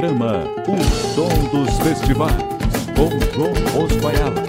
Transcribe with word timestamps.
Programa 0.00 0.44
O 0.66 0.82
Som 1.14 1.28
dos 1.50 1.76
Festivais, 1.80 2.34
com 2.96 3.10
João 3.34 3.84
Osvaiala. 3.84 4.42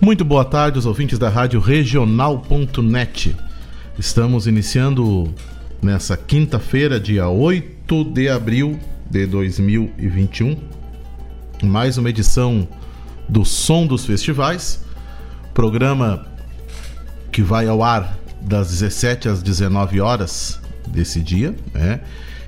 Muito 0.00 0.24
boa 0.24 0.44
tarde 0.44 0.78
aos 0.78 0.86
ouvintes 0.86 1.18
da 1.18 1.28
Rádio 1.28 1.58
Regional.net. 1.58 3.34
Estamos 3.98 4.46
iniciando 4.46 5.34
nessa 5.82 6.16
quinta-feira, 6.16 7.00
dia 7.00 7.28
8 7.28 7.79
de 7.90 8.28
abril 8.28 8.78
de 9.10 9.26
2021, 9.26 10.56
mais 11.64 11.98
uma 11.98 12.08
edição 12.08 12.68
do 13.28 13.44
Som 13.44 13.84
dos 13.84 14.06
Festivais, 14.06 14.84
programa 15.52 16.24
que 17.32 17.42
vai 17.42 17.66
ao 17.66 17.82
ar 17.82 18.16
das 18.40 18.68
17 18.68 19.28
às 19.28 19.42
19 19.42 20.00
horas 20.00 20.60
desse 20.86 21.18
dia, 21.18 21.52
né? 21.74 22.00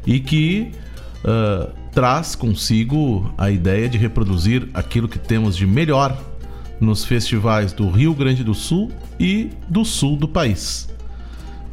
E 0.07 0.21
que 0.21 0.71
uh, 1.25 1.73
traz 1.91 2.37
consigo 2.37 3.35
a 3.37 3.51
ideia 3.51 3.89
de 3.89 3.99
reproduzir 3.99 4.69
aquilo 4.73 5.09
que 5.09 5.19
temos 5.19 5.57
de 5.57 5.67
melhor 5.67 6.23
nos 6.81 7.05
festivais 7.05 7.73
do 7.73 7.91
Rio 7.91 8.15
Grande 8.15 8.45
do 8.45 8.55
Sul 8.55 8.93
e 9.19 9.51
do 9.69 9.85
sul 9.85 10.17
do 10.17 10.29
país. 10.29 10.89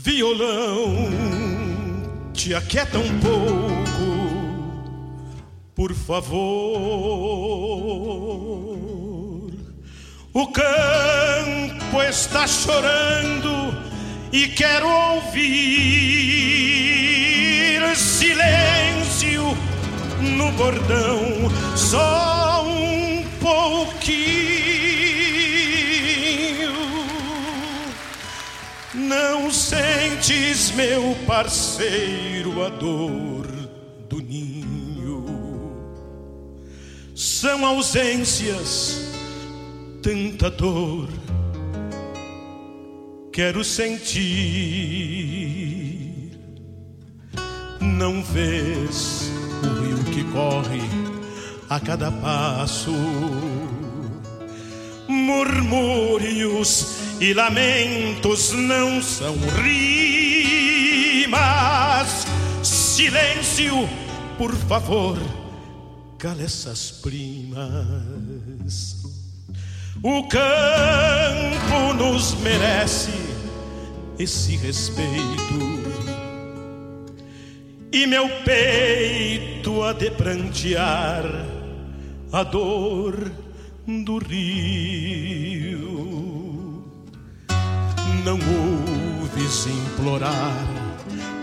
Violão, 0.05 1.07
te 2.33 2.53
aquieta 2.53 2.99
um 2.99 3.21
pouco, 3.21 3.85
por 5.77 5.95
favor. 5.95 6.41
O 10.33 10.47
campo 10.49 12.03
está 12.03 12.49
chorando 12.49 13.73
e 14.33 14.49
quero 14.49 14.89
ouvir 14.89 16.03
silêncio 17.95 19.57
no 20.21 20.51
bordão, 20.51 21.49
só 21.77 22.65
um 22.67 23.23
pouquinho. 23.41 24.42
Não 29.13 29.51
sentes, 29.51 30.71
meu 30.71 31.15
parceiro, 31.27 32.65
a 32.65 32.71
dor 32.71 33.47
do 34.09 34.23
ninho. 34.23 35.27
São 37.15 37.67
ausências, 37.67 39.13
tanta 40.03 40.51
dor. 40.51 41.11
Quero 43.31 43.63
sentir. 43.63 44.23
Não 47.83 48.23
vês 48.23 49.31
o 49.63 49.67
rio 49.83 50.05
que 50.05 50.25
corre 50.33 50.81
a 51.69 51.79
cada 51.79 52.11
passo. 52.11 52.91
Murmúrios 55.09 56.87
e 57.21 57.35
lamentos 57.35 58.53
não 58.53 59.03
são 59.03 59.35
rimas. 59.63 61.33
Silêncio, 62.63 63.89
por 64.39 64.55
favor, 64.55 65.19
cala 66.19 66.43
essas 66.43 66.91
primas. 66.91 67.73
O 70.03 70.27
campo 70.29 71.93
nos 71.97 72.35
merece 72.41 73.13
esse 74.19 74.57
respeito. 74.57 75.83
E 77.93 78.07
meu 78.07 78.29
peito 78.45 79.83
a 79.85 79.93
de 79.93 80.11
prantear 80.11 81.25
a 82.33 82.43
dor 82.43 83.31
do 84.01 84.19
rio. 84.19 85.83
Não 88.25 88.39
ouves 88.39 89.67
implorar 89.67 90.57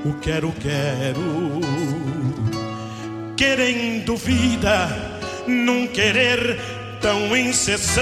o 0.04 0.14
quero, 0.16 0.52
quero, 0.54 1.60
querendo 3.38 4.18
vida 4.18 4.88
num 5.48 5.86
querer 5.88 6.60
tão 7.02 7.36
incessante, 7.36 7.94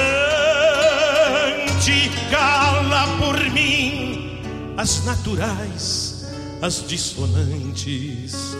cala 2.31 3.07
por 3.17 3.37
mim 3.51 4.39
as 4.77 5.03
naturais, 5.05 6.25
as 6.61 6.87
dissonantes. 6.87 8.55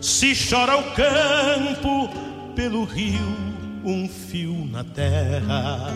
Se 0.00 0.34
chora 0.34 0.78
o 0.78 0.82
campo 0.94 2.08
pelo 2.56 2.84
rio, 2.84 3.51
um 3.84 4.08
fio 4.08 4.64
na 4.70 4.84
terra. 4.84 5.90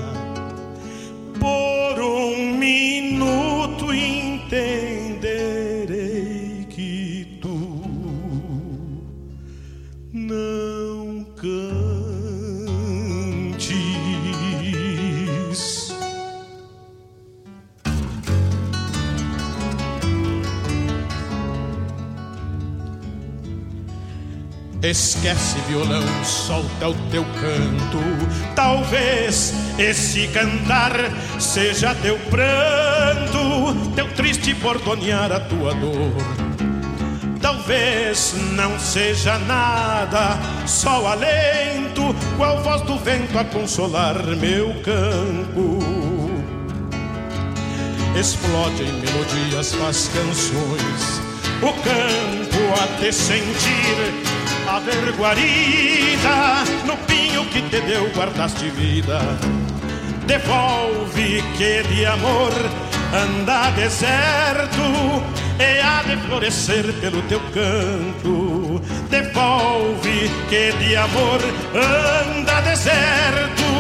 Por 1.39 2.01
um 2.03 2.57
minuto 2.57 3.93
entenderei 3.93 5.06
Esquece 24.89 25.59
violão, 25.69 26.05
solta 26.23 26.91
o 26.91 26.95
teu 27.11 27.25
canto. 27.25 27.99
Talvez 28.55 29.53
esse 29.77 30.29
cantar 30.29 30.93
seja 31.41 31.93
teu 31.97 32.17
pranto, 32.31 33.75
teu 33.97 34.09
triste 34.15 34.55
bordonear 34.55 35.33
a 35.33 35.41
tua 35.41 35.75
dor. 35.75 36.13
Talvez 37.41 38.37
não 38.53 38.79
seja 38.79 39.37
nada, 39.41 40.39
só 40.69 41.03
o 41.03 41.07
alento, 41.09 42.15
qual 42.37 42.63
voz 42.63 42.83
do 42.83 42.97
vento 42.97 43.37
a 43.37 43.45
consolar 43.45 44.15
meu 44.37 44.73
campo. 44.83 45.81
Explode 48.17 48.85
em 48.85 48.93
melodias, 49.01 49.75
faz 49.75 50.09
canções, 50.15 51.21
o 51.61 51.73
campo 51.83 52.83
a 52.83 53.01
te 53.01 53.13
sentir, 53.13 54.36
a 54.69 54.81
guarida, 55.17 56.65
no 56.85 56.97
pinho 57.07 57.45
que 57.47 57.63
te 57.63 57.81
deu 57.83 58.11
guardaste 58.15 58.69
vida. 58.71 59.21
Devolve 60.27 61.43
que 61.57 61.83
de 61.85 62.07
amor 62.07 62.53
anda 63.13 63.71
deserto 63.71 65.23
e 65.59 65.81
há 65.81 66.03
de 66.03 66.17
florescer 66.27 66.93
pelo 67.01 67.23
teu 67.23 67.41
canto. 67.55 68.81
Devolve 69.09 70.31
que 70.49 70.73
de 70.73 70.97
amor 70.97 71.41
anda 71.75 72.61
deserto 72.63 73.71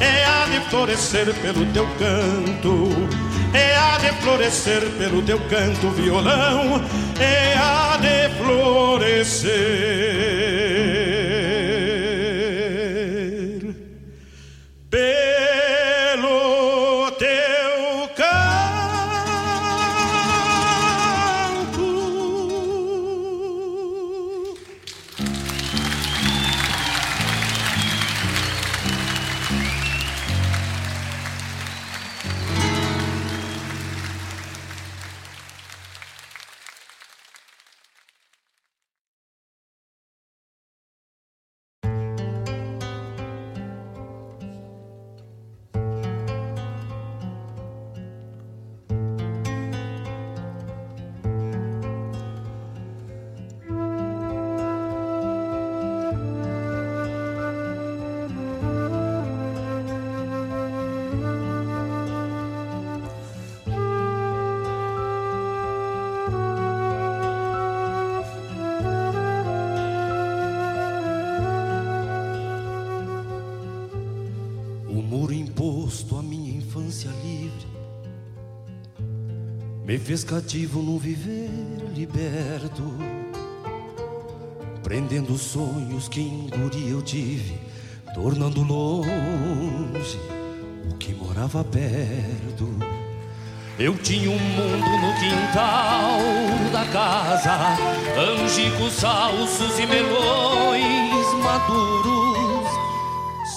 e 0.00 0.24
há 0.24 0.46
de 0.46 0.70
florescer 0.70 1.34
pelo 1.42 1.66
teu 1.72 1.86
canto. 1.98 3.21
E 3.54 3.74
há 3.74 3.98
de 3.98 4.12
florescer 4.22 4.82
pelo 4.98 5.22
teu 5.22 5.38
canto, 5.40 5.90
violão, 5.90 6.82
e 7.20 7.54
há 7.56 7.98
de 7.98 8.28
florescer 8.42 9.52
me 79.92 79.98
fez 79.98 80.24
cativo 80.24 80.80
num 80.80 80.96
viver 80.96 81.50
liberto, 81.94 82.82
prendendo 84.82 85.34
os 85.34 85.42
sonhos 85.42 86.08
que 86.08 86.18
em 86.18 86.48
guri 86.48 86.88
eu 86.88 87.02
tive, 87.02 87.60
tornando 88.14 88.62
longe 88.62 90.18
o 90.90 90.94
que 90.96 91.12
morava 91.12 91.62
perto. 91.62 92.74
Eu 93.78 93.94
tinha 93.98 94.30
um 94.30 94.38
mundo 94.38 94.90
no 94.96 95.12
quintal 95.20 96.20
da 96.72 96.86
casa, 96.90 97.76
angicos, 98.18 98.94
salsos 98.94 99.78
e 99.78 99.86
melões 99.86 101.34
maduros. 101.44 102.70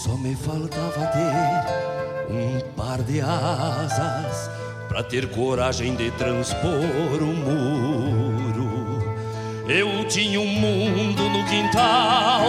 Só 0.04 0.18
me 0.18 0.36
faltava 0.36 1.08
ter 1.14 2.34
um 2.34 2.60
par 2.76 3.02
de 3.04 3.22
asas 3.22 4.65
para 4.96 5.04
ter 5.04 5.28
coragem 5.28 5.94
de 5.94 6.10
transpor 6.12 6.72
o 7.20 7.26
muro. 7.26 9.04
Eu 9.68 10.08
tinha 10.08 10.40
um 10.40 10.48
mundo 10.48 11.22
no 11.22 11.44
quintal 11.50 12.48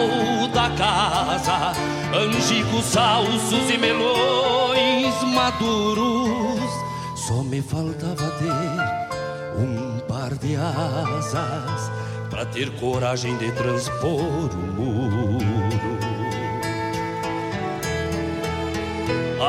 da 0.55 0.71
casa, 0.77 1.73
angicos, 2.15 2.85
salsos 2.85 3.69
e 3.69 3.77
melões 3.77 5.13
maduros. 5.35 6.71
Só 7.17 7.43
me 7.43 7.61
faltava 7.61 8.31
ter 8.39 9.61
um 9.61 9.99
par 10.07 10.33
de 10.37 10.55
asas 10.55 11.91
para 12.31 12.47
ter 12.47 12.71
coragem 12.79 13.37
de 13.39 13.51
transpor 13.51 14.13
o 14.55 14.81
muro. 14.81 15.66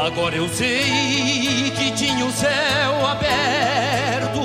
Agora 0.06 0.36
eu 0.36 0.48
sei 0.48 1.72
que 1.76 1.92
tinha 1.92 2.24
o 2.24 2.32
céu 2.32 3.08
aberto 3.08 4.42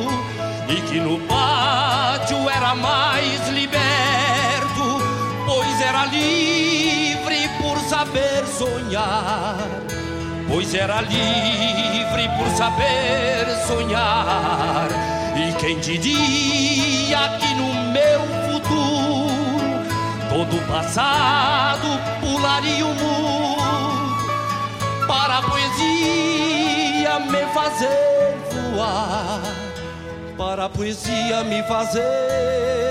e 0.66 0.80
que 0.80 0.98
no 0.98 1.20
pátio 1.26 2.48
era 2.48 2.74
mais 2.74 3.48
liberto, 3.50 5.02
pois 5.44 5.80
era 5.82 6.06
livre 6.06 7.50
por 7.60 7.78
saber 7.80 8.46
sonhar. 8.46 9.58
Pois 10.48 10.74
era 10.74 11.02
livre 11.02 12.28
por 12.38 12.48
saber 12.56 13.46
sonhar. 13.66 14.88
E 15.36 15.52
quem 15.60 15.78
diria 15.80 17.38
que 17.38 17.54
no 17.54 17.74
meu 17.92 18.20
futuro 18.50 19.28
todo 20.30 20.66
passado 20.66 21.88
pularia 22.20 22.86
o 22.86 22.94
muro 22.94 23.41
para 25.06 25.38
a 25.38 25.42
poesia 25.42 27.18
me 27.20 27.44
fazer 27.54 28.36
voar, 28.74 29.40
para 30.36 30.64
a 30.66 30.68
poesia 30.68 31.44
me 31.44 31.62
fazer 31.64 32.81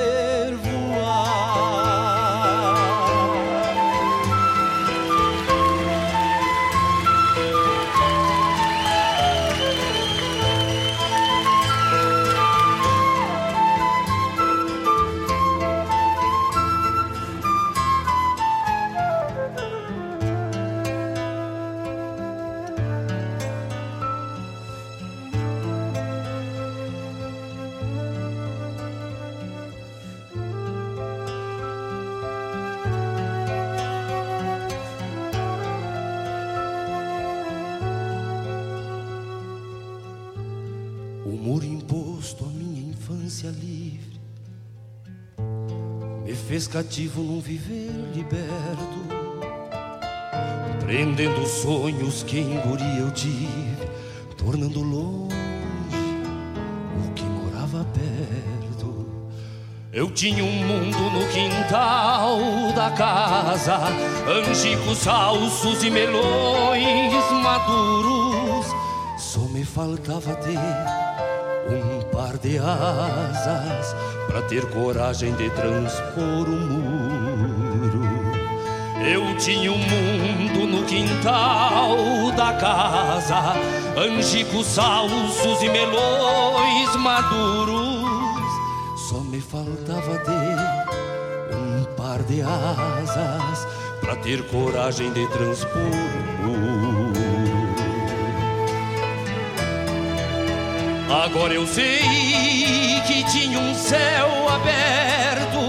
fez 46.62 46.68
cativo 46.68 47.24
num 47.24 47.40
viver 47.40 47.90
liberto, 48.14 49.08
prendendo 50.82 51.46
sonhos 51.48 52.22
que 52.22 52.40
em 52.40 52.62
eu 53.00 53.10
tive, 53.12 53.90
tornando 54.38 54.82
longe 54.82 55.34
o 57.04 57.14
que 57.14 57.24
morava 57.24 57.86
perto. 57.86 59.08
Eu 59.92 60.12
tinha 60.12 60.44
um 60.44 60.52
mundo 60.52 61.00
no 61.10 61.28
quintal 61.30 62.38
da 62.76 62.92
casa, 62.92 63.80
angicos, 64.28 65.08
alços 65.08 65.84
e 65.84 65.90
melões 65.90 67.32
maduros. 67.42 68.68
Só 69.18 69.42
me 69.42 69.66
faltava 69.66 70.36
ter 70.36 70.60
um 71.70 72.02
par 72.12 72.38
de 72.38 72.60
asas 72.60 73.96
para 74.32 74.42
ter 74.44 74.66
coragem 74.68 75.36
de 75.36 75.50
transpor 75.50 76.48
o 76.48 76.52
muro. 76.52 78.02
Eu 79.06 79.36
tinha 79.38 79.70
um 79.70 79.78
mundo 79.78 80.68
no 80.68 80.86
quintal 80.86 82.32
da 82.32 82.54
casa, 82.54 83.56
angicos, 83.98 84.68
salsos 84.68 85.62
e 85.62 85.68
melões 85.68 86.96
maduros. 86.96 88.10
Só 89.10 89.20
me 89.20 89.42
faltava 89.42 90.18
ter 90.20 91.54
um 91.54 91.84
par 91.98 92.24
de 92.24 92.42
asas 92.42 93.68
para 94.00 94.16
ter 94.16 94.48
coragem 94.48 95.12
de 95.12 95.28
transpor 95.28 95.82
o 96.46 96.58
muro. 96.58 96.91
Agora 101.12 101.54
eu 101.54 101.68
sei 101.68 103.02
que 103.06 103.22
tinha 103.26 103.60
um 103.60 103.76
céu 103.76 104.48
aberto 104.48 105.60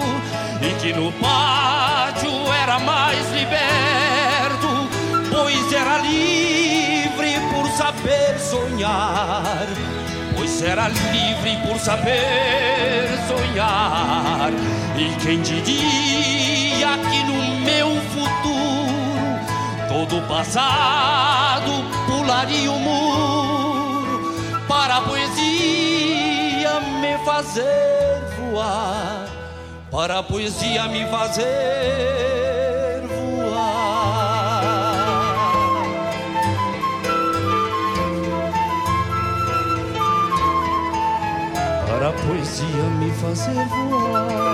e 0.62 0.72
que 0.80 0.92
no 0.92 1.10
pátio 1.14 2.30
era 2.62 2.78
mais 2.78 3.28
liberto, 3.32 4.88
pois 5.28 5.72
era 5.72 5.98
livre 5.98 7.34
por 7.52 7.68
saber 7.72 8.38
sonhar. 8.38 9.66
Pois 10.36 10.62
era 10.62 10.86
livre 10.88 11.58
por 11.66 11.76
saber 11.80 13.08
sonhar. 13.26 14.52
E 14.96 15.12
quem 15.24 15.42
diria 15.42 16.98
que 17.10 17.24
no 17.24 17.60
meu 17.62 18.00
futuro 18.12 18.52
todo 19.88 20.22
passado 20.28 21.84
pularia 22.06 22.70
o 22.70 22.78
muro 22.78 23.31
para 24.82 24.96
a 24.96 25.00
poesia 25.02 26.80
me 27.00 27.16
fazer 27.24 28.20
voar, 28.36 29.28
para 29.92 30.18
a 30.18 30.22
poesia 30.24 30.88
me 30.88 31.06
fazer 31.06 31.46
voar. 33.06 34.64
Para 41.86 42.08
a 42.08 42.12
poesia 42.12 42.82
me 42.98 43.12
fazer 43.12 43.64
voar. 43.68 44.51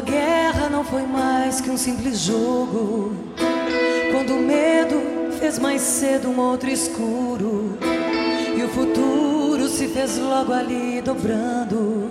A 0.00 0.02
guerra 0.02 0.70
não 0.70 0.82
foi 0.82 1.02
mais 1.02 1.60
que 1.60 1.68
um 1.70 1.76
simples 1.76 2.20
jogo, 2.20 3.12
quando 4.10 4.34
o 4.34 4.40
medo 4.40 4.98
fez 5.38 5.58
mais 5.58 5.82
cedo 5.82 6.30
um 6.30 6.40
outro 6.40 6.70
escuro, 6.70 7.76
e 8.56 8.62
o 8.62 8.68
futuro 8.70 9.68
se 9.68 9.88
fez 9.88 10.16
logo 10.16 10.54
ali 10.54 11.02
dobrando, 11.02 12.08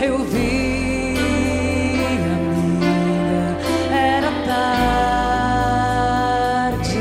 eu 0.00 0.18
vi, 0.18 1.16
amiga, 1.98 2.38
era 3.92 4.30
tarde, 6.76 6.98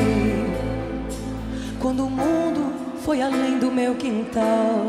quando 1.79 2.07
o 2.07 2.09
mundo 2.09 2.73
foi 3.05 3.21
além 3.21 3.59
do 3.59 3.71
meu 3.71 3.93
quintal. 3.93 4.87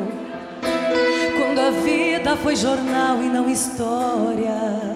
Quando 1.36 1.58
a 1.58 1.70
vida 1.82 2.36
foi 2.36 2.56
jornal 2.56 3.22
e 3.22 3.28
não 3.28 3.50
história, 3.50 4.93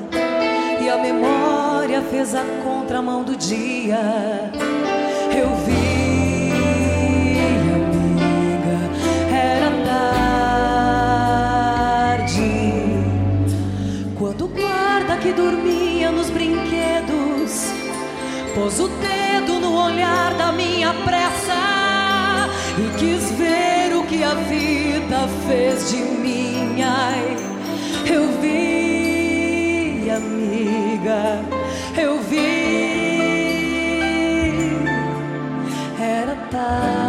a 0.89 0.97
memória 0.97 2.01
fez 2.11 2.35
a 2.35 2.45
contramão 2.65 3.23
do 3.23 3.37
dia, 3.37 4.51
eu 5.37 5.55
vi, 5.67 6.51
amiga, 7.75 8.79
era 9.31 9.71
tarde. 12.17 12.43
Quando 14.19 14.47
o 14.47 14.49
guarda 14.49 15.17
que 15.19 15.33
dormia 15.33 16.11
nos 16.11 16.31
brinquedos 16.31 17.71
pôs 18.55 18.81
o 18.81 18.89
dedo 18.89 19.61
no 19.61 19.77
olhar 19.85 20.33
da 20.35 20.51
minha 20.53 20.95
pressa 21.05 22.49
e 22.79 22.89
quis 22.99 23.31
ver 23.33 23.95
o 23.95 24.05
que 24.05 24.25
a 24.25 24.35
vida 24.35 25.29
fez 25.47 25.91
de 25.91 25.99
mim. 25.99 26.83
Ai, 26.83 27.37
eu 28.11 28.27
vi, 28.41 28.88
amiga, 30.19 31.41
eu 31.97 32.21
vi. 32.21 33.09
Era 36.01 36.35
tarde 36.51 37.07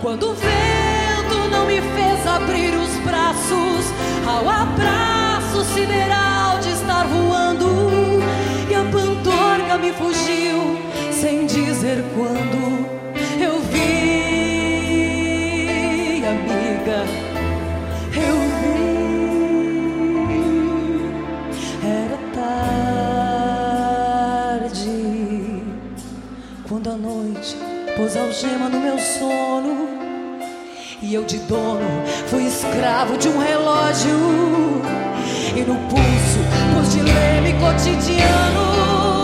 quando 0.00 0.30
o 0.30 0.34
vento 0.34 1.48
não 1.50 1.66
me 1.66 1.80
fez 1.80 2.26
abrir 2.26 2.74
os 2.74 2.96
braços 3.04 3.92
ao 4.26 4.48
abraço 4.48 5.64
sideral 5.74 6.58
de 6.60 6.70
estar 6.70 7.06
voando 7.06 8.22
e 8.70 8.74
a 8.74 8.84
pantorga 8.84 9.78
me 9.78 9.92
fugiu 9.92 10.78
sem 11.12 11.46
dizer 11.46 12.04
quando 12.14 12.83
pôs 28.14 28.16
algema 28.16 28.68
no 28.68 28.80
meu 28.80 28.98
sono. 28.98 29.88
E 31.02 31.12
eu 31.12 31.24
de 31.24 31.38
dono 31.40 31.86
fui 32.28 32.46
escravo 32.46 33.18
de 33.18 33.28
um 33.28 33.38
relógio. 33.38 34.82
E 35.56 35.60
no 35.60 35.76
pulso 35.88 36.40
pus 36.74 36.92
de 36.92 37.00
leme 37.00 37.52
cotidiano 37.54 39.23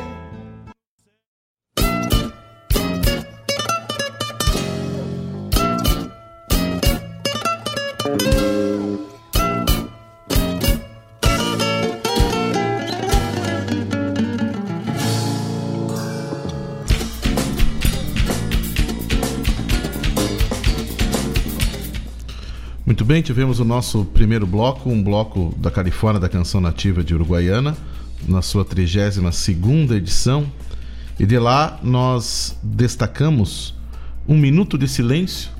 bem, 23.11 23.21
tivemos 23.21 23.59
o 23.59 23.65
nosso 23.65 24.05
primeiro 24.05 24.47
bloco, 24.47 24.89
um 24.89 25.03
bloco 25.03 25.53
da 25.57 25.69
Califórnia 25.69 26.17
da 26.17 26.29
Canção 26.29 26.61
Nativa 26.61 27.03
de 27.03 27.13
Uruguaiana, 27.13 27.75
na 28.25 28.41
sua 28.41 28.63
32ª 28.63 29.91
edição. 29.97 30.49
E 31.19 31.25
de 31.25 31.37
lá 31.37 31.77
nós 31.83 32.57
destacamos 32.63 33.75
Um 34.25 34.37
Minuto 34.37 34.77
de 34.77 34.87
Silêncio, 34.87 35.51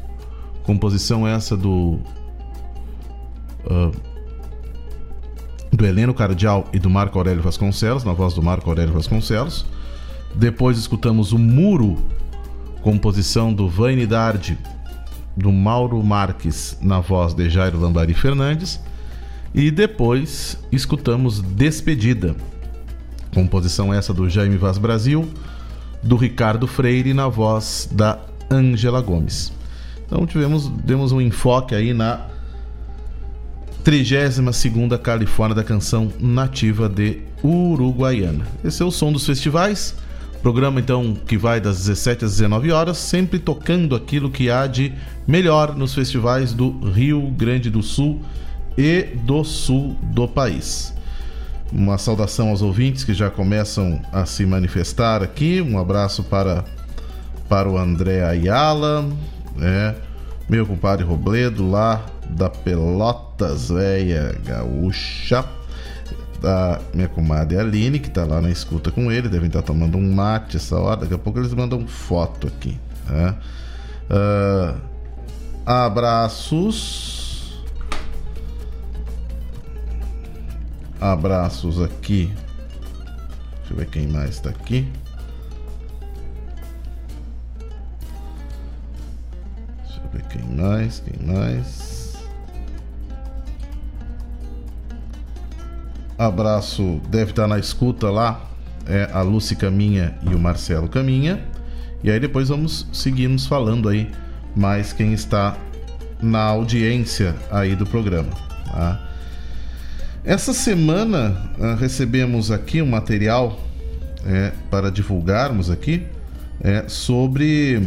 composição 0.64 1.28
essa 1.28 1.58
do 1.58 2.00
uh, 3.66 3.92
do 5.74 5.86
Heleno 5.86 6.14
Cardial 6.14 6.70
e 6.72 6.80
do 6.80 6.90
Marco 6.90 7.18
Aurélio 7.18 7.44
Vasconcelos, 7.44 8.06
na 8.06 8.14
voz 8.14 8.34
do 8.34 8.42
Marco 8.42 8.70
Aurélio 8.70 8.94
Vasconcelos. 8.94 9.66
Depois 10.34 10.78
escutamos 10.78 11.34
O 11.34 11.38
Muro, 11.38 11.98
composição 12.82 13.54
do 13.54 13.68
Vainidade 13.68 14.58
do 15.36 15.52
Mauro 15.52 16.02
Marques 16.04 16.78
na 16.82 17.00
voz 17.00 17.34
de 17.34 17.50
Jairo 17.50 17.80
Lambari 17.80 18.14
Fernandes. 18.14 18.80
E 19.54 19.70
depois 19.70 20.58
escutamos 20.72 21.42
Despedida, 21.42 22.36
composição 23.34 23.94
essa 23.94 24.14
do 24.14 24.30
Jaime 24.30 24.58
Vaz 24.58 24.78
Brasil, 24.78 25.28
do 26.02 26.16
Ricardo 26.16 26.68
Freire 26.68 27.14
na 27.14 27.28
voz 27.28 27.90
da 27.92 28.20
Ângela 28.50 29.02
Gomes. 29.02 29.52
Então 30.06 30.26
tivemos 30.26 30.68
demos 30.68 31.12
um 31.12 31.22
enfoque 31.22 31.76
aí 31.76 31.94
na 31.94 32.28
32ª 33.84 34.98
Califórnia 35.00 35.56
da 35.56 35.64
canção 35.64 36.12
nativa 36.20 36.88
de 36.88 37.22
Uruguaiana. 37.44 38.46
Esse 38.64 38.84
é 38.84 38.86
o 38.86 38.92
som 38.92 39.12
dos 39.12 39.26
festivais. 39.26 39.96
Programa 40.42 40.80
então 40.80 41.14
que 41.14 41.38
vai 41.38 41.62
das 41.62 41.78
17 41.78 42.26
às 42.26 42.32
19 42.32 42.72
horas, 42.72 42.98
sempre 42.98 43.38
tocando 43.38 43.96
aquilo 43.96 44.32
que 44.32 44.50
há 44.50 44.66
de 44.66 44.92
melhor 45.28 45.76
nos 45.76 45.94
festivais 45.94 46.52
do 46.52 46.72
Rio 46.90 47.22
Grande 47.30 47.70
do 47.70 47.84
Sul 47.84 48.20
e 48.76 49.04
do 49.24 49.44
sul 49.44 49.96
do 50.02 50.28
país. 50.28 50.94
Uma 51.72 51.98
saudação 52.00 52.50
aos 52.50 52.64
ouvintes 52.64 53.04
que 53.04 53.14
já 53.14 53.30
começam 53.30 54.02
a 54.12 54.26
se 54.26 54.44
manifestar 54.46 55.22
aqui. 55.22 55.62
Um 55.62 55.78
abraço 55.78 56.24
para 56.24 56.66
para 57.48 57.70
o 57.70 57.78
André 57.78 58.24
Ayala, 58.24 59.08
né? 59.58 59.94
meu 60.50 60.66
compadre 60.66 61.06
Robledo 61.06 61.70
lá 61.70 62.06
da 62.30 62.50
Pelotas 62.50 63.70
Véia 63.70 64.36
Gaúcha 64.46 65.46
da 66.42 66.82
minha 66.92 67.08
comadre 67.08 67.58
Aline, 67.58 68.00
que 68.00 68.08
está 68.08 68.26
lá 68.26 68.42
na 68.42 68.50
escuta 68.50 68.92
com 68.92 69.12
ele, 69.12 69.30
devem 69.30 69.48
estar 69.48 69.62
tá 69.62 69.68
tomando 69.68 69.98
um 69.98 70.14
mate 70.14 70.58
essa 70.58 70.76
hora. 70.76 71.02
Daqui 71.02 71.14
a 71.14 71.18
pouco 71.18 71.40
eles 71.40 71.54
mandam 71.54 71.88
foto 71.88 72.48
aqui. 72.48 72.78
Né? 73.08 73.36
Uh, 74.10 74.82
abraços. 75.64 77.62
Abraços 81.00 81.80
aqui. 81.80 82.34
Deixa 83.60 83.74
eu 83.74 83.78
ver 83.78 83.88
quem 83.88 84.08
mais 84.08 84.32
está 84.32 84.50
aqui. 84.50 84.92
Deixa 89.84 90.02
eu 90.04 90.10
ver 90.12 90.24
quem 90.24 90.44
mais, 90.56 91.00
quem 91.00 91.26
mais. 91.26 91.91
Abraço, 96.22 97.02
deve 97.10 97.32
estar 97.32 97.48
na 97.48 97.58
escuta 97.58 98.12
lá, 98.12 98.48
é 98.86 99.10
a 99.12 99.24
Lúcia 99.24 99.56
Caminha 99.56 100.14
e 100.22 100.36
o 100.36 100.38
Marcelo 100.38 100.88
Caminha. 100.88 101.44
E 102.04 102.12
aí 102.12 102.20
depois 102.20 102.50
vamos 102.50 102.88
seguirmos 102.94 103.48
falando 103.48 103.90
aí 103.90 104.08
mais 104.56 104.94
quem 104.94 105.14
está 105.14 105.58
na 106.22 106.44
audiência 106.44 107.36
aí 107.50 107.76
do 107.76 107.88
programa. 107.88 108.30
Tá? 108.68 109.02
Essa 110.24 110.54
semana 110.54 111.52
uh, 111.58 111.74
recebemos 111.74 112.52
aqui 112.52 112.84
um 112.84 112.88
material 112.88 113.60
é, 114.24 114.52
para 114.70 114.92
divulgarmos 114.92 115.72
aqui 115.72 116.06
é, 116.64 116.84
sobre 116.88 117.82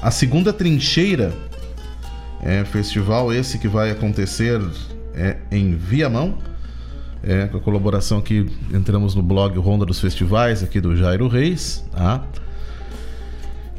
a 0.00 0.12
segunda 0.12 0.52
trincheira, 0.52 1.34
é, 2.44 2.64
festival 2.64 3.32
esse 3.32 3.58
que 3.58 3.66
vai 3.66 3.90
acontecer 3.90 4.60
é, 5.14 5.36
em 5.50 5.74
Viamão, 5.74 6.38
é, 7.22 7.46
com 7.46 7.56
a 7.56 7.60
colaboração 7.60 8.18
aqui, 8.18 8.50
entramos 8.72 9.14
no 9.14 9.22
blog 9.22 9.56
Ronda 9.58 9.86
dos 9.86 10.00
Festivais, 10.00 10.62
aqui 10.62 10.80
do 10.80 10.96
Jairo 10.96 11.28
Reis, 11.28 11.84
tá? 11.92 12.22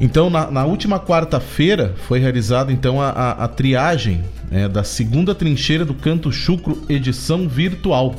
Então, 0.00 0.28
na, 0.28 0.50
na 0.50 0.64
última 0.64 0.98
quarta-feira, 0.98 1.94
foi 2.08 2.18
realizada 2.18 2.72
então 2.72 3.00
a, 3.00 3.10
a, 3.10 3.44
a 3.44 3.48
triagem 3.48 4.24
é, 4.50 4.68
da 4.68 4.82
segunda 4.82 5.34
trincheira 5.34 5.84
do 5.84 5.94
Canto 5.94 6.32
Chucro, 6.32 6.82
edição 6.88 7.48
virtual. 7.48 8.14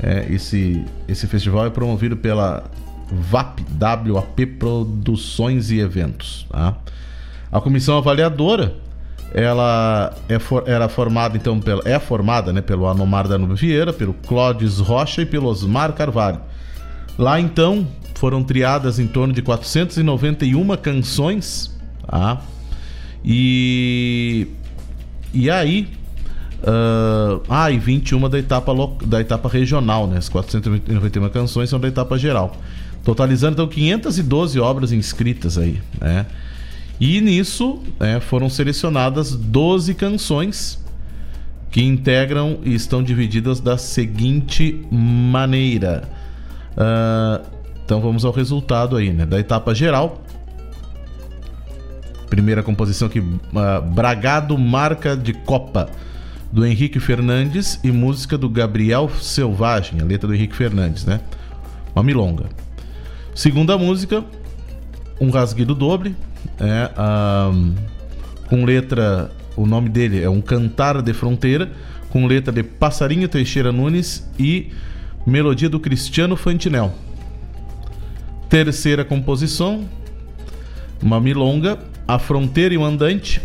É, 0.00 0.26
esse, 0.30 0.84
esse 1.08 1.26
festival 1.26 1.66
é 1.66 1.70
promovido 1.70 2.16
pela 2.16 2.64
VAP, 3.10 3.60
WAP 3.80 4.46
Produções 4.58 5.70
e 5.70 5.80
Eventos. 5.80 6.46
Tá? 6.50 6.76
A 7.50 7.60
comissão 7.60 7.98
avaliadora 7.98 8.74
ela 9.32 10.14
é 10.28 10.38
for, 10.38 10.64
era 10.66 10.88
formada 10.88 11.36
então 11.36 11.60
pela, 11.60 11.82
é 11.84 11.98
formada 11.98 12.52
né, 12.52 12.60
pelo 12.60 12.86
Anomar 12.86 13.28
Danube 13.28 13.54
Vieira, 13.54 13.92
pelo 13.92 14.14
Clóvis 14.14 14.78
Rocha 14.78 15.22
e 15.22 15.26
pelo 15.26 15.48
Osmar 15.48 15.92
Carvalho. 15.92 16.40
Lá 17.18 17.38
então 17.38 17.86
foram 18.14 18.42
triadas 18.42 18.98
em 18.98 19.06
torno 19.06 19.32
de 19.32 19.42
491 19.42 20.76
canções, 20.76 21.76
tá? 22.06 22.40
E 23.24 24.48
e 25.34 25.50
aí 25.50 25.88
uh, 26.62 27.42
ah, 27.48 27.70
e 27.70 27.78
21 27.78 28.28
da 28.28 28.38
etapa 28.38 28.72
da 29.04 29.20
etapa 29.20 29.48
regional, 29.48 30.06
né? 30.06 30.18
As 30.18 30.28
491 30.28 31.28
canções 31.28 31.68
são 31.68 31.78
da 31.78 31.88
etapa 31.88 32.16
geral. 32.16 32.56
Totalizando 33.04 33.54
então 33.54 33.68
512 33.68 34.58
obras 34.58 34.92
inscritas 34.92 35.58
aí, 35.58 35.80
né? 36.00 36.26
E 37.00 37.20
nisso 37.20 37.80
né, 37.98 38.20
foram 38.20 38.50
selecionadas 38.50 39.34
12 39.34 39.94
canções 39.94 40.82
que 41.70 41.82
integram 41.82 42.58
e 42.64 42.74
estão 42.74 43.02
divididas 43.02 43.60
da 43.60 43.76
seguinte 43.76 44.84
maneira. 44.90 46.08
Uh, 46.72 47.46
então 47.84 48.00
vamos 48.00 48.24
ao 48.24 48.32
resultado 48.32 48.96
aí, 48.96 49.12
né? 49.12 49.26
Da 49.26 49.38
etapa 49.38 49.74
geral. 49.74 50.22
Primeira 52.28 52.62
composição 52.62 53.08
aqui, 53.08 53.20
uh, 53.20 53.82
Bragado 53.92 54.56
Marca 54.58 55.16
de 55.16 55.32
Copa, 55.32 55.88
do 56.52 56.64
Henrique 56.64 57.00
Fernandes 57.00 57.78
e 57.84 57.90
música 57.90 58.36
do 58.38 58.48
Gabriel 58.48 59.10
Selvagem, 59.20 60.00
a 60.00 60.04
letra 60.04 60.26
do 60.26 60.34
Henrique 60.34 60.56
Fernandes, 60.56 61.04
né? 61.04 61.20
Uma 61.94 62.02
milonga. 62.02 62.46
Segunda 63.34 63.76
música, 63.76 64.24
Um 65.20 65.30
Rasguido 65.30 65.74
Doble, 65.74 66.14
é, 66.58 66.90
um, 67.50 67.74
com 68.48 68.64
letra. 68.64 69.30
O 69.56 69.66
nome 69.66 69.88
dele 69.88 70.22
é 70.22 70.30
Um 70.30 70.40
Cantar 70.40 71.02
de 71.02 71.12
Fronteira, 71.12 71.70
com 72.10 72.26
letra 72.26 72.52
de 72.52 72.62
Passarinho 72.62 73.28
Teixeira 73.28 73.72
Nunes 73.72 74.28
e 74.38 74.70
melodia 75.26 75.68
do 75.68 75.80
Cristiano 75.80 76.36
Fantinel. 76.36 76.94
Terceira 78.48 79.04
composição, 79.04 79.84
uma 81.02 81.20
milonga, 81.20 81.78
A 82.06 82.18
Fronteira 82.18 82.72
e 82.72 82.78
o 82.78 82.84
Andante, 82.84 83.42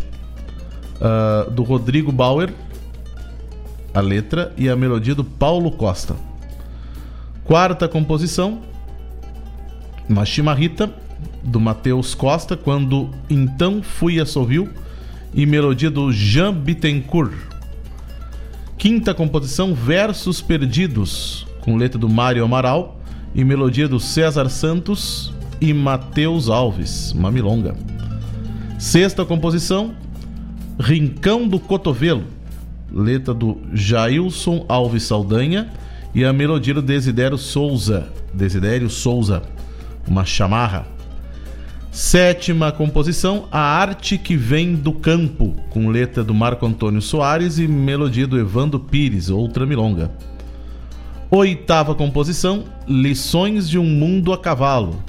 uh, 0.95 1.49
do 1.51 1.63
Rodrigo 1.63 2.11
Bauer, 2.11 2.53
a 3.93 3.99
letra 3.99 4.53
e 4.57 4.69
a 4.69 4.75
melodia 4.75 5.13
do 5.13 5.23
Paulo 5.23 5.71
Costa. 5.71 6.15
Quarta 7.43 7.87
composição, 7.87 8.61
uma 10.07 10.25
chimarrita, 10.25 10.93
do 11.43 11.59
Matheus 11.59 12.15
Costa, 12.15 12.55
quando 12.55 13.09
então 13.29 13.81
fui 13.83 14.19
a 14.19 14.25
Sovil, 14.25 14.69
e 15.33 15.45
melodia 15.45 15.89
do 15.89 16.11
Jean 16.11 16.53
Bittencourt. 16.53 17.33
Quinta 18.77 19.13
composição, 19.13 19.73
Versos 19.73 20.41
Perdidos, 20.41 21.47
com 21.61 21.75
letra 21.75 21.97
do 21.97 22.09
Mário 22.09 22.43
Amaral 22.43 22.99
e 23.33 23.43
melodia 23.43 23.87
do 23.87 23.99
César 23.99 24.49
Santos 24.49 25.33
e 25.59 25.73
Matheus 25.73 26.49
Alves, 26.49 27.11
uma 27.13 27.31
milonga. 27.31 27.75
Sexta 28.77 29.25
composição, 29.25 29.95
Rincão 30.79 31.47
do 31.47 31.59
Cotovelo, 31.59 32.25
letra 32.91 33.33
do 33.33 33.57
Jailson 33.73 34.65
Alves 34.67 35.03
Saldanha 35.03 35.71
e 36.13 36.23
a 36.23 36.33
melodia 36.33 36.73
do 36.73 36.81
Desidério 36.81 37.37
Souza, 37.37 38.11
Desidério 38.33 38.89
Souza, 38.89 39.41
uma 40.07 40.25
chamarra. 40.25 40.92
Sétima 41.93 42.71
composição, 42.71 43.47
A 43.51 43.59
Arte 43.59 44.17
que 44.17 44.35
Vem 44.35 44.73
do 44.73 44.91
Campo, 44.91 45.55
com 45.69 45.89
letra 45.89 46.23
do 46.23 46.33
Marco 46.33 46.65
Antônio 46.65 46.99
Soares 46.99 47.59
e 47.59 47.67
melodia 47.67 48.25
do 48.25 48.35
Evandro 48.35 48.79
Pires, 48.79 49.29
outra 49.29 49.63
milonga. 49.63 50.09
Oitava 51.29 51.93
composição, 51.93 52.63
Lições 52.87 53.69
de 53.69 53.77
um 53.77 53.85
Mundo 53.85 54.33
a 54.33 54.39
Cavalo, 54.39 55.03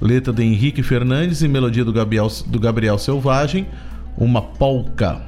letra 0.00 0.32
de 0.32 0.42
Henrique 0.42 0.82
Fernandes 0.82 1.42
e 1.42 1.46
melodia 1.46 1.84
do 1.84 1.92
Gabriel, 1.92 2.28
do 2.46 2.58
Gabriel 2.58 2.96
Selvagem, 2.96 3.66
uma 4.16 4.40
polca. 4.40 5.20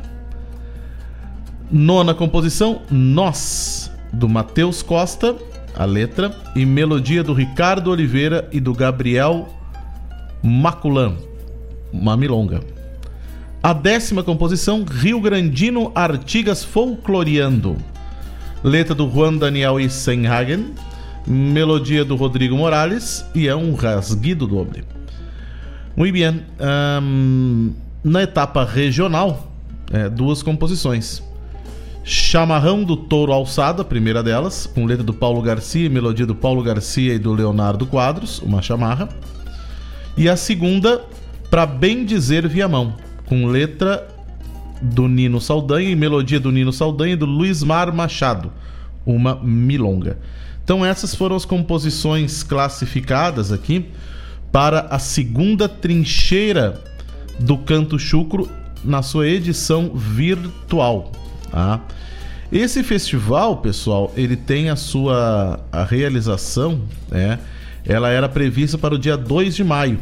Nona 1.70 2.14
composição, 2.14 2.80
Nós, 2.90 3.92
do 4.10 4.30
Matheus 4.30 4.82
Costa, 4.82 5.36
a 5.76 5.84
letra, 5.84 6.34
e 6.56 6.64
melodia 6.64 7.22
do 7.22 7.34
Ricardo 7.34 7.90
Oliveira 7.90 8.48
e 8.50 8.58
do 8.58 8.72
Gabriel 8.72 9.58
Maculan, 10.42 11.14
uma 11.92 12.16
milonga. 12.16 12.60
A 13.62 13.72
décima 13.72 14.24
composição, 14.24 14.84
Rio 14.84 15.20
Grandino 15.20 15.92
Artigas 15.94 16.64
Folcloreando. 16.64 17.76
Letra 18.64 18.92
do 18.92 19.08
Juan 19.08 19.36
Daniel 19.36 19.78
Isenhagen, 19.78 20.74
melodia 21.24 22.04
do 22.04 22.16
Rodrigo 22.16 22.56
Morales 22.56 23.24
e 23.34 23.46
é 23.46 23.54
um 23.54 23.74
rasguido 23.74 24.48
doble. 24.48 24.84
Muito 25.96 26.12
bem. 26.12 26.42
Um, 27.00 27.72
na 28.02 28.22
etapa 28.22 28.64
regional, 28.64 29.52
é, 29.92 30.08
duas 30.08 30.42
composições. 30.42 31.22
Chamarrão 32.02 32.82
do 32.82 32.96
Touro 32.96 33.32
Alçada, 33.32 33.84
primeira 33.84 34.24
delas, 34.24 34.66
com 34.66 34.86
letra 34.86 35.04
do 35.04 35.14
Paulo 35.14 35.40
Garcia, 35.40 35.88
melodia 35.88 36.26
do 36.26 36.34
Paulo 36.34 36.62
Garcia 36.64 37.14
e 37.14 37.18
do 37.18 37.32
Leonardo 37.32 37.86
Quadros, 37.86 38.40
uma 38.40 38.60
chamarra. 38.60 39.08
E 40.16 40.28
a 40.28 40.36
segunda, 40.36 41.04
para 41.50 41.64
bem 41.64 42.04
dizer 42.04 42.46
Viamão, 42.46 42.96
com 43.26 43.46
letra 43.46 44.08
do 44.80 45.08
Nino 45.08 45.40
Saldanha 45.40 45.88
e 45.88 45.96
melodia 45.96 46.40
do 46.40 46.50
Nino 46.50 46.72
Saldanha 46.72 47.14
e 47.14 47.16
do 47.16 47.24
Luiz 47.24 47.62
Mar 47.62 47.92
Machado, 47.92 48.52
uma 49.06 49.36
milonga. 49.36 50.18
Então 50.64 50.84
essas 50.84 51.14
foram 51.14 51.36
as 51.36 51.44
composições 51.44 52.42
classificadas 52.42 53.52
aqui 53.52 53.86
para 54.50 54.80
a 54.90 54.98
segunda 54.98 55.68
trincheira 55.68 56.80
do 57.38 57.56
Canto 57.56 57.98
Chucro 57.98 58.48
na 58.84 59.02
sua 59.02 59.26
edição 59.26 59.92
virtual. 59.94 61.10
Tá? 61.50 61.80
Esse 62.50 62.82
festival, 62.82 63.58
pessoal, 63.58 64.12
ele 64.14 64.36
tem 64.36 64.68
a 64.68 64.76
sua 64.76 65.60
a 65.72 65.84
realização, 65.84 66.82
né? 67.10 67.38
Ela 67.84 68.10
era 68.10 68.28
prevista 68.28 68.78
para 68.78 68.94
o 68.94 68.98
dia 68.98 69.16
2 69.16 69.54
de 69.54 69.64
maio. 69.64 69.98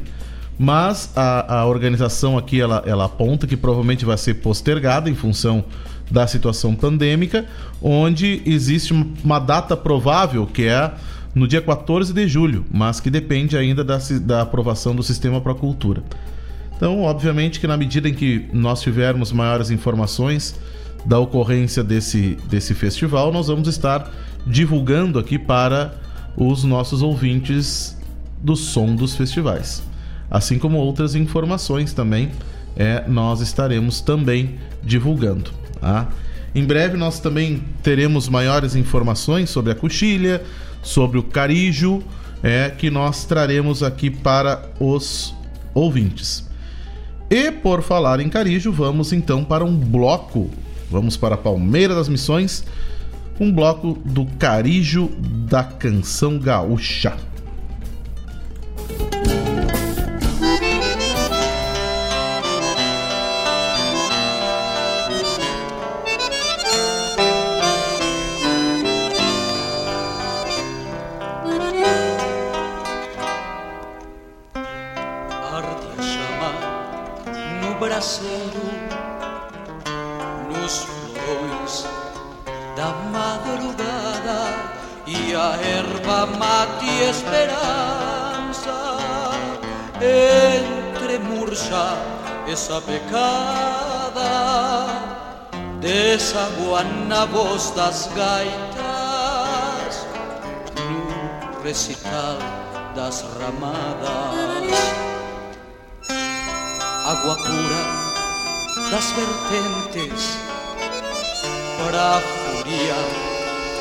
Mas 0.59 1.11
a, 1.17 1.61
a 1.61 1.67
organização 1.67 2.37
aqui 2.37 2.61
ela, 2.61 2.83
ela 2.87 3.07
aponta 3.07 3.47
que 3.47 3.57
provavelmente 3.57 4.05
vai 4.05 4.19
ser 4.19 4.35
postergada 4.35 5.09
em 5.09 5.15
função 5.15 5.65
da 6.11 6.27
situação 6.27 6.75
pandêmica, 6.75 7.47
onde 7.81 8.43
existe 8.45 8.93
uma 8.93 9.39
data 9.39 9.77
provável 9.77 10.47
que 10.47 10.65
é 10.65 10.93
no 11.35 11.47
dia 11.47 11.63
14 11.63 12.13
de 12.13 12.27
julho, 12.27 12.65
mas 12.71 13.01
que 13.01 13.09
depende 13.09 13.57
ainda 13.57 13.85
da, 13.85 13.99
da 14.21 14.43
aprovação 14.43 14.95
do 14.95 15.03
sistema 15.03 15.41
para 15.41 15.53
a 15.53 15.55
cultura. 15.55 16.03
Então, 16.77 17.03
obviamente 17.03 17.61
que 17.61 17.67
na 17.67 17.77
medida 17.77 18.09
em 18.09 18.15
que 18.15 18.49
nós 18.53 18.81
tivermos 18.81 19.33
maiores 19.33 19.71
informações 19.71 20.59
da 21.05 21.19
ocorrência 21.19 21.85
desse, 21.85 22.37
desse 22.49 22.75
festival, 22.75 23.33
nós 23.33 23.47
vamos 23.47 23.69
estar 23.69 24.11
divulgando 24.47 25.19
aqui 25.19 25.39
para 25.39 25.95
os 26.37 26.65
nossos 26.65 27.03
ouvintes 27.03 27.97
do 28.41 28.57
som 28.57 28.95
dos 28.95 29.15
festivais. 29.15 29.83
Assim 30.31 30.59
como 30.59 30.79
outras 30.79 31.15
informações 31.15 31.93
também, 31.93 32.31
é, 32.77 33.05
nós 33.09 33.41
estaremos 33.41 34.01
também 34.01 34.59
divulgando. 34.83 35.51
Tá? 35.81 36.09
Em 36.55 36.65
breve 36.65 36.97
nós 36.97 37.21
também 37.21 37.63
teremos 37.83 38.29
maiores 38.29 38.75
informações 38.75 39.51
sobre 39.51 39.73
a 39.73 39.75
coxilha, 39.75 40.43
sobre 40.83 41.19
o 41.19 41.23
carijo, 41.23 42.03
é, 42.43 42.71
que 42.71 42.91
nós 42.91 43.25
traremos 43.25 43.83
aqui 43.83 44.11
para 44.11 44.69
os 44.79 45.35
ouvintes. 45.75 46.49
E 47.29 47.51
por 47.51 47.83
falar 47.83 48.19
em 48.21 48.29
carijo, 48.29 48.73
vamos 48.73 49.13
então 49.13 49.45
para 49.45 49.65
um 49.65 49.77
bloco. 49.77 50.51
Vamos 50.91 51.17
para 51.17 51.37
Palmeira 51.37 51.95
das 51.95 52.09
Missões 52.09 52.65
um 53.41 53.51
bloco 53.51 53.99
do 54.05 54.27
Carijo 54.39 55.11
da 55.49 55.65
Canção 55.65 56.39
Gaúcha. 56.39 57.17
Voz 97.91 98.07
das 98.07 98.09
gaitas 98.15 99.95
no 100.77 101.63
recital 101.63 102.39
das 102.95 103.25
ramadas. 103.41 104.79
Agua 107.05 107.37
pura 107.37 107.83
das 108.91 109.07
vertentes 109.13 110.39
para 111.79 112.17
a 112.17 112.21
furia 112.21 113.01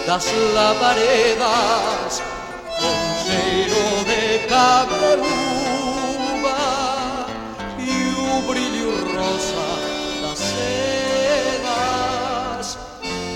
das 0.07 0.25
lavaredas. 0.55 2.13
Con 2.79 2.99
cheiro 3.25 3.85
de 4.05 4.23
cabreúva 4.47 5.39
e 7.77 7.91
o 8.17 8.41
brilho 8.47 8.89
rosa 9.13 9.68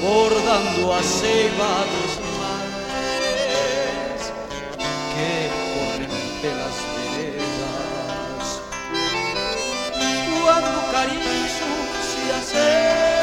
bordando 0.04 0.92
a 0.92 1.02
ceiba 1.02 1.86
dos 1.94 2.14
mares 2.38 4.22
que 5.14 5.32
corren 5.74 6.26
pelas 6.42 6.78
veredas. 7.16 8.46
Quando 10.44 10.74
o 10.78 10.84
cariço 10.92 11.70
se 12.10 12.24
acende 12.38 13.23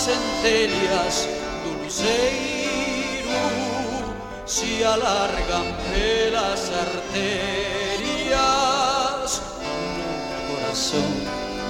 nas 0.00 0.06
centelhas 0.06 1.28
do 1.62 1.70
luzeiro 1.82 3.28
se 4.46 4.82
alargam 4.82 5.66
pelas 5.92 6.70
artérias 6.72 7.60
no 9.60 10.56
coração 10.56 11.10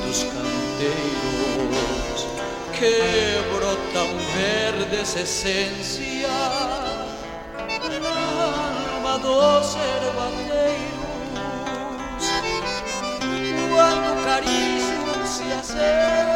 dos 0.06 0.22
canteiros 0.22 2.20
que 2.78 2.96
brotam 3.52 4.10
verdes 4.34 5.16
essências 5.16 6.30
na 8.00 8.16
alma 8.94 9.14
dos 9.18 9.68
ervateiros 9.74 10.60
quando 13.74 14.08
o 14.12 14.22
carício 14.24 15.00
se 15.26 15.46
acende 15.52 16.30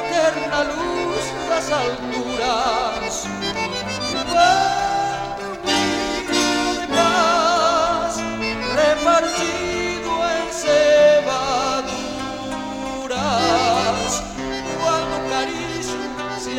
na 0.00 0.08
terna 0.08 0.62
luz 0.62 1.24
das 1.48 1.70
alturas. 1.70 3.26
Quando 4.30 5.42
o 5.46 5.54
vinho 5.66 6.22
de 6.26 6.86
paz 6.88 8.14
repartido 8.76 10.10
em 10.36 10.46
cevaduras 10.52 11.32
quando 14.82 15.12
o 15.16 15.22
carício 15.28 16.00
se 16.38 16.52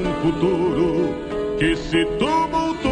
um 0.00 0.14
futuro 0.22 1.14
que 1.58 1.76
se 1.76 2.04
tumultua. 2.18 2.90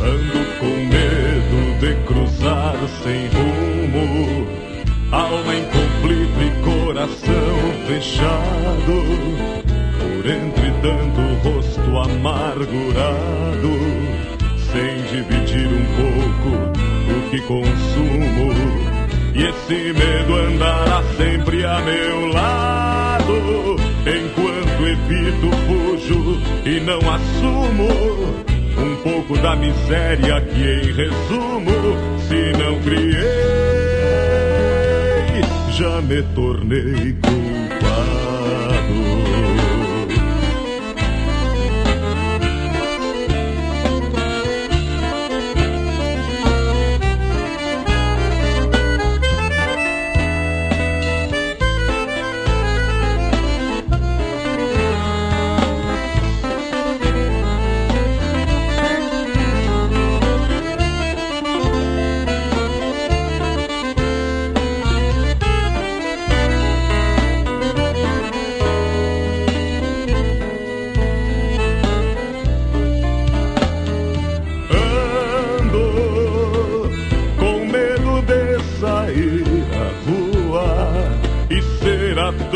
Ando 0.00 0.40
com 0.58 0.74
medo 0.90 1.58
de 1.80 1.94
cruzar 2.06 2.76
sem 3.02 3.28
rumo, 3.28 4.46
alma 5.10 5.54
em 5.54 5.64
conflito 5.64 6.40
e 6.42 6.50
coração 6.62 7.56
fechado, 7.86 8.96
por 9.98 10.24
entre 10.26 10.70
tanto 10.80 11.20
rosto 11.48 11.90
amargurado, 11.98 13.11
não 26.82 26.98
assumo 26.98 27.88
um 28.76 28.96
pouco 29.02 29.38
da 29.38 29.54
miséria 29.54 30.40
que, 30.40 30.62
em 30.62 30.92
resumo, 30.92 31.72
se 32.28 32.52
não 32.58 32.80
criei, 32.82 33.22
já 35.72 36.00
me 36.02 36.22
tornei 36.34 37.12
culpado. 37.12 37.51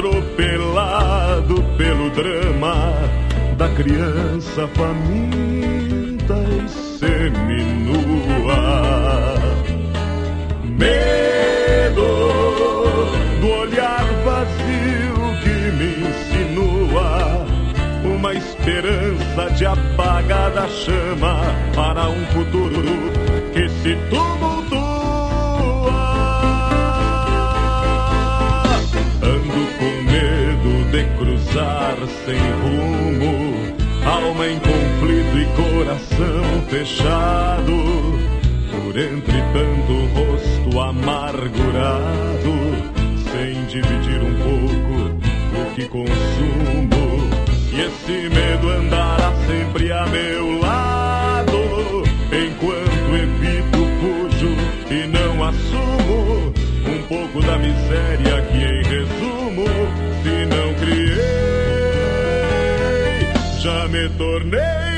Atropelado 0.06 1.62
pelo 1.76 2.10
drama 2.10 2.94
da 3.56 3.68
criança 3.70 4.68
faminta 4.68 6.34
e 6.34 6.68
seminua. 6.98 7.34
Medo 10.64 12.06
do 13.40 13.48
olhar 13.48 14.04
vazio 14.24 15.16
que 15.42 15.56
me 15.76 15.90
insinua 16.08 17.46
uma 18.04 18.32
esperança 18.34 19.50
de 19.56 19.66
apagada 19.66 20.68
chama 20.68 21.40
para 21.74 22.08
um 22.08 22.24
futuro 22.26 23.12
que 23.52 23.68
se 23.68 23.96
tumultua. 24.10 24.75
Sem 32.24 32.36
rumo, 32.36 33.54
alma 34.04 34.46
em 34.46 34.58
conflito 34.58 35.38
e 35.38 35.46
coração 35.56 36.62
fechado. 36.68 37.72
Por 38.70 38.98
entre 38.98 39.42
tanto 39.52 40.06
rosto 40.14 40.80
amargurado, 40.80 42.52
sem 43.32 43.64
dividir 43.66 44.20
um 44.22 44.34
pouco 44.42 45.16
o 45.60 45.74
que 45.74 45.86
consumo. 45.86 47.30
E 47.72 47.80
esse 47.80 48.28
medo 48.28 48.70
andará 48.70 49.32
sempre 49.46 49.92
a 49.92 50.06
meu 50.06 50.58
lado, 50.60 52.04
enquanto 52.32 53.16
evito, 53.16 53.86
fujo 54.00 54.56
e 54.90 55.06
não 55.06 55.44
assumo 55.44 56.52
um 56.88 57.02
pouco 57.08 57.40
da 57.42 57.58
miséria 57.58 58.42
que, 58.42 58.58
em 58.58 58.82
resumo, 58.82 59.66
se 60.22 60.46
não 60.46 60.74
criei, 60.74 61.45
já 63.66 63.88
me 63.88 64.08
tornei 64.10 64.95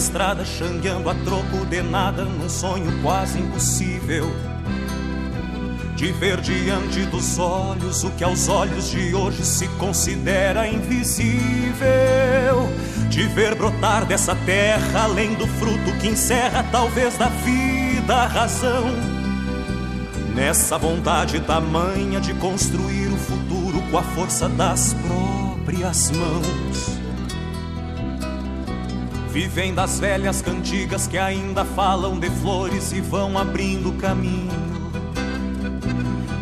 estrada, 0.00 0.44
xangueando 0.46 1.10
a 1.10 1.14
troco 1.14 1.66
de 1.66 1.82
nada, 1.82 2.24
num 2.24 2.48
sonho 2.48 2.90
quase 3.02 3.38
impossível. 3.38 4.34
De 5.94 6.10
ver 6.12 6.40
diante 6.40 7.04
dos 7.06 7.38
olhos 7.38 8.02
o 8.02 8.10
que 8.12 8.24
aos 8.24 8.48
olhos 8.48 8.90
de 8.90 9.14
hoje 9.14 9.44
se 9.44 9.68
considera 9.76 10.66
invisível. 10.66 11.76
De 13.10 13.26
ver 13.26 13.54
brotar 13.54 14.06
dessa 14.06 14.34
terra, 14.34 15.02
além 15.02 15.34
do 15.34 15.46
fruto 15.46 15.92
que 16.00 16.08
encerra, 16.08 16.64
talvez 16.72 17.18
da 17.18 17.26
vida, 17.26 18.14
a 18.14 18.26
razão. 18.26 18.86
Nessa 20.34 20.78
vontade 20.78 21.40
tamanha 21.40 22.20
de 22.20 22.32
construir 22.34 23.08
o 23.08 23.18
futuro 23.18 23.82
com 23.90 23.98
a 23.98 24.02
força 24.02 24.48
das 24.48 24.94
próprias 24.94 26.10
mãos. 26.12 26.99
Vivem 29.32 29.72
das 29.72 30.00
velhas 30.00 30.42
cantigas 30.42 31.06
que 31.06 31.16
ainda 31.16 31.64
falam 31.64 32.18
de 32.18 32.28
flores 32.28 32.90
e 32.90 33.00
vão 33.00 33.38
abrindo 33.38 33.92
caminho. 33.92 34.50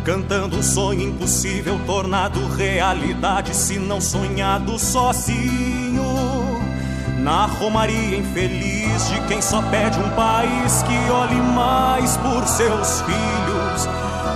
Cantando 0.03 0.57
um 0.57 0.63
sonho 0.63 1.03
impossível, 1.03 1.79
tornado 1.85 2.43
realidade, 2.55 3.55
se 3.55 3.77
não 3.77 4.01
sonhado 4.01 4.79
sozinho. 4.79 6.03
Na 7.19 7.45
romaria 7.45 8.17
infeliz 8.17 9.07
de 9.07 9.21
quem 9.27 9.39
só 9.39 9.61
pede 9.69 9.99
um 9.99 10.09
país 10.15 10.81
que 10.81 11.11
olhe 11.11 11.39
mais 11.53 12.17
por 12.17 12.47
seus 12.47 13.01
filhos. 13.01 13.87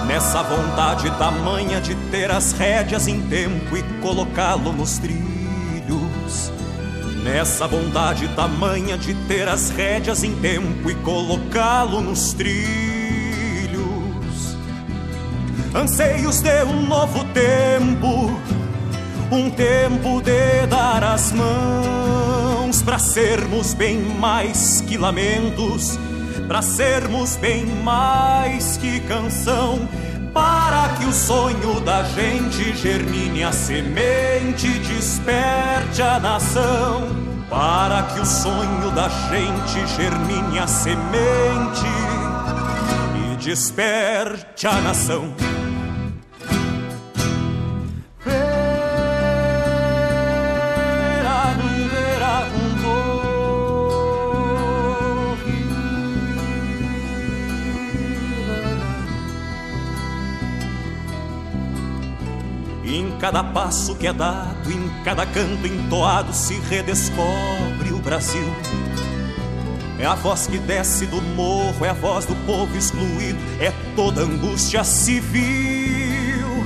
Nessa 0.05 0.43
vontade 0.43 1.09
tamanha 1.17 1.81
de 1.81 1.95
ter 2.11 2.29
as 2.29 2.51
rédeas 2.51 3.07
em 3.07 3.19
tempo 3.19 3.75
e 3.75 3.81
colocá-lo 3.99 4.71
nos 4.73 4.99
trilhos. 4.99 5.32
Nessa 7.23 7.69
bondade 7.69 8.27
tamanha 8.35 8.97
de 8.97 9.13
ter 9.27 9.47
as 9.47 9.69
rédeas 9.69 10.25
em 10.25 10.35
tempo 10.35 10.91
e 10.91 10.95
colocá-lo 10.95 12.01
nos 12.01 12.33
trilhos. 12.33 12.57
Anseios 15.73 16.41
de 16.41 16.63
um 16.65 16.85
novo 16.85 17.23
tempo, 17.33 18.37
um 19.31 19.49
tempo 19.49 20.21
de 20.21 20.67
dar 20.67 21.01
as 21.01 21.31
mãos 21.31 22.81
para 22.81 22.99
sermos 22.99 23.73
bem 23.73 24.01
mais 24.01 24.81
que 24.81 24.97
lamentos, 24.97 25.97
para 26.45 26.61
sermos 26.61 27.37
bem 27.37 27.65
mais 27.65 28.75
que 28.75 28.99
canção. 28.99 29.87
Para 30.33 30.89
que 30.97 31.05
o 31.05 31.13
sonho 31.13 31.79
da 31.81 32.03
gente 32.03 32.75
germine 32.75 33.43
a 33.43 33.51
semente, 33.51 34.67
desperte 34.79 36.01
a 36.01 36.19
nação. 36.19 37.07
Para 37.49 38.01
que 38.03 38.19
o 38.19 38.25
sonho 38.25 38.89
da 38.95 39.07
gente 39.29 39.85
germine 39.95 40.57
a 40.57 40.65
semente 40.65 41.85
e 43.15 43.35
desperte 43.37 44.65
a 44.65 44.81
nação. 44.81 45.42
Cada 63.23 63.41
passo 63.41 63.95
que 63.95 64.05
é 64.05 64.11
dado, 64.11 64.69
em 64.69 64.89
cada 65.01 65.25
canto 65.25 65.65
entoado, 65.65 66.33
se 66.33 66.55
redescobre 66.69 67.93
o 67.93 67.99
Brasil. 67.99 68.53
É 69.97 70.05
a 70.05 70.13
voz 70.13 70.45
que 70.45 70.57
desce 70.57 71.05
do 71.05 71.21
morro, 71.21 71.85
é 71.85 71.89
a 71.89 71.93
voz 71.93 72.25
do 72.25 72.35
povo 72.45 72.75
excluído, 72.75 73.39
é 73.61 73.71
toda 73.95 74.23
angústia 74.23 74.83
civil 74.83 76.65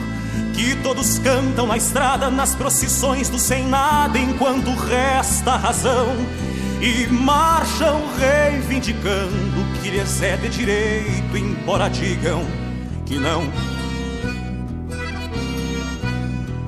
que 0.56 0.76
todos 0.82 1.20
cantam 1.20 1.68
na 1.68 1.78
estrada 1.78 2.32
nas 2.32 2.56
procissões 2.56 3.30
do 3.30 3.38
sem 3.38 3.68
nada 3.68 4.18
enquanto 4.18 4.74
resta 4.74 5.52
a 5.52 5.58
razão 5.58 6.08
e 6.82 7.06
marcham 7.06 8.02
reivindicando 8.18 9.80
que 9.80 9.92
lhes 9.92 10.24
é 10.24 10.36
de 10.38 10.50
direito, 10.50 11.38
embora 11.38 11.88
digam 11.88 12.44
que 13.06 13.20
não. 13.20 13.77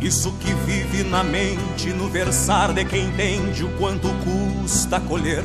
Isso 0.02 0.32
que 0.40 0.54
vive 0.66 1.04
na 1.04 1.24
mente, 1.24 1.90
no 1.90 2.08
versar 2.08 2.72
de 2.72 2.86
quem 2.86 3.08
entende 3.08 3.66
o 3.66 3.70
quanto 3.78 4.08
custa 4.24 5.00
colher. 5.02 5.44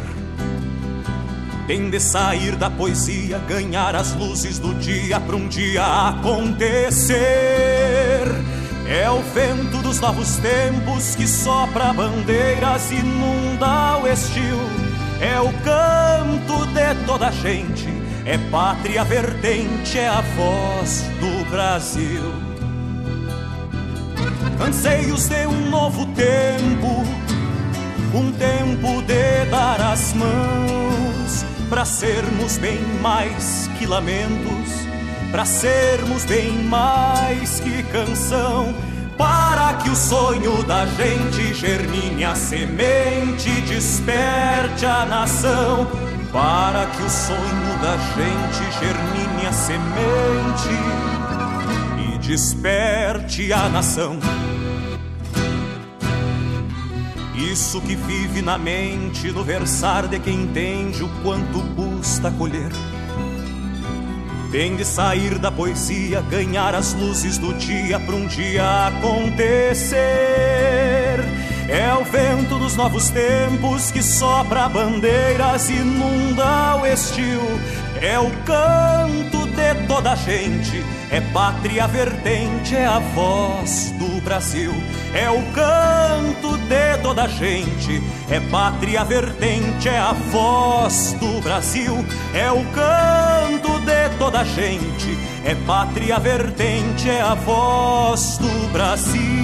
Tem 1.66 1.90
de 1.90 1.98
sair 1.98 2.54
da 2.54 2.70
poesia, 2.70 3.38
ganhar 3.48 3.96
as 3.96 4.14
luzes 4.14 4.60
do 4.60 4.72
dia 4.74 5.18
para 5.18 5.34
um 5.34 5.48
dia 5.48 5.84
acontecer. 6.08 7.16
É 8.86 9.10
o 9.10 9.20
vento 9.22 9.78
dos 9.82 9.98
novos 9.98 10.36
tempos 10.36 11.16
que 11.16 11.26
sopra 11.26 11.92
bandeiras, 11.92 12.92
inunda 12.92 13.98
o 13.98 14.06
estio. 14.06 14.60
É 15.20 15.40
o 15.40 15.50
canto 15.64 16.66
de 16.66 16.94
toda 17.06 17.28
a 17.28 17.30
gente, 17.30 17.88
é 18.26 18.36
pátria 18.50 19.02
vertente, 19.02 19.98
é 19.98 20.08
a 20.08 20.20
voz 20.20 21.02
do 21.18 21.50
Brasil. 21.50 22.43
Anseios 24.66 25.28
de 25.28 25.46
um 25.46 25.70
novo 25.70 26.06
tempo, 26.06 27.04
um 28.14 28.32
tempo 28.32 29.02
de 29.02 29.50
dar 29.50 29.80
as 29.80 30.12
mãos, 30.14 31.44
para 31.68 31.84
sermos 31.84 32.58
bem 32.58 32.80
mais 33.00 33.68
que 33.78 33.86
lamentos 33.86 34.84
para 35.34 35.44
sermos 35.44 36.24
bem 36.26 36.52
mais 36.62 37.58
que 37.58 37.82
canção, 37.90 38.72
para 39.18 39.74
que 39.82 39.90
o 39.90 39.96
sonho 39.96 40.62
da 40.62 40.86
gente 40.86 41.52
germine 41.52 42.24
a 42.24 42.36
semente, 42.36 43.50
desperte 43.62 44.86
a 44.86 45.04
nação, 45.04 45.88
para 46.32 46.86
que 46.86 47.02
o 47.02 47.10
sonho 47.10 47.78
da 47.82 47.96
gente 48.14 48.78
germine 48.78 49.46
a 49.48 49.52
semente 49.52 50.68
e 52.14 52.18
desperte 52.18 53.52
a 53.52 53.68
nação. 53.68 54.16
Isso 57.34 57.80
que 57.80 57.96
vive 57.96 58.42
na 58.42 58.56
mente, 58.56 59.30
no 59.32 59.42
versar 59.42 60.06
de 60.06 60.18
quem 60.20 60.42
entende 60.42 61.02
o 61.02 61.08
quanto 61.22 61.60
custa 61.74 62.30
colher 62.30 62.70
tem 64.54 64.76
de 64.76 64.84
sair 64.84 65.36
da 65.40 65.50
poesia, 65.50 66.20
ganhar 66.20 66.76
as 66.76 66.94
luzes 66.94 67.38
do 67.38 67.52
dia 67.54 67.98
para 67.98 68.14
um 68.14 68.24
dia 68.28 68.86
acontecer. 68.86 69.94
É 71.68 71.94
o 71.94 72.04
vento 72.04 72.58
dos 72.58 72.76
novos 72.76 73.08
tempos 73.08 73.90
que 73.90 74.02
sopra 74.02 74.68
bandeiras, 74.68 75.70
inunda 75.70 76.76
o 76.76 76.86
estio. 76.86 77.40
É 78.02 78.18
o 78.18 78.30
canto 78.44 79.46
de 79.46 79.86
toda 79.86 80.12
a 80.12 80.14
gente, 80.14 80.84
é 81.10 81.22
pátria 81.32 81.86
vertente, 81.86 82.76
é 82.76 82.84
a 82.84 82.98
voz 82.98 83.94
do 83.98 84.20
Brasil. 84.20 84.74
É 85.14 85.30
o 85.30 85.42
canto 85.52 86.58
de 86.58 86.98
toda 87.02 87.22
a 87.22 87.28
gente, 87.28 88.02
é 88.28 88.40
pátria 88.50 89.02
vertente, 89.04 89.88
é 89.88 89.98
a 89.98 90.12
voz 90.12 91.16
do 91.18 91.40
Brasil. 91.40 92.04
É 92.34 92.50
o 92.50 92.62
canto 92.72 93.78
de 93.80 94.18
toda 94.18 94.40
a 94.40 94.44
gente, 94.44 95.16
é 95.44 95.54
pátria 95.66 96.18
vertente, 96.18 97.08
é 97.08 97.22
a 97.22 97.34
voz 97.34 98.36
do 98.36 98.70
Brasil. 98.70 99.43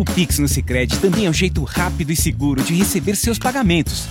O 0.00 0.04
Pix 0.04 0.38
no 0.38 0.48
Sicredi 0.48 0.98
também 0.98 1.26
é 1.26 1.28
um 1.28 1.34
jeito 1.34 1.62
rápido 1.62 2.10
e 2.10 2.16
seguro 2.16 2.62
de 2.62 2.72
receber 2.72 3.14
seus 3.14 3.38
pagamentos. 3.38 4.08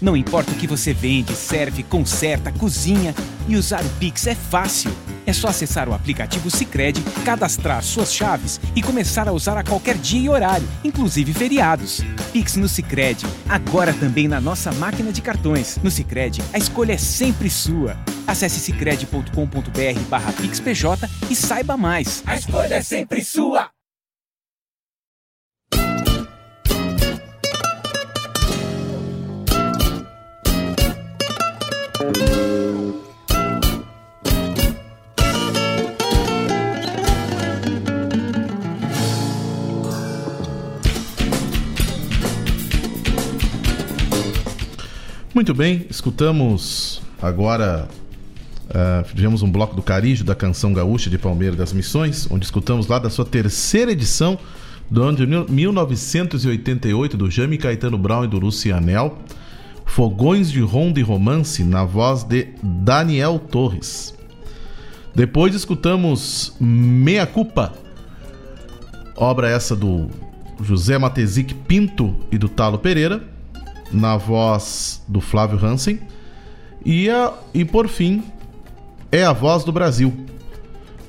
Não 0.00 0.16
importa 0.16 0.50
o 0.50 0.54
que 0.54 0.66
você 0.66 0.94
vende, 0.94 1.34
serve, 1.34 1.82
conserta, 1.82 2.50
cozinha 2.50 3.14
e 3.46 3.54
usar 3.54 3.84
o 3.84 3.88
Pix 4.00 4.26
é 4.26 4.34
fácil. 4.34 4.90
É 5.26 5.34
só 5.34 5.48
acessar 5.48 5.90
o 5.90 5.92
aplicativo 5.92 6.50
Sicredi, 6.50 7.02
cadastrar 7.22 7.82
suas 7.82 8.14
chaves 8.14 8.58
e 8.74 8.80
começar 8.80 9.28
a 9.28 9.32
usar 9.32 9.58
a 9.58 9.62
qualquer 9.62 9.98
dia 9.98 10.22
e 10.22 10.28
horário, 10.30 10.66
inclusive 10.82 11.34
feriados. 11.34 12.00
Pix 12.32 12.56
no 12.56 12.66
Sicredi, 12.66 13.26
agora 13.46 13.92
também 13.92 14.28
na 14.28 14.40
nossa 14.40 14.72
máquina 14.72 15.12
de 15.12 15.20
cartões. 15.20 15.76
No 15.82 15.90
Sicredi, 15.90 16.40
a 16.50 16.56
escolha 16.56 16.94
é 16.94 16.98
sempre 16.98 17.50
sua. 17.50 17.94
Acesse 18.26 18.58
sicredi.com.br/pixpj 18.58 21.10
e 21.28 21.36
saiba 21.36 21.76
mais. 21.76 22.22
A 22.24 22.36
escolha 22.36 22.76
é 22.76 22.80
sempre 22.80 23.22
sua. 23.22 23.75
Muito 45.36 45.54
bem, 45.54 45.86
escutamos 45.88 47.00
agora. 47.22 47.88
Uh, 48.68 49.04
fizemos 49.06 49.42
um 49.42 49.50
bloco 49.50 49.74
do 49.76 49.80
Carijo 49.80 50.24
da 50.24 50.34
canção 50.34 50.74
gaúcha 50.74 51.08
de 51.08 51.16
Palmeiras 51.16 51.56
das 51.56 51.72
Missões, 51.72 52.26
onde 52.30 52.44
escutamos 52.44 52.88
lá 52.88 52.98
da 52.98 53.08
sua 53.08 53.24
terceira 53.24 53.92
edição 53.92 54.38
do 54.90 55.02
ano 55.02 55.16
de 55.16 55.26
1988 55.26 57.16
do 57.16 57.30
Jaime 57.30 57.56
Caetano 57.56 57.96
Brown 57.96 58.24
e 58.24 58.28
do 58.28 58.38
Lucianel. 58.38 59.18
Fogões 59.86 60.50
de 60.50 60.60
Ronda 60.60 61.00
e 61.00 61.02
Romance, 61.02 61.64
na 61.64 61.84
voz 61.84 62.22
de 62.22 62.48
Daniel 62.62 63.38
Torres. 63.38 64.14
Depois 65.14 65.54
escutamos 65.54 66.54
Meia 66.60 67.26
Culpa, 67.26 67.72
obra 69.16 69.48
essa 69.48 69.74
do 69.74 70.10
José 70.60 70.98
Matezic 70.98 71.54
Pinto 71.54 72.14
e 72.30 72.36
do 72.36 72.50
Talo 72.50 72.78
Pereira, 72.78 73.24
na 73.90 74.18
voz 74.18 75.02
do 75.08 75.22
Flávio 75.22 75.58
Hansen. 75.64 76.00
E, 76.84 77.08
a, 77.08 77.32
e 77.54 77.64
por 77.64 77.88
fim, 77.88 78.22
é 79.10 79.24
a 79.24 79.32
voz 79.32 79.64
do 79.64 79.72
Brasil. 79.72 80.12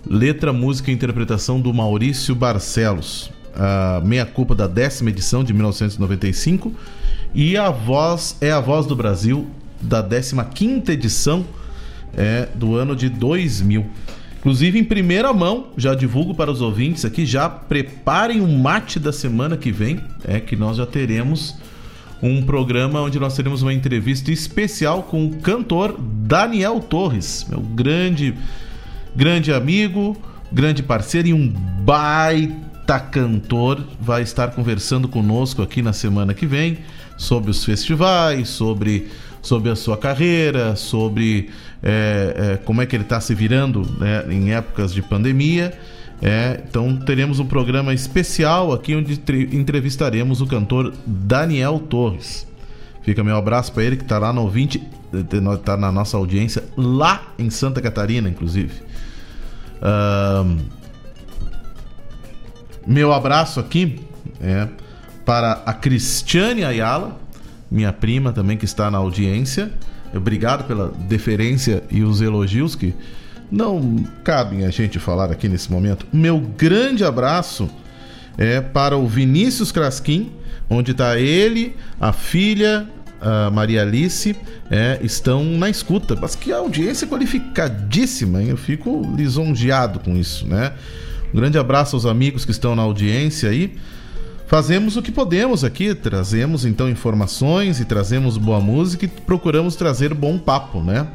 Letra, 0.05 0.53
música 0.53 0.89
e 0.89 0.93
interpretação 0.93 1.59
do 1.59 1.73
Maurício 1.73 2.33
Barcelos. 2.33 3.29
A 3.53 4.01
meia 4.05 4.25
culpa 4.25 4.55
da 4.55 4.67
décima 4.67 5.09
edição 5.09 5.43
de 5.43 5.51
1995 5.51 6.73
e 7.37 7.55
a 7.55 7.69
voz 7.69 8.35
é 8.41 8.51
a 8.51 8.59
voz 8.59 8.87
do 8.87 8.95
Brasil 8.95 9.45
da 9.79 10.03
15 10.03 10.91
edição 10.91 11.45
é, 12.17 12.49
do 12.55 12.75
ano 12.75 12.95
de 12.95 13.09
2000. 13.09 13.85
Inclusive, 14.39 14.79
em 14.79 14.83
primeira 14.83 15.31
mão, 15.31 15.67
já 15.77 15.93
divulgo 15.93 16.33
para 16.33 16.49
os 16.49 16.61
ouvintes 16.61 17.05
aqui, 17.05 17.27
já 17.27 17.47
preparem 17.47 18.41
o 18.41 18.47
mate 18.47 18.99
da 18.99 19.13
semana 19.13 19.55
que 19.55 19.71
vem, 19.71 19.99
é 20.23 20.39
que 20.39 20.55
nós 20.55 20.77
já 20.77 20.85
teremos 20.87 21.55
um 22.23 22.41
programa 22.41 23.01
onde 23.01 23.19
nós 23.19 23.35
teremos 23.35 23.61
uma 23.61 23.73
entrevista 23.73 24.31
especial 24.31 25.03
com 25.03 25.27
o 25.27 25.35
cantor 25.35 25.95
Daniel 25.99 26.79
Torres, 26.79 27.45
meu 27.47 27.59
grande, 27.59 28.33
grande 29.15 29.53
amigo, 29.53 30.17
grande 30.51 30.81
parceiro 30.81 31.27
e 31.27 31.33
um 31.33 31.47
baita 31.47 32.99
cantor, 32.99 33.83
vai 34.01 34.23
estar 34.23 34.47
conversando 34.47 35.07
conosco 35.07 35.61
aqui 35.61 35.83
na 35.83 35.93
semana 35.93 36.33
que 36.33 36.47
vem 36.47 36.79
sobre 37.17 37.51
os 37.51 37.65
festivais, 37.65 38.49
sobre, 38.49 39.07
sobre 39.41 39.71
a 39.71 39.75
sua 39.75 39.97
carreira, 39.97 40.75
sobre 40.75 41.49
é, 41.81 42.53
é, 42.53 42.57
como 42.57 42.81
é 42.81 42.85
que 42.85 42.95
ele 42.95 43.03
está 43.03 43.19
se 43.19 43.33
virando 43.33 43.81
né, 43.99 44.25
em 44.29 44.53
épocas 44.53 44.93
de 44.93 45.01
pandemia. 45.01 45.77
É, 46.21 46.61
então 46.67 46.95
teremos 46.97 47.39
um 47.39 47.45
programa 47.45 47.93
especial 47.93 48.71
aqui 48.71 48.95
onde 48.95 49.19
entrevistaremos 49.51 50.41
o 50.41 50.47
cantor 50.47 50.93
Daniel 51.05 51.79
Torres. 51.79 52.47
Fica 53.03 53.23
meu 53.23 53.37
abraço 53.37 53.71
para 53.71 53.83
ele 53.83 53.97
que 53.97 54.03
está 54.03 54.17
lá 54.17 54.33
no 54.33 54.41
ouvinte, 54.41 54.81
está 55.13 55.77
na 55.77 55.91
nossa 55.91 56.17
audiência 56.17 56.63
lá 56.75 57.33
em 57.37 57.49
Santa 57.49 57.81
Catarina, 57.81 58.27
inclusive. 58.27 58.73
Um, 59.81 60.57
meu 62.85 63.13
abraço 63.13 63.59
aqui 63.59 63.99
é 64.41 64.67
para 65.27 65.61
a 65.65 65.73
Cristiane 65.73 66.63
Ayala, 66.63 67.19
minha 67.69 67.91
prima 67.91 68.31
também 68.31 68.55
que 68.55 68.63
está 68.63 68.89
na 68.89 68.97
audiência. 68.97 69.69
Obrigado 70.15 70.63
pela 70.63 70.87
deferência 70.87 71.83
e 71.91 72.01
os 72.01 72.21
elogios 72.21 72.75
que 72.75 72.95
não 73.51 74.07
cabem 74.23 74.65
a 74.65 74.69
gente 74.69 74.99
falar 74.99 75.29
aqui 75.29 75.49
nesse 75.49 75.69
momento. 75.69 76.07
Meu 76.13 76.39
grande 76.39 77.03
abraço 77.03 77.69
é 78.37 78.61
para 78.61 78.95
o 78.95 79.05
Vinícius 79.05 79.69
Crasquim, 79.69 80.31
onde 80.69 80.91
está 80.91 81.19
ele, 81.19 81.75
a 81.99 82.13
filha, 82.13 82.87
a 83.19 83.51
Maria 83.51 83.81
Alice 83.81 84.33
é, 84.71 84.97
estão 85.03 85.43
na 85.43 85.69
escuta. 85.69 86.15
Mas 86.15 86.35
que 86.35 86.53
audiência 86.53 87.05
qualificadíssima, 87.05 88.41
hein? 88.41 88.47
Eu 88.47 88.57
fico 88.57 89.01
lisonjeado 89.13 89.99
com 89.99 90.15
isso, 90.15 90.47
né? 90.47 90.71
Um 91.33 91.35
grande 91.35 91.57
abraço 91.57 91.97
aos 91.97 92.05
amigos 92.05 92.45
que 92.45 92.51
estão 92.51 92.77
na 92.77 92.83
audiência 92.83 93.49
aí. 93.49 93.75
Fazemos 94.47 94.95
o 94.95 95.01
que 95.01 95.11
podemos 95.11 95.65
aqui, 95.65 95.93
trazemos 95.93 96.63
então 96.63 96.89
informações 96.89 97.81
e 97.81 97.85
trazemos 97.85 98.37
boa 98.37 98.61
música 98.61 99.03
e 99.03 99.07
procuramos 99.09 99.75
trazer 99.75 100.13
bom 100.13 100.37
papo, 100.37 100.81
né? 100.81 101.05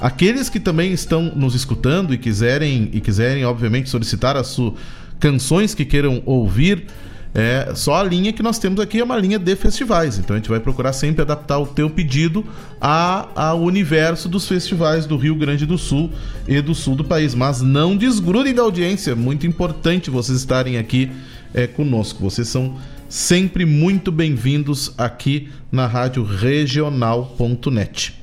Aqueles 0.00 0.48
que 0.48 0.58
também 0.58 0.92
estão 0.92 1.32
nos 1.36 1.54
escutando 1.54 2.12
e 2.12 2.18
quiserem 2.18 2.90
e 2.92 3.00
quiserem 3.00 3.44
obviamente 3.44 3.88
solicitar 3.88 4.36
as 4.36 4.48
suas 4.48 4.74
canções 5.20 5.76
que 5.76 5.84
queiram 5.84 6.24
ouvir, 6.26 6.86
é, 7.32 7.72
só 7.76 8.00
a 8.00 8.02
linha 8.02 8.32
que 8.32 8.42
nós 8.42 8.58
temos 8.58 8.80
aqui 8.80 8.98
é 8.98 9.04
uma 9.04 9.16
linha 9.16 9.38
de 9.38 9.54
festivais. 9.54 10.18
Então 10.18 10.34
a 10.34 10.38
gente 10.40 10.50
vai 10.50 10.58
procurar 10.58 10.92
sempre 10.92 11.22
adaptar 11.22 11.60
o 11.60 11.66
teu 11.68 11.88
pedido 11.88 12.44
ao 12.80 13.62
universo 13.62 14.28
dos 14.28 14.48
festivais 14.48 15.06
do 15.06 15.16
Rio 15.16 15.36
Grande 15.36 15.64
do 15.64 15.78
Sul 15.78 16.10
e 16.48 16.60
do 16.60 16.74
sul 16.74 16.96
do 16.96 17.04
país. 17.04 17.32
Mas 17.32 17.62
não 17.62 17.96
desgrudem 17.96 18.52
da 18.52 18.62
audiência. 18.62 19.12
É 19.12 19.14
muito 19.14 19.46
importante 19.46 20.10
vocês 20.10 20.36
estarem 20.36 20.78
aqui 20.78 21.12
é, 21.54 21.66
conosco. 21.66 22.22
Vocês 22.22 22.48
são 22.48 22.78
sempre 23.08 23.64
muito 23.64 24.10
bem-vindos 24.12 24.94
aqui 24.96 25.48
na 25.70 25.86
Rádio 25.86 26.24
Regional.net. 26.24 28.14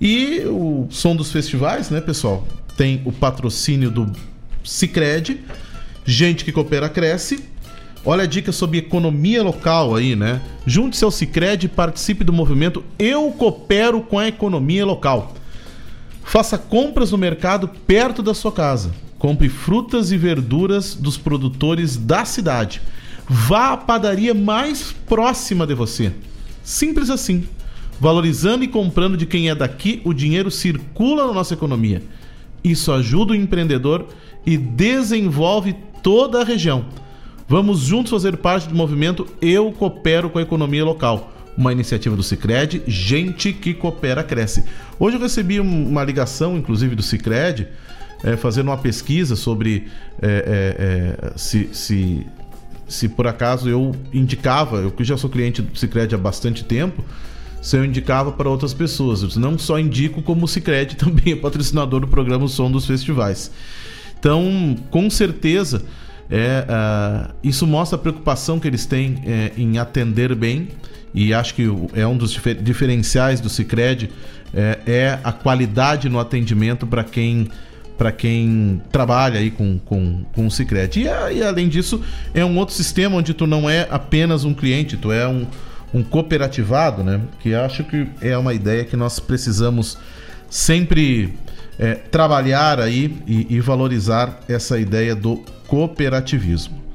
E 0.00 0.40
o 0.46 0.86
som 0.90 1.16
dos 1.16 1.32
festivais, 1.32 1.90
né, 1.90 2.00
pessoal? 2.00 2.46
Tem 2.76 3.00
o 3.04 3.12
patrocínio 3.12 3.90
do 3.90 4.10
Cicred. 4.64 5.40
Gente 6.04 6.44
que 6.44 6.52
coopera 6.52 6.88
cresce 6.88 7.56
Olha 8.08 8.22
a 8.22 8.26
dica 8.26 8.52
sobre 8.52 8.78
economia 8.78 9.42
local 9.42 9.96
aí, 9.96 10.14
né? 10.14 10.40
Junte-se 10.64 11.04
ao 11.04 11.10
Cicred 11.10 11.66
e 11.66 11.68
participe 11.68 12.22
do 12.22 12.32
movimento 12.32 12.84
Eu 12.96 13.32
Coopero 13.32 14.00
com 14.00 14.16
a 14.16 14.28
Economia 14.28 14.86
Local. 14.86 15.34
Faça 16.26 16.58
compras 16.58 17.12
no 17.12 17.18
mercado 17.18 17.68
perto 17.86 18.20
da 18.20 18.34
sua 18.34 18.50
casa. 18.50 18.90
Compre 19.16 19.48
frutas 19.48 20.10
e 20.10 20.18
verduras 20.18 20.92
dos 20.92 21.16
produtores 21.16 21.96
da 21.96 22.24
cidade. 22.24 22.82
Vá 23.28 23.72
à 23.72 23.76
padaria 23.76 24.34
mais 24.34 24.92
próxima 24.92 25.64
de 25.64 25.72
você. 25.72 26.12
Simples 26.64 27.10
assim. 27.10 27.44
Valorizando 28.00 28.64
e 28.64 28.68
comprando 28.68 29.16
de 29.16 29.24
quem 29.24 29.48
é 29.48 29.54
daqui, 29.54 30.02
o 30.04 30.12
dinheiro 30.12 30.50
circula 30.50 31.28
na 31.28 31.32
nossa 31.32 31.54
economia. 31.54 32.02
Isso 32.62 32.90
ajuda 32.90 33.32
o 33.32 33.36
empreendedor 33.36 34.08
e 34.44 34.56
desenvolve 34.58 35.76
toda 36.02 36.40
a 36.40 36.44
região. 36.44 36.86
Vamos 37.48 37.82
juntos 37.82 38.10
fazer 38.10 38.36
parte 38.38 38.68
do 38.68 38.74
movimento 38.74 39.28
Eu 39.40 39.70
Coopero 39.70 40.28
com 40.28 40.40
a 40.40 40.42
Economia 40.42 40.84
Local. 40.84 41.35
Uma 41.56 41.72
iniciativa 41.72 42.14
do 42.14 42.22
Cicred, 42.22 42.82
gente 42.86 43.52
que 43.52 43.72
coopera 43.72 44.22
cresce. 44.22 44.64
Hoje 44.98 45.16
eu 45.16 45.20
recebi 45.20 45.58
uma 45.58 46.04
ligação, 46.04 46.56
inclusive, 46.56 46.94
do 46.94 47.02
Cicred, 47.02 47.66
é, 48.22 48.36
fazendo 48.36 48.68
uma 48.68 48.76
pesquisa 48.76 49.36
sobre 49.36 49.88
é, 50.20 51.16
é, 51.22 51.32
se, 51.36 51.68
se, 51.72 52.26
se 52.88 53.08
por 53.08 53.26
acaso 53.26 53.68
eu 53.68 53.94
indicava, 54.12 54.78
eu 54.78 54.90
que 54.90 55.04
já 55.04 55.16
sou 55.16 55.30
cliente 55.30 55.62
do 55.62 55.78
Cicred 55.78 56.14
há 56.14 56.18
bastante 56.18 56.64
tempo, 56.64 57.04
se 57.62 57.76
eu 57.76 57.84
indicava 57.84 58.30
para 58.32 58.48
outras 58.48 58.72
pessoas. 58.72 59.22
Eu 59.22 59.40
não 59.40 59.58
só 59.58 59.78
indico, 59.78 60.22
como 60.22 60.44
o 60.44 60.48
Cicred 60.48 60.94
também 60.96 61.32
é 61.32 61.36
patrocinador 61.36 62.00
do 62.00 62.08
programa 62.08 62.46
Som 62.48 62.70
dos 62.70 62.86
Festivais. 62.86 63.50
Então, 64.18 64.76
com 64.90 65.08
certeza 65.10 65.82
é, 66.30 66.64
uh, 66.68 67.34
isso 67.42 67.66
mostra 67.66 67.96
a 67.96 68.00
preocupação 68.00 68.58
que 68.58 68.66
eles 68.66 68.86
têm 68.86 69.22
é, 69.24 69.52
em 69.56 69.78
atender 69.78 70.34
bem 70.34 70.68
e 71.16 71.32
acho 71.32 71.54
que 71.54 71.66
é 71.94 72.06
um 72.06 72.16
dos 72.16 72.38
diferenciais 72.60 73.40
do 73.40 73.48
Cicred 73.48 74.10
é, 74.54 74.78
é 74.86 75.18
a 75.24 75.32
qualidade 75.32 76.10
no 76.10 76.20
atendimento 76.20 76.86
para 76.86 77.02
quem 77.02 77.48
para 77.96 78.12
quem 78.12 78.82
trabalha 78.92 79.40
aí 79.40 79.50
com, 79.50 79.78
com, 79.78 80.22
com 80.34 80.46
o 80.46 80.50
Cicred. 80.50 81.00
E, 81.00 81.04
e, 81.04 81.42
além 81.42 81.66
disso, 81.66 82.02
é 82.34 82.44
um 82.44 82.58
outro 82.58 82.74
sistema 82.74 83.16
onde 83.16 83.32
tu 83.32 83.46
não 83.46 83.70
é 83.70 83.88
apenas 83.90 84.44
um 84.44 84.52
cliente, 84.52 84.98
tu 84.98 85.10
é 85.10 85.26
um, 85.26 85.46
um 85.94 86.02
cooperativado, 86.02 87.02
né? 87.02 87.22
Que 87.40 87.54
acho 87.54 87.84
que 87.84 88.06
é 88.20 88.36
uma 88.36 88.52
ideia 88.52 88.84
que 88.84 88.98
nós 88.98 89.18
precisamos 89.18 89.96
sempre 90.50 91.32
é, 91.78 91.94
trabalhar 91.94 92.80
aí 92.80 93.16
e, 93.26 93.56
e 93.56 93.60
valorizar 93.60 94.40
essa 94.46 94.78
ideia 94.78 95.16
do 95.16 95.42
cooperativismo. 95.66 96.85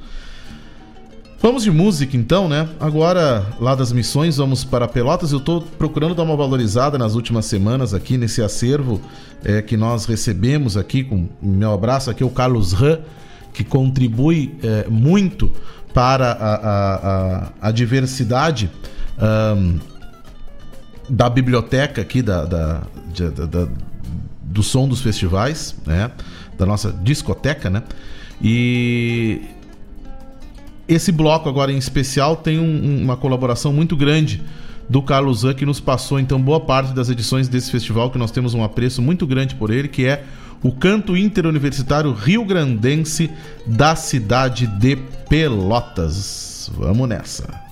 Vamos 1.42 1.64
de 1.64 1.72
música 1.72 2.16
então, 2.16 2.48
né? 2.48 2.68
Agora, 2.78 3.44
lá 3.58 3.74
das 3.74 3.90
missões, 3.90 4.36
vamos 4.36 4.62
para 4.62 4.86
Pelotas. 4.86 5.32
Eu 5.32 5.38
estou 5.38 5.60
procurando 5.60 6.14
dar 6.14 6.22
uma 6.22 6.36
valorizada 6.36 6.96
nas 6.96 7.16
últimas 7.16 7.46
semanas 7.46 7.92
aqui 7.92 8.16
nesse 8.16 8.40
acervo 8.40 9.00
é, 9.42 9.60
que 9.60 9.76
nós 9.76 10.06
recebemos 10.06 10.76
aqui. 10.76 11.02
Com 11.02 11.28
meu 11.42 11.72
abraço 11.72 12.08
aqui, 12.08 12.22
o 12.22 12.30
Carlos 12.30 12.72
Ran, 12.72 13.00
que 13.52 13.64
contribui 13.64 14.56
é, 14.62 14.86
muito 14.88 15.50
para 15.92 16.30
a, 16.30 16.54
a, 16.54 16.94
a, 16.94 17.52
a 17.60 17.72
diversidade 17.72 18.70
um, 19.56 19.80
da 21.08 21.28
biblioteca 21.28 22.02
aqui, 22.02 22.22
da, 22.22 22.44
da, 22.44 22.82
da, 23.18 23.46
da, 23.46 23.68
do 24.42 24.62
som 24.62 24.86
dos 24.86 25.00
festivais, 25.00 25.74
né? 25.84 26.08
Da 26.56 26.64
nossa 26.64 26.92
discoteca, 26.92 27.68
né? 27.68 27.82
E 28.40 29.42
esse 30.88 31.12
bloco 31.12 31.48
agora 31.48 31.72
em 31.72 31.78
especial 31.78 32.36
tem 32.36 32.58
um, 32.58 33.02
uma 33.02 33.16
colaboração 33.16 33.72
muito 33.72 33.96
grande 33.96 34.42
do 34.88 35.00
Carlos 35.02 35.40
Zan, 35.40 35.54
que 35.54 35.64
nos 35.64 35.80
passou 35.80 36.18
então 36.18 36.40
boa 36.40 36.60
parte 36.60 36.92
das 36.92 37.08
edições 37.08 37.48
desse 37.48 37.70
festival, 37.70 38.10
que 38.10 38.18
nós 38.18 38.30
temos 38.30 38.52
um 38.52 38.62
apreço 38.62 39.00
muito 39.00 39.26
grande 39.26 39.54
por 39.54 39.70
ele, 39.70 39.88
que 39.88 40.04
é 40.04 40.24
o 40.62 40.70
Canto 40.70 41.16
Interuniversitário 41.16 42.12
Rio 42.12 42.44
Grandense 42.44 43.30
da 43.66 43.96
cidade 43.96 44.66
de 44.66 44.96
Pelotas. 45.28 46.70
Vamos 46.74 47.08
nessa. 47.08 47.71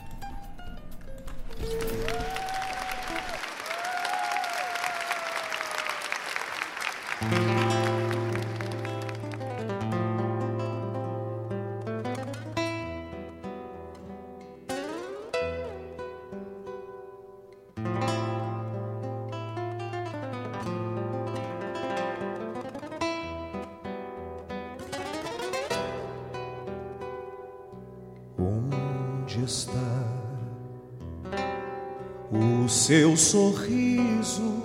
Sorriso 33.31 34.63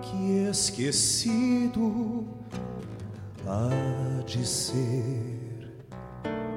que 0.00 0.46
esquecido 0.48 2.24
há 3.44 4.22
de 4.24 4.46
ser 4.46 5.74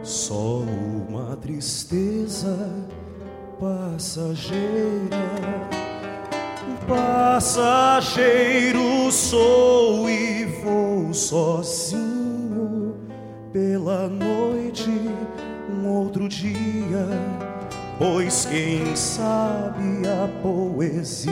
só 0.03 0.59
uma 0.59 1.35
tristeza 1.37 2.55
passageira. 3.59 4.61
Passageiro 6.87 7.51
sou 9.11 10.07
e 10.07 10.45
vou 10.63 11.11
sozinho 11.11 12.95
pela 13.51 14.07
noite, 14.07 14.91
um 15.71 15.87
outro 15.87 16.29
dia 16.29 17.50
pois 18.01 18.45
quem 18.45 18.95
sabe 18.95 20.07
a 20.07 20.27
poesia 20.41 21.31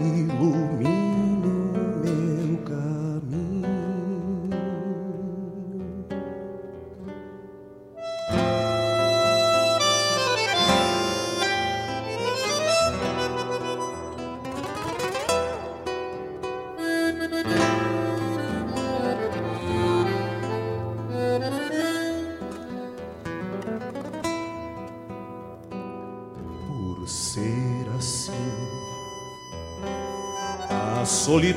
ilumina. 0.00 1.01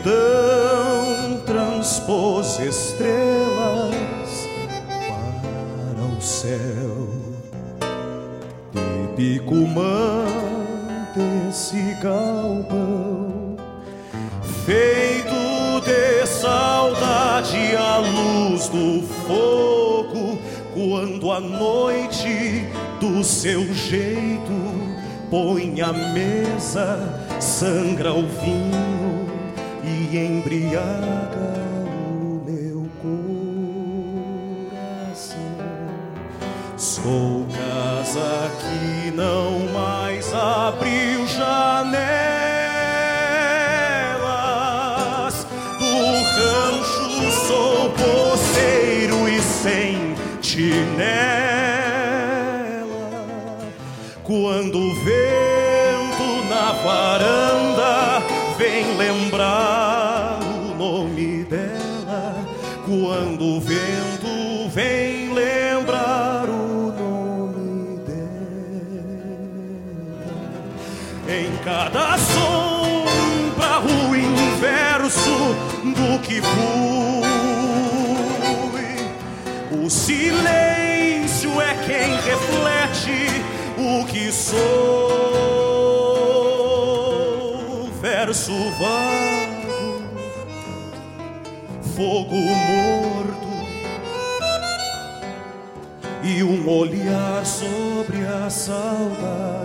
Solidão 0.05 1.41
transpôs 1.45 2.59
estrelas 2.59 4.47
para 5.89 6.05
o 6.05 6.21
céu. 6.21 7.09
De 8.71 9.39
Picumã 9.39 10.25
desse 11.15 11.97
galpão, 12.01 13.57
feito 14.65 15.81
de 15.83 16.27
saudade 16.27 17.75
à 17.75 17.97
luz 17.97 18.67
do 18.67 19.01
fogo, 19.25 20.37
quando 20.73 21.31
a 21.31 21.39
noite 21.39 22.67
do 22.99 23.23
seu 23.23 23.73
jeito 23.73 24.51
põe 25.31 25.81
a 25.81 25.93
mesa, 25.93 26.99
sangra 27.39 28.13
o 28.13 28.27
vinho 28.27 28.64
embriaga 30.17 31.34
cada 71.95 72.17
sombra 72.17 73.79
o 73.79 74.13
inverso 74.13 75.55
do 75.81 76.19
que 76.19 76.41
fui, 76.41 77.23
o 79.81 79.89
silêncio 79.89 81.61
é 81.61 81.73
quem 81.85 82.17
reflete 82.17 83.29
o 83.77 84.05
que 84.07 84.29
sou, 84.29 84.59
verso 88.01 88.51
vago, 88.77 90.03
fogo 91.95 92.35
morto 92.35 93.45
e 96.21 96.43
um 96.43 96.67
olhar 96.67 97.45
sobre 97.45 98.25
a 98.25 98.49
saudade 98.49 99.64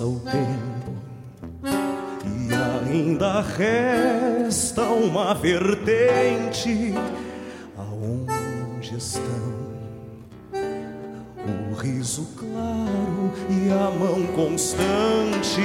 Passa 0.00 0.06
o 0.06 0.20
tempo 0.20 0.92
e 2.24 2.90
ainda 2.90 3.42
resta 3.42 4.82
uma 4.84 5.34
vertente 5.34 6.94
aonde 7.76 8.96
estão 8.96 9.60
o 11.70 11.74
riso 11.74 12.28
claro 12.38 13.30
e 13.50 13.70
a 13.70 13.90
mão 13.90 14.26
constante. 14.28 15.60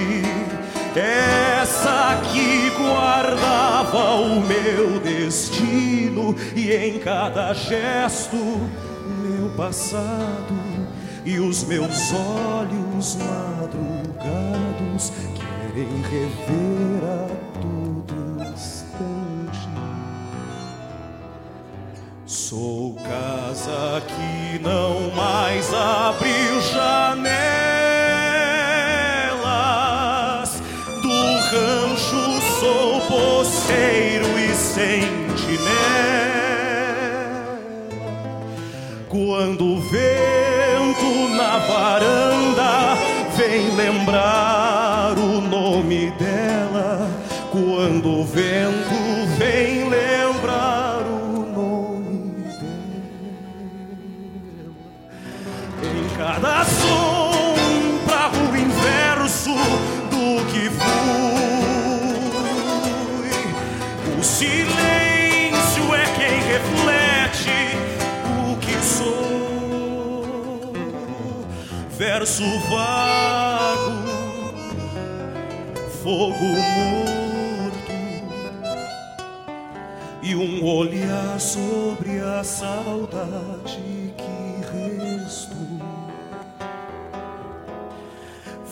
Essa 0.93 2.21
que 2.33 2.71
guardava 2.71 4.15
o 4.15 4.41
meu 4.41 4.99
destino 4.99 6.36
e 6.53 6.73
em 6.73 6.99
cada 6.99 7.53
gesto 7.53 8.36
meu 8.36 9.49
passado 9.55 10.53
e 11.23 11.39
os 11.39 11.63
meus 11.63 12.11
olhos 12.11 13.15
madrugados 13.15 13.95
querem 15.76 16.01
rever 16.01 17.03
a 17.03 17.55
verso 72.26 72.59
vago, 72.71 74.01
fogo 76.01 76.43
morto 76.43 77.91
e 80.23 80.36
um 80.36 80.65
olhar 80.65 81.39
sobre 81.39 82.19
a 82.21 82.43
saudade 82.43 84.11
que 84.17 85.21
restou. 85.21 85.80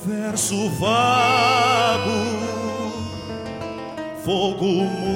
Verso 0.03 0.67
vago, 0.71 2.09
fogo 4.25 4.65
morto 4.65 5.13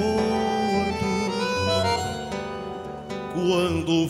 quando 3.34 4.04
o 4.04 4.08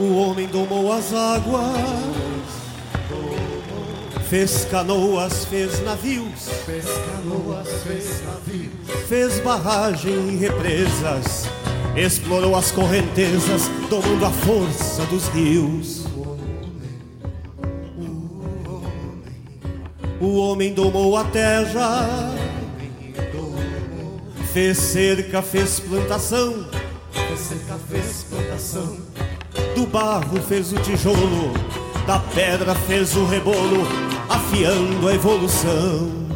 O 0.00 0.14
homem 0.14 0.46
domou 0.46 0.90
as 0.90 1.12
águas, 1.12 1.60
fez 4.30 4.64
canoas, 4.64 5.44
fez 5.44 5.84
navios, 5.84 6.48
fez 6.64 6.86
canoas, 6.86 7.68
fez 7.82 8.22
navios, 8.24 9.06
fez 9.06 9.40
barragem 9.40 10.30
e 10.30 10.36
represas, 10.38 11.50
explorou 11.94 12.56
as 12.56 12.72
correntezas, 12.72 13.68
domando 13.90 14.24
a 14.24 14.30
força 14.30 15.04
dos 15.04 15.28
rios. 15.28 16.06
O 20.18 20.38
homem 20.38 20.72
domou 20.72 21.14
a 21.14 21.24
terra, 21.24 22.34
fez 24.54 24.78
cerca, 24.78 25.42
fez 25.42 25.78
plantação, 25.78 26.69
Do 29.80 29.86
barro 29.86 30.36
fez 30.42 30.72
o 30.74 30.76
tijolo, 30.76 31.54
da 32.06 32.18
pedra 32.34 32.74
fez 32.74 33.16
o 33.16 33.24
rebolo, 33.24 33.88
afiando 34.28 35.08
a 35.08 35.14
evolução. 35.14 36.28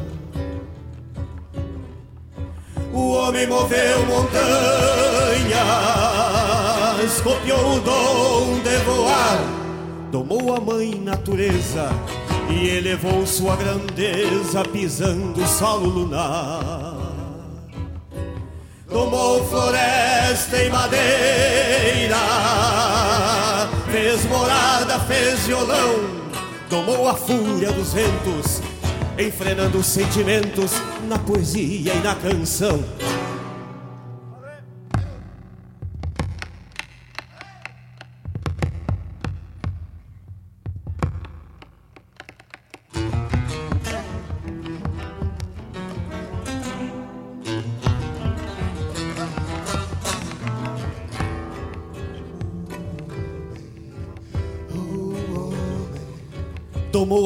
O 2.90 3.10
homem 3.10 3.46
moveu 3.46 4.06
montanhas, 4.06 4.40
copiou 7.20 7.76
o 7.76 7.80
dom 7.80 8.60
de 8.60 8.78
voar, 8.78 9.38
domou 10.10 10.56
a 10.56 10.60
mãe 10.60 10.94
natureza 10.94 11.90
e 12.48 12.68
elevou 12.68 13.26
sua 13.26 13.56
grandeza 13.56 14.62
pisando 14.72 15.42
o 15.42 15.46
solo 15.46 15.90
lunar. 15.90 16.83
Tomou 18.94 19.44
floresta 19.46 20.56
e 20.62 20.70
madeira, 20.70 22.16
fez 23.90 24.24
morada, 24.26 25.00
fez 25.00 25.40
violão, 25.48 25.96
domou 26.70 27.08
a 27.08 27.14
fúria 27.14 27.72
dos 27.72 27.92
ventos, 27.92 28.62
enfrenando 29.18 29.78
os 29.78 29.86
sentimentos 29.86 30.70
na 31.08 31.18
poesia 31.18 31.92
e 31.92 31.98
na 32.04 32.14
canção. 32.14 32.84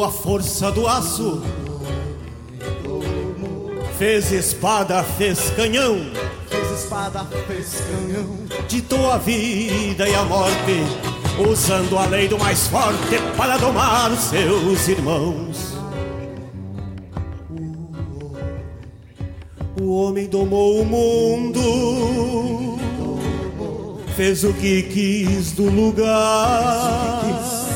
A 0.08 0.10
força 0.10 0.72
do 0.72 0.86
aço, 0.86 1.42
fez 3.98 4.32
espada, 4.32 5.04
fez 5.04 5.50
canhão, 5.50 5.98
fez 6.48 6.82
espada, 6.82 7.26
fez 7.46 7.82
canhão, 7.82 8.38
ditou 8.66 9.10
a 9.10 9.18
vida 9.18 10.08
e 10.08 10.14
a 10.14 10.24
morte, 10.24 10.82
usando 11.46 11.98
a 11.98 12.06
lei 12.06 12.26
do 12.26 12.38
mais 12.38 12.68
forte 12.68 13.18
para 13.36 13.58
domar 13.58 14.16
seus 14.16 14.88
irmãos. 14.88 15.76
O 19.78 19.92
homem 19.92 20.26
domou 20.26 20.80
o 20.80 20.86
mundo, 20.86 22.78
fez 24.16 24.42
o 24.42 24.54
que 24.54 24.84
quis 24.84 25.52
do 25.52 25.68
lugar. 25.68 27.67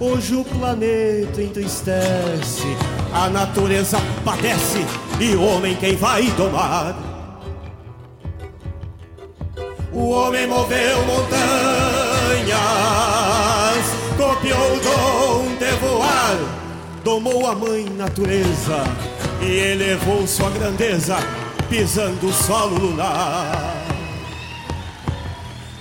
Hoje 0.00 0.36
o 0.36 0.44
planeta 0.44 1.42
entristece, 1.42 2.76
a 3.12 3.28
natureza 3.28 3.98
padece 4.24 4.86
e 5.18 5.34
o 5.34 5.42
homem 5.42 5.74
quem 5.74 5.96
vai 5.96 6.22
domar. 6.36 6.94
O 9.92 10.10
homem 10.10 10.46
moveu 10.46 11.04
montanhas, 11.04 12.58
copiou 14.16 14.76
o 14.76 14.80
dom 14.80 15.56
de 15.56 15.72
voar, 15.80 16.38
domou 17.02 17.44
a 17.48 17.56
mãe 17.56 17.84
natureza 17.96 18.84
e 19.42 19.50
elevou 19.50 20.24
sua 20.28 20.50
grandeza, 20.50 21.16
pisando 21.68 22.28
o 22.28 22.32
solo 22.32 22.78
lunar. 22.78 23.88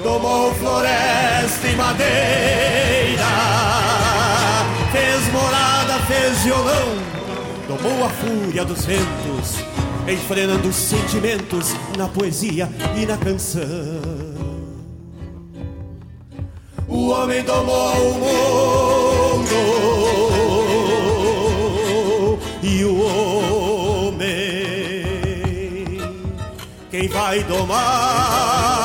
Tomou 0.02 0.52
floresta 0.56 1.68
e 1.68 1.76
madeira, 1.76 3.26
fez 5.28 5.32
morada, 5.32 6.00
fez 6.06 6.44
violão, 6.44 6.96
domou 7.68 8.06
a 8.06 8.10
fúria 8.10 8.64
dos 8.64 8.86
ventos, 8.86 9.58
enfrenando 10.08 10.70
os 10.70 10.76
sentimentos 10.76 11.76
na 11.98 12.08
poesia 12.08 12.70
e 12.96 13.06
na 13.06 13.18
canção. 13.18 13.68
O 16.88 17.10
homem 17.10 17.44
domou 17.44 18.12
o 18.12 18.14
mundo 19.40 19.58
e 22.64 22.86
o 22.86 23.02
homem, 24.08 24.28
quem 26.90 27.10
vai 27.10 27.44
domar? 27.44 28.77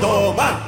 Quem 0.00 0.67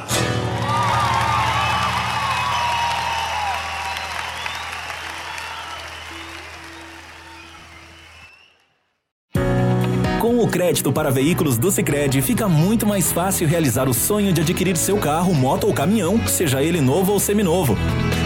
crédito 10.51 10.93
para 10.93 11.11
veículos 11.11 11.57
do 11.57 11.71
Sicredi, 11.71 12.21
fica 12.21 12.49
muito 12.49 12.87
mais 12.87 13.13
fácil 13.13 13.47
realizar 13.47 13.89
o 13.89 13.95
sonho 13.95 14.33
de 14.33 14.41
adquirir 14.41 14.77
seu 14.77 14.99
carro, 14.99 15.33
moto 15.33 15.67
ou 15.67 15.73
caminhão, 15.73 16.27
seja 16.27 16.63
ele 16.63 16.81
novo 16.81 17.13
ou 17.13 17.21
seminovo. 17.21 17.77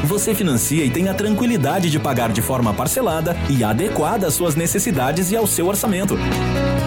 Você 0.05 0.35
financia 0.35 0.85
e 0.85 0.91
tem 0.91 1.09
a 1.09 1.15
tranquilidade 1.15 1.91
de 1.91 1.99
pagar 1.99 2.33
de 2.33 2.41
forma 2.41 2.73
parcelada 2.73 3.37
e 3.49 3.63
adequada 3.63 4.27
às 4.27 4.35
suas 4.35 4.55
necessidades 4.55 5.31
e 5.31 5.37
ao 5.37 5.47
seu 5.47 5.67
orçamento. 5.67 6.17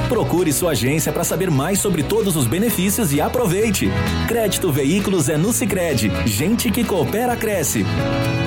Procure 0.09 0.51
sua 0.51 0.71
agência 0.71 1.11
para 1.11 1.23
saber 1.23 1.51
mais 1.51 1.79
sobre 1.79 2.01
todos 2.01 2.35
os 2.35 2.47
benefícios 2.47 3.13
e 3.13 3.21
aproveite. 3.21 3.89
Crédito 4.27 4.71
Veículos 4.71 5.29
é 5.29 5.37
no 5.37 5.53
Sicredi. 5.53 6.11
Gente 6.25 6.71
que 6.71 6.83
coopera 6.83 7.35
cresce. 7.35 7.85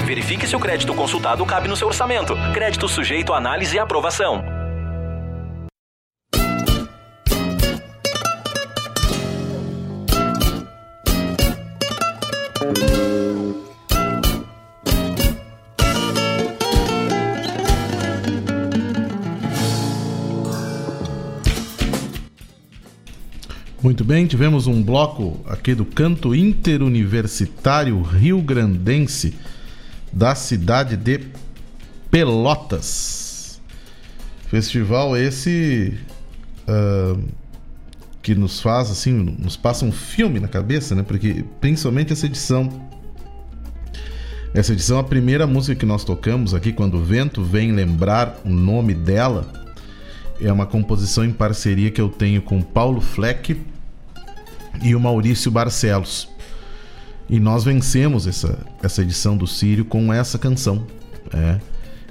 Verifique 0.04 0.46
se 0.46 0.56
o 0.56 0.60
crédito 0.60 0.92
consultado 0.94 1.44
cabe 1.46 1.68
no 1.68 1.76
seu 1.76 1.86
orçamento. 1.86 2.34
Crédito 2.52 2.88
sujeito 2.88 3.32
a 3.32 3.36
análise 3.36 3.76
e 3.76 3.78
aprovação. 3.78 4.59
Muito 23.82 24.04
bem, 24.04 24.26
tivemos 24.26 24.66
um 24.66 24.82
bloco 24.82 25.40
aqui 25.46 25.74
do 25.74 25.86
canto 25.86 26.34
interuniversitário 26.34 28.02
Rio 28.02 28.42
Grandense 28.42 29.34
da 30.12 30.34
cidade 30.34 30.98
de 30.98 31.20
Pelotas. 32.10 33.58
Festival 34.48 35.16
esse 35.16 35.98
uh, 36.68 37.24
que 38.20 38.34
nos 38.34 38.60
faz 38.60 38.90
assim, 38.90 39.12
nos 39.14 39.56
passa 39.56 39.86
um 39.86 39.92
filme 39.92 40.38
na 40.38 40.48
cabeça, 40.48 40.94
né? 40.94 41.02
Porque 41.02 41.42
principalmente 41.58 42.12
essa 42.12 42.26
edição. 42.26 42.86
Essa 44.52 44.74
edição, 44.74 44.98
a 44.98 45.04
primeira 45.04 45.46
música 45.46 45.74
que 45.74 45.86
nós 45.86 46.04
tocamos 46.04 46.52
aqui, 46.52 46.70
quando 46.70 46.98
o 46.98 47.02
vento 47.02 47.42
vem 47.42 47.72
lembrar 47.72 48.42
o 48.44 48.50
nome 48.50 48.92
dela, 48.92 49.69
é 50.40 50.52
uma 50.52 50.66
composição 50.66 51.24
em 51.24 51.32
parceria 51.32 51.90
que 51.90 52.00
eu 52.00 52.08
tenho 52.08 52.40
com 52.42 52.62
Paulo 52.62 53.00
Fleck 53.00 53.56
e 54.82 54.94
o 54.94 55.00
Maurício 55.00 55.50
Barcelos. 55.50 56.28
E 57.28 57.38
nós 57.38 57.62
vencemos 57.62 58.26
essa, 58.26 58.58
essa 58.82 59.02
edição 59.02 59.36
do 59.36 59.46
Sírio 59.46 59.84
com 59.84 60.12
essa 60.12 60.38
canção. 60.38 60.84
É. 61.32 61.60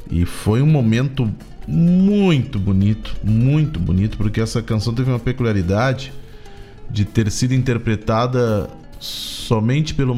E 0.10 0.26
foi 0.26 0.62
um 0.62 0.68
momento 0.68 1.30
muito 1.68 2.58
bonito, 2.58 3.16
muito 3.24 3.80
bonito, 3.80 4.18
porque 4.18 4.42
essa 4.42 4.62
canção 4.62 4.94
teve 4.94 5.10
uma 5.10 5.20
peculiaridade 5.20 6.12
de 6.90 7.06
ter 7.06 7.30
sido 7.30 7.54
interpretada 7.54 8.70
somente 9.00 9.94
pelo, 9.94 10.16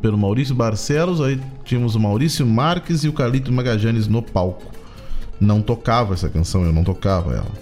pelo 0.00 0.16
Maurício 0.16 0.54
Barcelos, 0.54 1.20
aí 1.20 1.40
tínhamos 1.64 1.94
o 1.94 2.00
Maurício 2.00 2.46
Marques 2.46 3.04
e 3.04 3.08
o 3.08 3.12
Calito 3.12 3.52
Magajanes 3.52 4.06
no 4.06 4.22
palco. 4.22 4.72
Não 5.40 5.60
tocava 5.60 6.14
essa 6.14 6.28
canção, 6.28 6.64
eu 6.64 6.72
não 6.72 6.84
tocava 6.84 7.34
ela. 7.34 7.52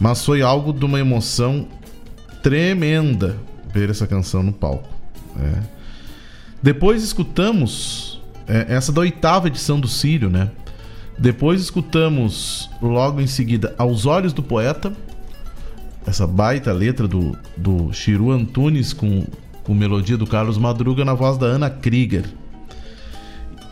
Mas 0.00 0.24
foi 0.24 0.42
algo 0.42 0.72
de 0.72 0.84
uma 0.84 0.98
emoção 0.98 1.68
tremenda 2.42 3.36
ver 3.72 3.88
essa 3.88 4.06
canção 4.06 4.42
no 4.42 4.52
palco. 4.52 4.88
É. 5.38 5.62
Depois 6.62 7.02
escutamos 7.02 8.20
é, 8.46 8.66
essa 8.68 8.92
da 8.92 9.00
oitava 9.00 9.48
edição 9.48 9.80
do 9.80 9.88
Sírio, 9.88 10.28
né? 10.28 10.50
Depois 11.18 11.60
escutamos 11.60 12.68
logo 12.80 13.20
em 13.20 13.26
seguida 13.26 13.74
Aos 13.78 14.06
Olhos 14.06 14.32
do 14.32 14.42
Poeta, 14.42 14.92
essa 16.06 16.26
baita 16.26 16.72
letra 16.72 17.06
do, 17.06 17.36
do 17.56 17.92
Chiru 17.92 18.30
Antunes 18.30 18.92
com, 18.92 19.24
com 19.62 19.74
melodia 19.74 20.16
do 20.16 20.26
Carlos 20.26 20.58
Madruga 20.58 21.04
na 21.04 21.14
voz 21.14 21.38
da 21.38 21.46
Ana 21.46 21.70
Krieger. 21.70 22.24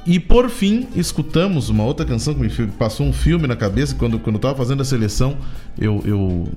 E 0.06 0.18
por 0.18 0.48
fim, 0.48 0.88
escutamos 0.94 1.68
uma 1.68 1.84
outra 1.84 2.06
canção 2.06 2.34
que 2.34 2.40
me 2.40 2.66
passou 2.72 3.06
um 3.06 3.12
filme 3.12 3.46
na 3.46 3.56
cabeça. 3.56 3.94
Quando, 3.94 4.18
quando 4.18 4.36
eu 4.36 4.40
tava 4.40 4.56
fazendo 4.56 4.80
a 4.80 4.84
seleção, 4.84 5.36
eu, 5.78 6.02
eu, 6.04 6.48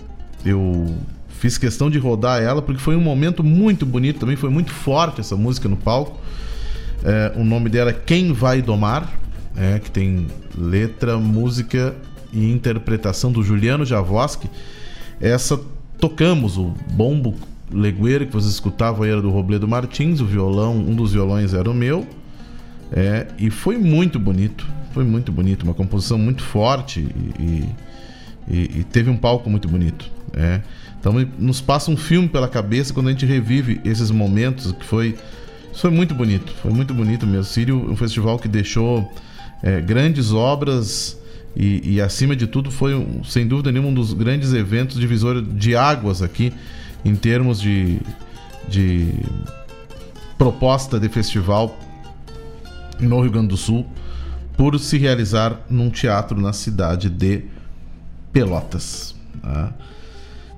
eu 0.45 0.97
fiz 1.27 1.57
questão 1.57 1.89
de 1.89 1.97
rodar 1.97 2.41
ela, 2.41 2.61
porque 2.61 2.79
foi 2.79 2.95
um 2.95 3.01
momento 3.01 3.43
muito 3.43 3.85
bonito 3.85 4.19
também. 4.19 4.35
Foi 4.35 4.49
muito 4.49 4.71
forte 4.71 5.19
essa 5.19 5.35
música 5.35 5.67
no 5.67 5.75
palco. 5.75 6.19
É, 7.03 7.33
o 7.35 7.43
nome 7.43 7.69
dela 7.69 7.89
é 7.89 7.93
Quem 7.93 8.31
Vai 8.31 8.61
Domar, 8.61 9.11
é, 9.57 9.77
que 9.77 9.91
tem 9.91 10.27
letra, 10.57 11.17
música 11.17 11.93
e 12.31 12.49
interpretação 12.49 13.29
do 13.29 13.43
Juliano 13.43 13.85
Javoski. 13.85 14.49
Essa 15.19 15.59
tocamos, 15.99 16.57
o 16.57 16.73
bombo 16.93 17.35
legueiro 17.71 18.25
que 18.25 18.31
vocês 18.31 18.53
escutavam 18.53 19.05
era 19.05 19.21
do 19.21 19.29
Robledo 19.29 19.67
Martins, 19.67 20.21
o 20.21 20.25
violão, 20.25 20.77
um 20.77 20.95
dos 20.95 21.11
violões 21.11 21.53
era 21.53 21.69
o 21.69 21.73
meu. 21.73 22.07
É, 22.95 23.25
e 23.39 23.49
foi 23.49 23.77
muito 23.77 24.19
bonito, 24.19 24.67
foi 24.93 25.03
muito 25.03 25.31
bonito, 25.31 25.63
uma 25.63 25.73
composição 25.73 26.17
muito 26.17 26.43
forte 26.43 26.99
e, 27.39 27.65
e- 28.47 28.79
e 28.79 28.83
teve 28.83 29.09
um 29.09 29.17
palco 29.17 29.49
muito 29.49 29.67
bonito. 29.67 30.11
É. 30.33 30.61
Então 30.99 31.13
nos 31.39 31.59
passa 31.59 31.89
um 31.91 31.97
filme 31.97 32.27
pela 32.29 32.47
cabeça 32.47 32.93
quando 32.93 33.07
a 33.07 33.11
gente 33.11 33.25
revive 33.25 33.81
esses 33.83 34.09
momentos 34.11 34.71
que 34.71 34.85
foi, 34.85 35.15
foi 35.73 35.89
muito 35.89 36.13
bonito, 36.13 36.53
foi 36.61 36.71
muito 36.71 36.93
bonito 36.93 37.25
mesmo. 37.25 37.43
Sírio, 37.45 37.91
um 37.91 37.95
festival 37.95 38.37
que 38.37 38.47
deixou 38.47 39.11
é, 39.61 39.81
grandes 39.81 40.31
obras 40.31 41.17
e, 41.55 41.95
e, 41.95 42.01
acima 42.01 42.35
de 42.35 42.47
tudo 42.47 42.69
foi 42.71 42.93
um- 42.95 43.23
sem 43.23 43.47
dúvida 43.47 43.71
nenhuma 43.71 43.89
um 43.89 43.93
dos 43.93 44.13
grandes 44.13 44.53
eventos 44.53 44.99
divisor 44.99 45.41
de 45.41 45.75
águas 45.75 46.21
aqui 46.21 46.51
em 47.05 47.15
termos 47.15 47.59
de, 47.61 47.99
de 48.67 49.07
proposta 50.37 50.99
de 50.99 51.09
festival 51.09 51.77
no 53.03 53.21
Rio 53.21 53.31
Grande 53.31 53.49
do 53.49 53.57
Sul 53.57 53.85
por 54.55 54.77
se 54.79 54.97
realizar 54.97 55.59
num 55.69 55.89
teatro 55.89 56.39
na 56.39 56.53
cidade 56.53 57.09
de 57.09 57.43
Pelotas. 58.31 59.15
Tá? 59.41 59.73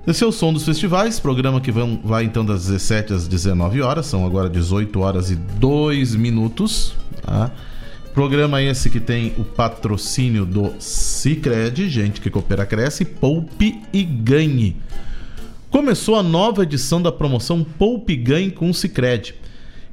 Esse 0.06 0.22
é 0.22 0.26
o 0.26 0.32
som 0.32 0.52
dos 0.52 0.64
festivais, 0.64 1.18
programa 1.18 1.60
que 1.60 1.72
vão, 1.72 2.00
vai 2.04 2.24
então 2.24 2.44
das 2.44 2.66
17 2.66 3.12
às 3.12 3.26
19 3.26 3.82
horas, 3.82 4.06
são 4.06 4.24
agora 4.24 4.48
18 4.48 5.00
horas 5.00 5.30
e 5.30 5.36
2 5.36 6.14
minutos. 6.14 6.94
Tá? 7.22 7.50
Programa 8.14 8.62
esse 8.62 8.88
que 8.88 9.00
tem 9.00 9.34
o 9.36 9.44
patrocínio 9.44 10.46
do 10.46 10.74
Cicred, 10.78 11.88
gente 11.88 12.20
que 12.20 12.30
coopera, 12.30 12.64
cresce, 12.64 13.04
poupe 13.04 13.82
e 13.92 14.02
ganhe. 14.04 14.76
Começou 15.70 16.14
a 16.14 16.22
nova 16.22 16.62
edição 16.62 17.02
da 17.02 17.12
promoção 17.12 17.62
Poupe 17.62 18.14
e 18.14 18.16
Ganhe 18.16 18.50
com 18.50 18.70
o 18.70 18.74
Cicred. 18.74 19.34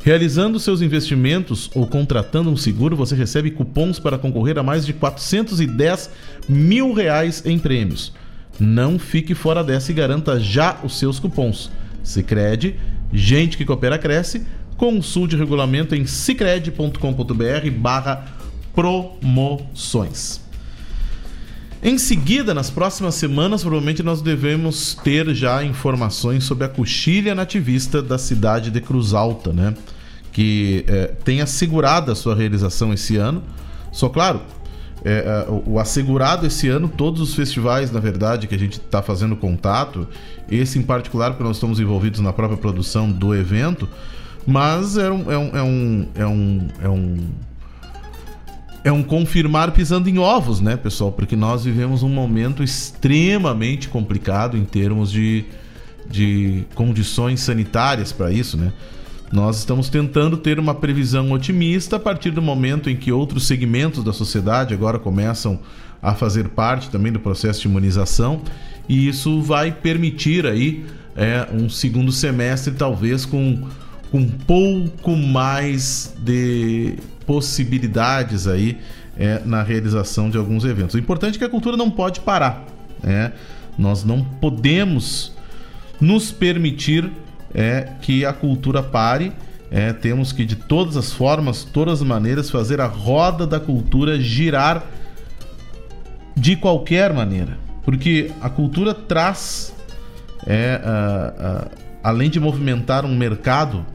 Realizando 0.03 0.59
seus 0.59 0.81
investimentos 0.81 1.71
ou 1.73 1.87
contratando 1.87 2.49
um 2.49 2.57
seguro, 2.57 2.93
você 2.93 3.15
recebe 3.15 3.51
cupons 3.51 3.99
para 3.99 4.17
concorrer 4.17 4.59
a 4.59 4.63
mais 4.63 4.85
de 4.85 4.91
410 4.91 6.09
mil 6.49 6.91
reais 6.91 7.41
em 7.45 7.57
prêmios. 7.57 8.11
Não 8.59 8.99
fique 8.99 9.33
fora 9.33 9.63
dessa 9.63 9.91
e 9.91 9.95
garanta 9.95 10.37
já 10.41 10.77
os 10.83 10.99
seus 10.99 11.19
cupons. 11.19 11.71
Cicred, 12.03 12.77
gente 13.13 13.55
que 13.55 13.63
coopera 13.63 13.97
cresce. 13.97 14.45
Consulte 14.75 15.35
o 15.35 15.39
regulamento 15.39 15.95
em 15.95 16.05
cicred.com.br 16.05 17.71
barra 17.77 18.25
promoções. 18.75 20.41
Em 21.81 21.97
seguida, 21.97 22.53
nas 22.53 22.69
próximas 22.69 23.15
semanas, 23.15 23.61
provavelmente 23.61 24.03
nós 24.03 24.21
devemos 24.21 24.95
ter 25.01 25.33
já 25.33 25.63
informações 25.63 26.43
sobre 26.43 26.65
a 26.65 26.69
coxilha 26.69 27.33
nativista 27.33 28.01
da 28.01 28.17
cidade 28.17 28.69
de 28.69 28.81
Cruz 28.81 29.13
Alta, 29.13 29.53
né? 29.53 29.73
Que 30.33 30.83
eh, 30.87 31.13
tem 31.23 31.39
assegurado 31.41 32.11
a 32.11 32.15
sua 32.15 32.35
realização 32.35 32.91
esse 32.91 33.15
ano. 33.15 33.41
Só 33.91 34.09
claro, 34.09 34.41
eh, 35.05 35.23
eh, 35.25 35.49
o, 35.49 35.73
o 35.73 35.79
assegurado 35.79 36.45
esse 36.45 36.67
ano, 36.67 36.89
todos 36.89 37.21
os 37.21 37.35
festivais, 37.35 37.91
na 37.91 37.99
verdade, 37.99 38.47
que 38.47 38.55
a 38.55 38.59
gente 38.59 38.73
está 38.73 39.01
fazendo 39.01 39.35
contato, 39.35 40.07
esse 40.49 40.79
em 40.79 40.81
particular, 40.81 41.31
porque 41.31 41.43
nós 41.43 41.57
estamos 41.57 41.79
envolvidos 41.79 42.19
na 42.19 42.33
própria 42.33 42.57
produção 42.57 43.11
do 43.11 43.35
evento, 43.35 43.87
mas 44.45 44.97
é 44.97 45.11
um. 45.11 45.31
É 45.31 45.37
um, 45.37 45.55
é 45.55 45.63
um, 45.63 46.07
é 46.15 46.25
um, 46.25 46.67
é 46.81 46.89
um 46.89 47.17
é 48.83 48.91
um 48.91 49.01
confirmar 49.01 49.71
pisando 49.71 50.09
em 50.09 50.19
ovos, 50.19 50.59
né, 50.59 50.75
pessoal? 50.75 51.11
Porque 51.11 51.35
nós 51.35 51.63
vivemos 51.63 52.03
um 52.03 52.09
momento 52.09 52.61
extremamente 52.61 53.87
complicado 53.87 54.57
em 54.57 54.65
termos 54.65 55.09
de, 55.09 55.45
de 56.09 56.65
condições 56.75 57.39
sanitárias 57.39 58.11
para 58.11 58.29
isso, 58.29 58.57
né? 58.57 58.73
Nós 59.33 59.57
estamos 59.57 59.89
tentando 59.89 60.37
ter 60.37 60.59
uma 60.59 60.75
previsão 60.75 61.31
otimista 61.31 61.95
a 61.95 61.99
partir 61.99 62.29
do 62.29 62.39
momento 62.39 62.87
em 62.87 62.95
que 62.95 63.11
outros 63.11 63.47
segmentos 63.47 64.03
da 64.03 64.13
sociedade 64.13 64.75
agora 64.75 64.99
começam 64.99 65.59
a 65.99 66.13
fazer 66.13 66.49
parte 66.49 66.91
também 66.91 67.11
do 67.11 67.19
processo 67.19 67.59
de 67.61 67.67
imunização 67.67 68.43
e 68.87 69.07
isso 69.07 69.41
vai 69.41 69.71
permitir 69.71 70.45
aí 70.45 70.85
é, 71.15 71.47
um 71.51 71.67
segundo 71.67 72.11
semestre 72.11 72.75
talvez 72.75 73.25
com 73.25 73.67
um 74.13 74.29
pouco 74.29 75.15
mais 75.15 76.13
de 76.19 76.97
possibilidades 77.25 78.47
aí 78.47 78.77
é, 79.17 79.41
na 79.43 79.63
realização 79.63 80.29
de 80.29 80.37
alguns 80.37 80.63
eventos. 80.63 80.93
O 80.93 80.99
importante 80.99 81.37
é 81.37 81.39
que 81.39 81.45
a 81.45 81.49
cultura 81.49 81.75
não 81.75 81.89
pode 81.89 82.19
parar. 82.19 82.63
né? 83.01 83.33
Nós 83.79 84.03
não 84.03 84.23
podemos 84.23 85.33
nos 85.99 86.31
permitir 86.31 87.11
é, 87.53 87.89
que 88.01 88.25
a 88.25 88.33
cultura 88.33 88.81
pare. 88.81 89.31
É, 89.69 89.91
temos 89.91 90.31
que, 90.31 90.45
de 90.45 90.55
todas 90.55 90.95
as 90.95 91.11
formas, 91.11 91.63
todas 91.63 92.01
as 92.01 92.07
maneiras, 92.07 92.49
fazer 92.49 92.79
a 92.79 92.85
roda 92.85 93.47
da 93.47 93.59
cultura 93.59 94.19
girar 94.19 94.85
de 96.35 96.55
qualquer 96.55 97.11
maneira. 97.13 97.57
Porque 97.83 98.31
a 98.39 98.49
cultura 98.49 98.93
traz, 98.93 99.73
é, 100.45 100.79
além 102.03 102.29
de 102.29 102.39
movimentar 102.39 103.03
um 103.03 103.15
mercado 103.15 103.85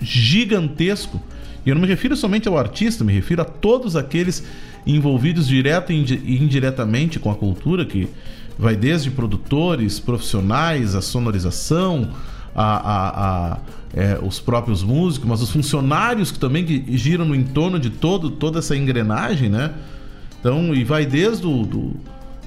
gigantesco. 0.00 1.20
E 1.64 1.68
eu 1.68 1.74
não 1.74 1.82
me 1.82 1.88
refiro 1.88 2.16
somente 2.16 2.46
ao 2.46 2.56
artista, 2.56 3.02
me 3.02 3.12
refiro 3.12 3.42
a 3.42 3.44
todos 3.44 3.96
aqueles 3.96 4.44
envolvidos 4.86 5.48
direto 5.48 5.92
e 5.92 6.40
indiretamente 6.40 7.18
com 7.18 7.30
a 7.30 7.34
cultura, 7.34 7.84
que 7.84 8.08
vai 8.56 8.76
desde 8.76 9.10
produtores, 9.10 9.98
profissionais, 9.98 10.94
a 10.94 11.02
sonorização, 11.02 12.10
a, 12.56 12.76
a- 12.76 13.52
a, 13.52 13.58
é, 13.94 14.18
os 14.22 14.40
próprios 14.40 14.82
músicos, 14.82 15.28
mas 15.28 15.42
os 15.42 15.50
funcionários 15.50 16.32
que 16.32 16.38
também 16.38 16.64
que 16.64 16.96
giram 16.96 17.24
no 17.26 17.34
entorno 17.34 17.78
de 17.78 17.90
todo, 17.90 18.30
toda 18.30 18.58
essa 18.60 18.74
engrenagem, 18.76 19.48
né? 19.50 19.72
Então, 20.40 20.74
e 20.74 20.82
vai 20.84 21.04
desde 21.04 21.46
o, 21.46 21.64
do, 21.64 21.92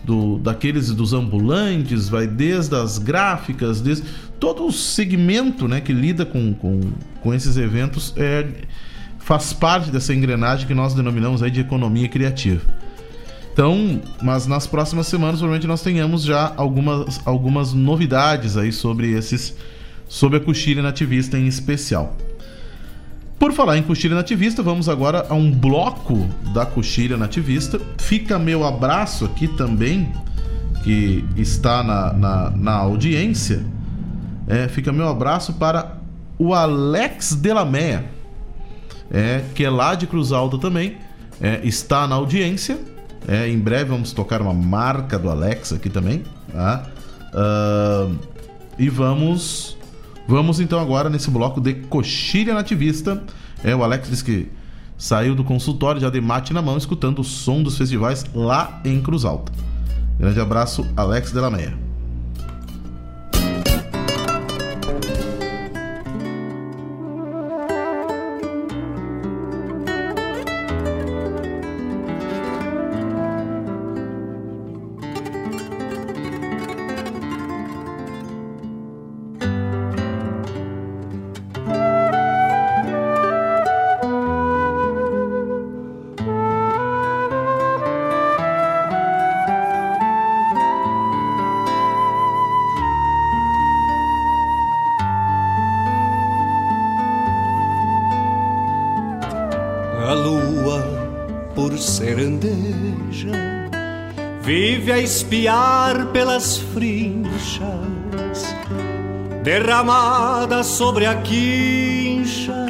do- 0.04 0.38
daqueles 0.40 0.92
dos 0.92 1.14
ambulantes, 1.14 2.10
vai 2.10 2.26
desde 2.28 2.76
as 2.76 2.98
gráficas, 2.98 3.82
desde 3.82 4.04
todo 4.40 4.66
o 4.66 4.72
segmento 4.72 5.68
né, 5.68 5.80
que 5.82 5.92
lida 5.94 6.26
com, 6.26 6.54
com, 6.54 6.80
com 7.22 7.34
esses 7.34 7.58
eventos 7.58 8.14
é, 8.18 8.48
faz 9.20 9.52
parte 9.54 9.92
dessa 9.92 10.14
engrenagem 10.14 10.66
que 10.66 10.74
nós 10.74 10.94
denominamos 10.94 11.44
aí 11.44 11.52
de 11.52 11.60
economia 11.60 12.08
criativa. 12.08 12.62
Então, 13.52 14.02
mas 14.22 14.48
nas 14.48 14.66
próximas 14.66 15.08
semanas 15.08 15.40
provavelmente 15.40 15.68
nós 15.68 15.82
tenhamos 15.82 16.24
já 16.24 16.54
algumas, 16.56 17.20
algumas 17.26 17.74
novidades 17.74 18.56
aí 18.56 18.72
sobre 18.72 19.12
esses 19.12 19.54
sobre 20.10 20.38
a 20.38 20.42
coxilha 20.42 20.82
nativista 20.82 21.38
em 21.38 21.48
especial. 21.48 22.18
Por 23.40 23.54
falar 23.54 23.78
em 23.78 23.84
coxilha 23.84 24.16
nativista, 24.16 24.62
vamos 24.62 24.90
agora 24.90 25.26
a 25.30 25.34
um 25.34 25.50
bloco 25.50 26.28
da 26.54 26.66
coxilha 26.66 27.16
nativista. 27.16 27.80
Fica 27.98 28.38
meu 28.38 28.66
abraço 28.66 29.24
aqui 29.24 29.48
também, 29.48 30.12
que 30.84 31.24
está 31.38 31.82
na, 31.82 32.12
na, 32.12 32.50
na 32.50 32.74
audiência. 32.74 33.66
É, 34.46 34.68
fica 34.68 34.92
meu 34.92 35.08
abraço 35.08 35.54
para 35.54 36.00
o 36.38 36.54
Alex 36.54 37.36
Delamea, 37.36 38.04
é, 39.10 39.42
que 39.56 39.64
é 39.64 39.70
lá 39.70 39.96
de 39.96 40.06
Cruz 40.06 40.34
Alta 40.34 40.58
também. 40.58 40.98
é, 41.40 41.62
está 41.64 42.08
na 42.08 42.16
audiência. 42.16 42.78
É, 43.28 43.48
em 43.48 43.60
breve 43.60 43.92
vamos 43.92 44.12
tocar 44.12 44.42
uma 44.42 44.54
marca 44.54 45.18
do 45.18 45.30
Alex 45.30 45.74
aqui 45.74 45.90
também. 45.90 46.24
Tá? 46.52 46.88
Ah, 47.34 48.08
e 48.78 48.90
vamos 48.90 49.78
Vamos 50.30 50.60
então 50.60 50.80
agora 50.80 51.10
nesse 51.10 51.32
bloco 51.32 51.60
de 51.60 51.74
coxilha 51.74 52.54
nativista. 52.54 53.24
É, 53.64 53.76
o 53.76 53.84
Alex 53.84 54.08
disse 54.12 54.24
que 54.24 54.48
saiu 54.96 55.34
do 55.34 55.44
consultório 55.44 56.00
já 56.00 56.08
de 56.08 56.22
mate 56.22 56.54
na 56.54 56.62
mão, 56.62 56.78
escutando 56.78 57.18
o 57.18 57.24
som 57.24 57.64
dos 57.64 57.76
festivais 57.76 58.24
lá 58.36 58.80
em 58.86 59.02
Cruz 59.02 59.26
Alta. 59.26 59.52
Grande 60.20 60.40
abraço, 60.40 60.86
Alex 60.96 61.32
Delameia. 61.32 61.89
Espiar 105.30 106.08
pelas 106.08 106.58
frinchas, 106.58 107.62
derramada 109.44 110.64
sobre 110.64 111.06
a 111.06 111.22
quincha 111.22 112.66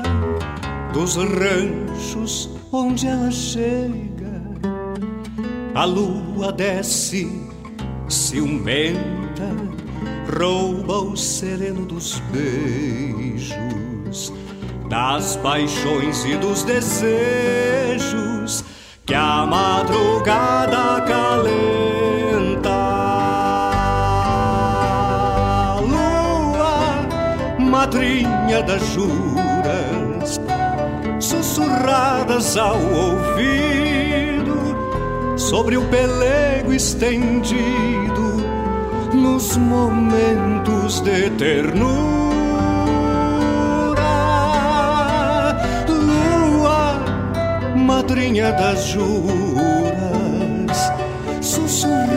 dos 0.91 1.15
ranchos 1.15 2.49
onde 2.69 3.07
ela 3.07 3.31
chega. 3.31 4.43
A 5.73 5.85
lua 5.85 6.51
desce 6.51 7.31
ciumenta, 8.09 9.55
rouba 10.37 10.99
o 10.99 11.15
sereno 11.15 11.85
dos 11.85 12.21
beijos, 12.33 14.33
das 14.89 15.37
paixões 15.37 16.25
e 16.25 16.35
dos 16.35 16.63
desejos 16.63 17.05
que 19.05 19.15
a 19.15 19.45
madrugada 19.45 20.99
calenta. 21.07 21.88
Madrinha 27.89 28.61
das 28.61 28.85
juras, 28.93 30.39
sussurradas 31.19 32.55
ao 32.55 32.77
ouvido, 32.77 34.55
sobre 35.35 35.75
o 35.75 35.81
pelego 35.87 36.71
estendido, 36.71 38.37
nos 39.11 39.57
momentos 39.57 40.99
de 41.01 41.31
ternura. 41.31 42.19
madrinha 47.73 48.51
das 48.51 48.85
juras, 48.85 49.07
sussurradas 51.41 52.08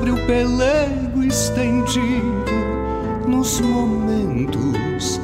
sobre 0.00 0.12
o 0.12 0.26
pelego 0.26 1.22
estendido, 1.22 2.50
nos 3.28 3.60
momentos 3.60 5.20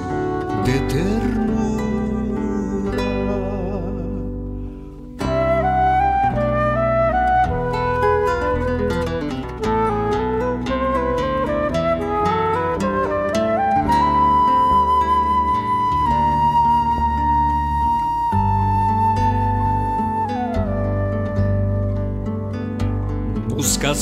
de 0.66 0.78
ternura. 0.92 1.85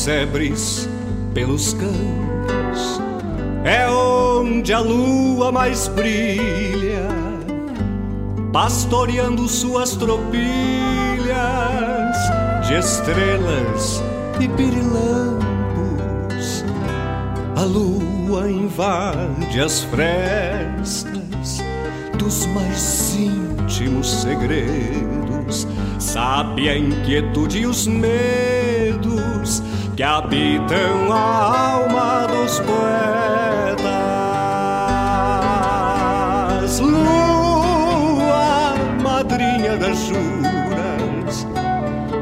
Os 0.04 0.06
casebres 0.06 0.86
pelos 1.32 1.72
campos 1.72 3.00
é 3.64 3.88
onde 3.88 4.70
a 4.70 4.78
lua 4.78 5.50
mais 5.50 5.88
brilha, 5.88 7.08
pastoreando 8.52 9.48
suas 9.48 9.96
tropilhas 9.96 10.36
de 12.66 12.74
estrelas 12.74 14.02
e 14.38 14.46
pirilampos. 14.46 15.42
A 17.56 17.62
lua 17.62 18.50
invade 18.50 19.58
as 19.58 19.84
frestas 19.84 21.62
dos 22.18 22.44
mais 22.48 23.16
íntimos 23.16 24.20
segredos, 24.20 25.66
sabe 25.98 26.68
a 26.68 26.76
inquietude 26.76 27.60
e 27.60 27.66
os 27.66 27.86
medos 27.86 28.53
que 29.96 30.02
habitam 30.02 31.12
a 31.12 31.72
alma 31.74 32.26
dos 32.26 32.60
poetas. 32.60 32.80
Lua, 36.80 38.74
madrinha 39.02 39.76
das 39.76 39.98
juras, 39.98 41.46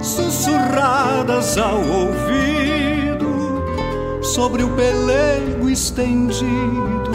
sussurradas 0.02 1.56
ao 1.56 1.78
ouvido, 1.78 3.64
sobre 4.22 4.62
o 4.64 4.68
pelego 4.70 5.70
estendido, 5.70 7.10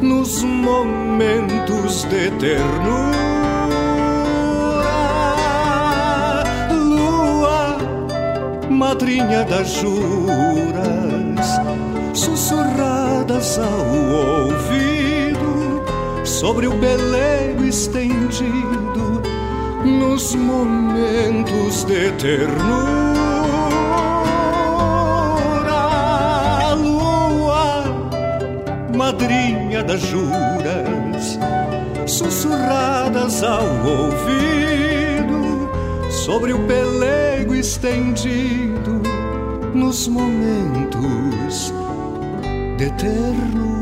nos 0.00 0.42
momentos 0.42 2.04
de 2.04 2.30
ternura. 2.32 3.25
Madrinha 8.76 9.42
das 9.44 9.68
juras, 9.68 11.48
sussurradas 12.12 13.58
ao 13.58 14.48
ouvido, 14.48 15.82
sobre 16.24 16.66
o 16.66 16.78
pelego 16.78 17.64
estendido, 17.64 19.22
nos 19.82 20.34
momentos 20.34 21.84
de 21.84 22.12
ternura. 22.12 23.16
Lua, 26.76 27.84
madrinha 28.94 29.82
das 29.82 30.02
juras, 30.02 31.38
sussurradas 32.06 33.42
ao 33.42 33.64
ouvido, 33.86 34.95
sobre 36.26 36.52
o 36.52 36.58
pelego 36.66 37.54
estendido, 37.54 39.00
nos 39.72 40.08
momentos 40.08 41.72
de 42.76 42.90
ternura. 42.90 43.75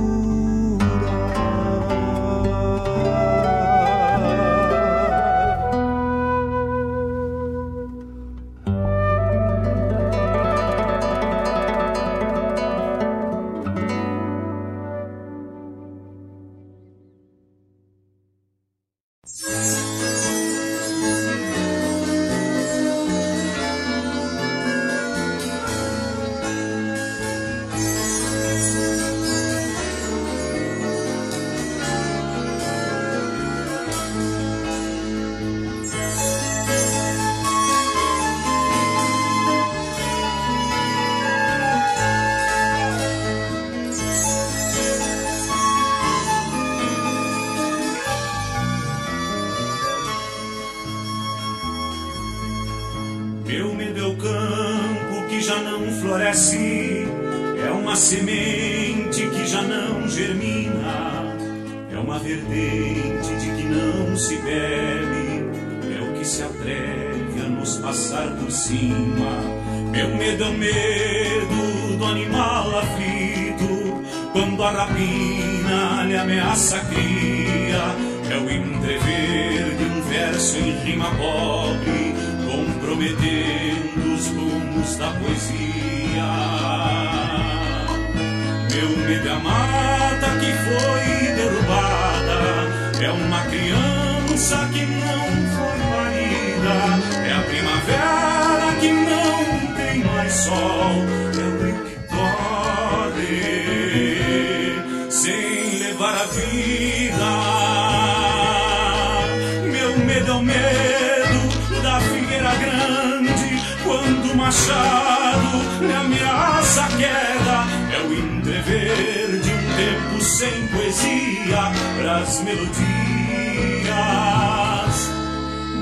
medo 110.45 111.83
da 111.83 112.01
figueira 112.01 112.55
grande 112.55 113.63
quando 113.83 114.33
o 114.33 114.37
machado 114.37 115.59
me 115.81 115.93
ameaça 115.93 116.85
a 116.85 116.89
queda. 116.89 117.67
É 117.93 118.01
o 118.07 118.13
entrever 118.13 119.41
de 119.41 119.51
um 119.51 119.63
tempo 119.77 120.21
sem 120.23 120.67
poesia 120.69 121.73
pras 121.99 122.41
melodias 122.43 122.75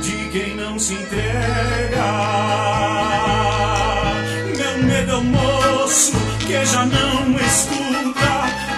de 0.00 0.28
quem 0.30 0.56
não 0.56 0.78
se 0.78 0.94
entrega. 0.94 2.02
Meu 4.56 4.84
medo 4.84 5.10
é 5.10 5.16
o 5.16 5.24
moço 5.24 6.12
que 6.46 6.64
já 6.64 6.84
não 6.86 7.36
escuta. 7.40 7.82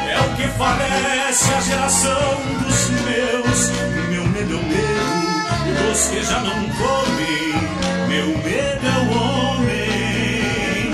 É 0.09 0.21
o 0.21 0.37
que 0.37 0.49
falece 0.57 1.53
a 1.53 1.61
geração 1.61 2.41
dos 2.63 2.89
meus 3.01 4.04
dos 5.95 6.09
que 6.09 6.23
já 6.25 6.41
não 6.41 6.69
comem. 6.71 7.55
Meu 8.09 8.27
medo 8.39 8.85
é 8.85 8.99
o 8.99 9.11
homem 9.17 10.91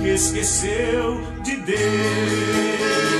que 0.00 0.08
esqueceu 0.10 1.20
de 1.42 1.56
Deus. 1.56 3.13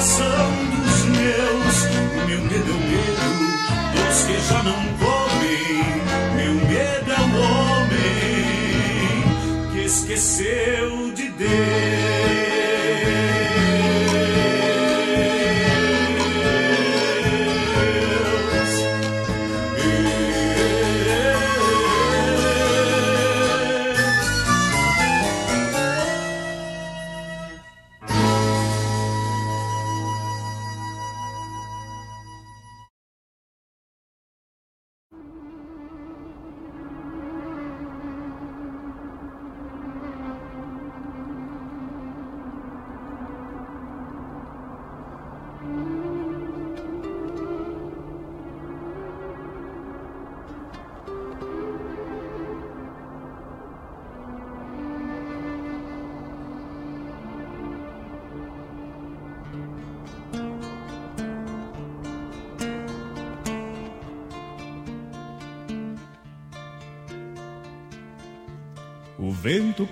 Geração 0.00 0.50
dos 0.70 1.04
meus. 1.04 1.84
Meu 2.26 2.40
medo 2.40 2.70
é 2.70 2.74
o 2.74 2.80
medo 2.80 3.36
dos 3.92 4.18
que 4.24 4.36
já 4.48 4.62
não 4.62 4.80
comem. 4.96 5.84
Meu 6.36 6.54
medo 6.66 7.12
é 7.12 7.20
o 7.20 7.24
homem 7.50 8.12
que 9.72 9.80
esqueceu 9.84 11.12
de 11.12 11.28
Deus. 11.28 12.39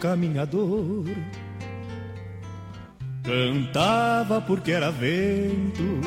Caminhador 0.08 1.04
cantava 3.22 4.40
porque 4.40 4.72
era 4.72 4.90
vento, 4.90 6.00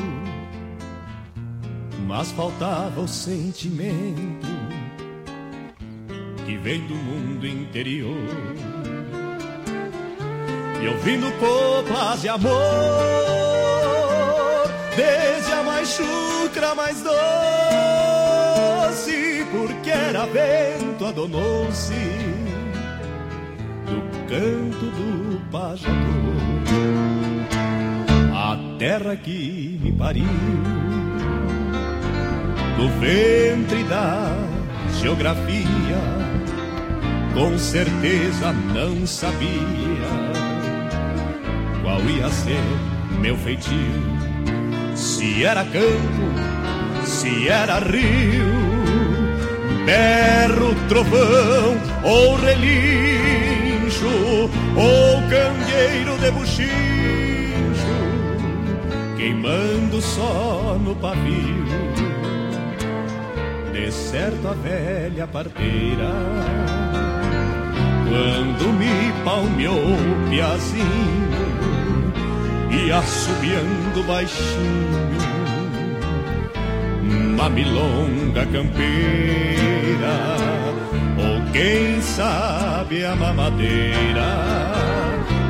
mas 2.04 2.32
faltava 2.32 3.00
o 3.00 3.06
sentimento 3.06 4.48
que 6.44 6.56
vem 6.56 6.84
do 6.88 6.96
mundo 6.96 7.46
interior. 7.46 8.16
E 10.82 10.88
ouvindo 10.88 11.30
coplas 11.38 12.22
de 12.22 12.28
amor, 12.28 12.50
desde 14.96 15.52
a 15.52 15.62
mais 15.62 15.88
chucra, 15.90 16.74
mais 16.74 17.00
doce, 17.02 17.16
porque 19.52 19.90
era 19.90 20.26
vento, 20.26 21.06
adonou-se 21.06 21.94
do 21.94 22.41
canto 24.32 24.86
do 24.86 25.50
pajador. 25.50 25.92
A 28.34 28.56
terra 28.78 29.14
que 29.14 29.78
me 29.82 29.92
pariu, 29.92 30.24
do 32.78 32.88
ventre 32.98 33.84
da 33.84 34.34
geografia, 35.00 36.00
com 37.34 37.58
certeza 37.58 38.52
não 38.74 39.06
sabia 39.06 40.08
qual 41.82 42.00
ia 42.00 42.30
ser 42.30 42.62
meu 43.20 43.36
feitio. 43.36 44.02
Se 44.94 45.44
era 45.44 45.62
campo, 45.62 47.04
se 47.04 47.48
era 47.48 47.80
rio, 47.80 48.46
berro, 49.84 50.74
trovão 50.88 51.76
ou 52.02 52.36
relincho, 54.02 54.50
ou 54.76 55.22
cangueiro 55.28 56.18
de 56.18 56.30
buchincho, 56.32 56.70
queimando 59.16 60.00
só 60.00 60.76
no 60.82 60.94
pavio. 60.96 61.62
De 63.72 63.90
certo 63.90 64.48
a 64.48 64.52
velha 64.52 65.26
parteira, 65.26 66.10
quando 68.08 68.72
me 68.74 69.12
palmeou 69.24 69.96
piazinho, 70.28 71.32
e 72.70 72.90
assobiando 72.90 74.02
baixinho 74.06 75.02
uma 77.02 77.48
milonga 77.50 78.46
campeira 78.46 79.82
quem 81.52 82.00
sabe 82.00 83.04
a 83.04 83.14
mamadeira 83.14 84.72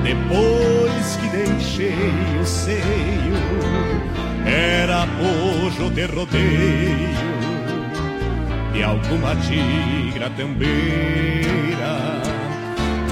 depois 0.02 1.16
que 1.16 1.28
deixei 1.28 2.40
o 2.40 2.44
seio 2.44 3.36
era 4.44 5.06
bojo 5.06 5.90
de 5.90 6.04
rodeio 6.06 7.22
de 8.72 8.82
alguma 8.82 9.36
tigra 9.36 10.30
tambeira. 10.30 11.92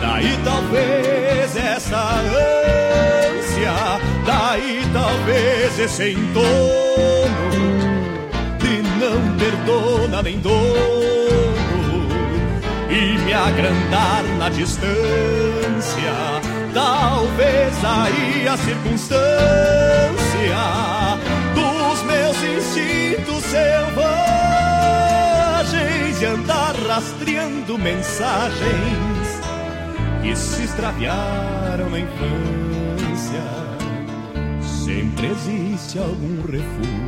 Daí 0.00 0.36
talvez 0.42 1.56
essa 1.56 2.20
ânsia 2.20 3.72
daí 4.26 4.82
talvez 4.92 5.78
esse 5.78 6.12
entorno 6.12 7.50
de 8.58 8.82
não 8.98 9.36
ter 9.36 9.54
dona 9.66 10.22
nem 10.22 10.40
dono 10.40 11.19
e 12.90 13.18
me 13.18 13.32
agrandar 13.32 14.24
na 14.38 14.48
distância. 14.48 14.90
Talvez 16.74 17.84
aí 17.84 18.48
a 18.48 18.56
circunstância 18.56 19.20
dos 21.54 22.02
meus 22.02 22.36
instintos 22.42 23.44
selvagens 23.44 23.80
e 26.20 26.24
andar 26.26 26.74
rastreando 26.88 27.78
mensagens 27.78 29.40
que 30.22 30.34
se 30.36 30.62
extraviaram 30.64 31.88
na 31.90 32.00
infância. 32.00 33.40
Sempre 34.84 35.28
existe 35.28 35.98
algum 35.98 36.42
refúgio 36.42 37.00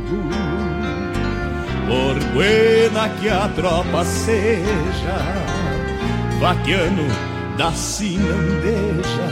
por 1.87 2.15
buena 2.33 3.09
que 3.19 3.29
a 3.29 3.47
tropa 3.49 4.05
seja, 4.05 5.62
vaquiano 6.39 7.07
da 7.57 7.71
sinandeja, 7.71 9.29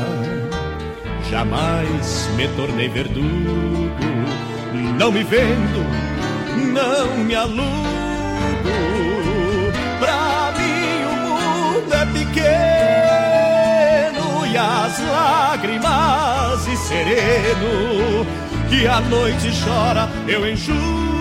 jamais 1.30 2.30
me 2.36 2.48
tornei 2.50 2.90
verdugo, 2.90 3.26
não 4.98 5.12
me 5.12 5.24
vendo, 5.24 5.86
não 6.74 7.18
me 7.24 7.36
alugo, 7.36 7.64
pra 10.00 10.54
mim 10.58 11.04
o 11.06 11.14
mundo 11.82 11.94
é 11.94 12.06
pequeno 12.06 13.46
e 14.48 14.58
as 14.58 15.00
lágrimas 15.10 16.68
e 16.68 16.78
sereno, 16.78 18.26
que 18.70 18.88
a 18.88 19.02
noite 19.02 19.52
chora, 19.64 20.10
eu 20.28 20.48
enjoo 20.50 21.21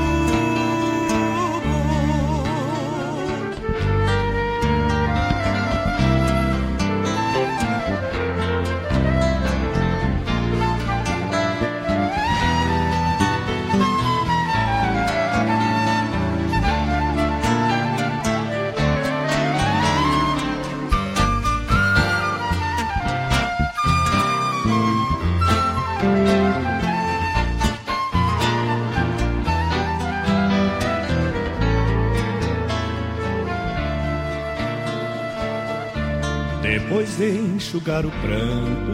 enxugar 37.20 38.06
o 38.06 38.10
pranto 38.10 38.92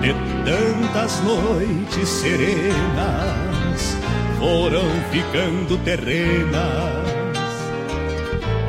de 0.00 0.14
tantas 0.44 1.20
noites 1.24 2.08
serenas 2.08 3.96
foram 4.38 4.84
ficando 5.10 5.76
terrenas 5.78 7.08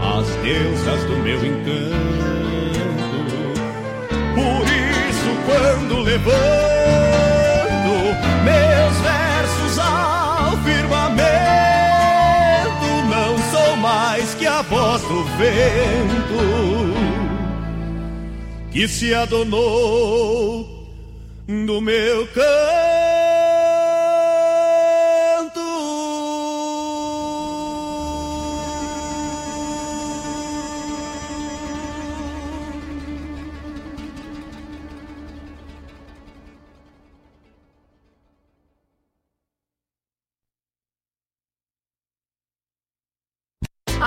as 0.01 0.27
deusas 0.43 1.03
do 1.03 1.17
meu 1.17 1.45
encanto. 1.45 1.89
Por 4.33 4.65
isso, 4.65 5.29
quando 5.45 6.01
levanto 6.01 6.39
meus 8.43 8.97
versos 9.01 9.77
ao 9.79 10.57
firmamento, 10.63 11.29
não 13.09 13.37
sou 13.51 13.75
mais 13.77 14.33
que 14.35 14.47
a 14.47 14.61
voz 14.61 15.01
do 15.03 15.23
vento 15.37 17.28
que 18.71 18.87
se 18.87 19.13
adonou 19.13 20.87
do 21.47 21.81
meu 21.81 22.27
canto. 22.27 22.78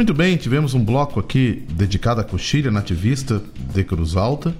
Muito 0.00 0.14
bem, 0.14 0.34
tivemos 0.38 0.72
um 0.72 0.82
bloco 0.82 1.20
aqui 1.20 1.62
dedicado 1.72 2.22
à 2.22 2.24
coxilha 2.24 2.70
nativista 2.70 3.42
de 3.74 3.84
Cruz 3.84 4.16
Alta. 4.16 4.54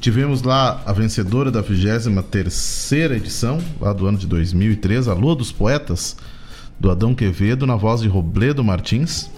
Tivemos 0.00 0.42
lá 0.42 0.82
a 0.84 0.92
vencedora 0.92 1.48
da 1.48 1.60
23 1.60 3.12
edição, 3.12 3.60
lá 3.80 3.92
do 3.92 4.04
ano 4.04 4.18
de 4.18 4.26
2003, 4.26 5.06
a 5.06 5.14
Lua 5.14 5.36
dos 5.36 5.52
Poetas, 5.52 6.16
do 6.80 6.90
Adão 6.90 7.14
Quevedo, 7.14 7.68
na 7.68 7.76
voz 7.76 8.00
de 8.00 8.08
Robledo 8.08 8.64
Martins. 8.64 9.30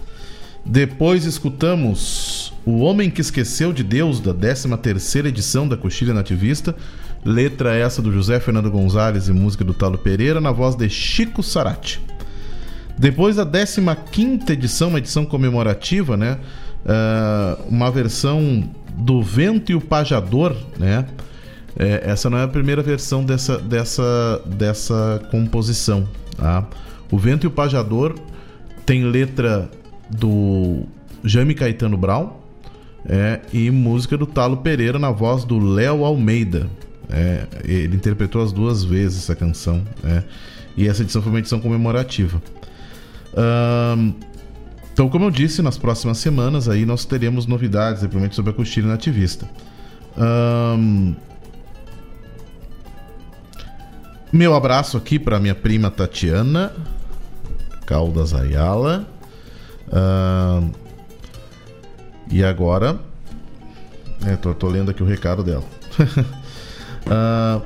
Depois 0.65 1.27
escutamos 1.27 2.55
O 2.65 2.79
Homem 2.79 3.11
que 3.11 3.21
Esqueceu 3.21 3.75
de 3.75 3.85
Deus, 3.85 4.21
da 4.21 4.33
13 4.33 5.19
edição 5.29 5.69
da 5.69 5.77
Coxilha 5.77 6.15
Nativista, 6.15 6.75
letra 7.23 7.77
essa 7.77 8.01
do 8.01 8.11
José 8.11 8.41
Fernando 8.41 8.71
Gonzalez 8.71 9.29
e 9.29 9.35
música 9.35 9.63
do 9.63 9.75
Talo 9.75 9.99
Pereira, 9.99 10.41
na 10.41 10.51
voz 10.51 10.75
de 10.75 10.89
Chico 10.89 11.43
Sarati. 11.43 12.16
Depois 12.99 13.37
da 13.37 13.45
15 13.45 14.53
edição, 14.53 14.89
uma 14.89 14.99
edição 14.99 15.25
comemorativa, 15.25 16.17
né? 16.17 16.39
Uh, 16.85 17.65
uma 17.69 17.91
versão 17.91 18.69
do 18.97 19.23
Vento 19.23 19.71
e 19.71 19.75
o 19.75 19.81
Pajador, 19.81 20.57
né? 20.79 21.07
É, 21.79 22.11
essa 22.11 22.31
não 22.31 22.39
é 22.39 22.45
a 22.45 22.49
primeira 22.49 22.83
versão 22.83 23.23
dessa, 23.23 23.59
dessa, 23.59 24.43
dessa 24.47 25.21
composição, 25.31 26.09
tá? 26.37 26.67
O 27.11 27.19
Vento 27.19 27.45
e 27.45 27.49
o 27.49 27.51
Pajador 27.51 28.15
tem 28.87 29.05
letra 29.05 29.71
do 30.09 30.85
Jaime 31.23 31.55
Caetano 31.55 31.97
Brown 31.99 32.31
é, 33.07 33.41
e 33.53 33.71
música 33.71 34.17
do 34.17 34.27
Talo 34.27 34.57
Pereira 34.59 34.99
na 34.99 35.11
voz 35.11 35.45
do 35.45 35.59
Léo 35.59 36.05
Almeida. 36.05 36.67
É, 37.11 37.47
ele 37.65 37.95
interpretou 37.95 38.43
as 38.43 38.53
duas 38.53 38.83
vezes 38.83 39.25
essa 39.25 39.37
canção. 39.37 39.83
É, 40.03 40.23
e 40.77 40.89
essa 40.89 41.03
edição 41.03 41.21
foi 41.21 41.31
uma 41.31 41.39
edição 41.39 41.61
comemorativa. 41.61 42.41
Um, 43.37 44.15
então, 44.93 45.09
como 45.11 45.27
eu 45.27 45.31
disse, 45.31 45.61
nas 45.61 45.77
próximas 45.77 46.19
semanas 46.19 46.69
aí 46.69 46.87
nós 46.87 47.05
teremos 47.05 47.47
novidades, 47.47 48.01
principalmente 48.01 48.35
sobre 48.35 48.51
a 48.51 48.55
coxilha 48.55 48.87
nativista. 48.89 49.47
Um, 50.17 51.15
meu 54.33 54.55
abraço 54.55 54.97
aqui 54.97 55.19
para 55.19 55.39
minha 55.39 55.55
prima 55.55 55.91
Tatiana 55.91 56.73
Caldas 57.87 58.35
Ayala. 58.35 59.07
Um, 59.93 60.71
e 62.31 62.43
agora, 62.43 62.99
é, 64.27 64.35
tô, 64.35 64.53
tô, 64.53 64.69
lendo 64.69 64.91
aqui 64.91 65.03
o 65.03 65.07
recado 65.07 65.45
dela. 65.45 65.65
uh, 67.07 67.63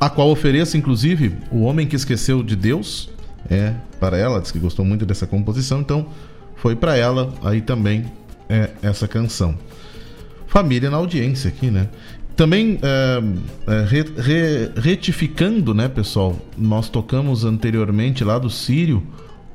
a 0.00 0.08
qual 0.08 0.30
ofereço, 0.30 0.76
inclusive, 0.76 1.36
O 1.50 1.62
Homem 1.62 1.86
que 1.86 1.94
Esqueceu 1.96 2.42
de 2.42 2.56
Deus, 2.56 3.10
é 3.50 3.74
para 3.98 4.16
ela, 4.16 4.40
diz 4.40 4.50
que 4.50 4.58
gostou 4.58 4.84
muito 4.84 5.06
dessa 5.06 5.26
composição, 5.26 5.80
então 5.80 6.06
foi 6.56 6.76
para 6.76 6.96
ela 6.96 7.32
aí 7.42 7.60
também 7.60 8.04
é, 8.48 8.70
essa 8.82 9.06
canção. 9.08 9.56
Família 10.46 10.90
na 10.90 10.96
audiência 10.96 11.48
aqui, 11.48 11.70
né? 11.70 11.88
também 12.38 12.78
é, 12.82 13.20
é, 13.66 13.84
re, 13.84 14.04
re, 14.16 14.70
retificando, 14.80 15.74
né, 15.74 15.88
pessoal? 15.88 16.36
Nós 16.56 16.88
tocamos 16.88 17.44
anteriormente 17.44 18.22
lá 18.22 18.38
do 18.38 18.48
Sírio. 18.48 19.02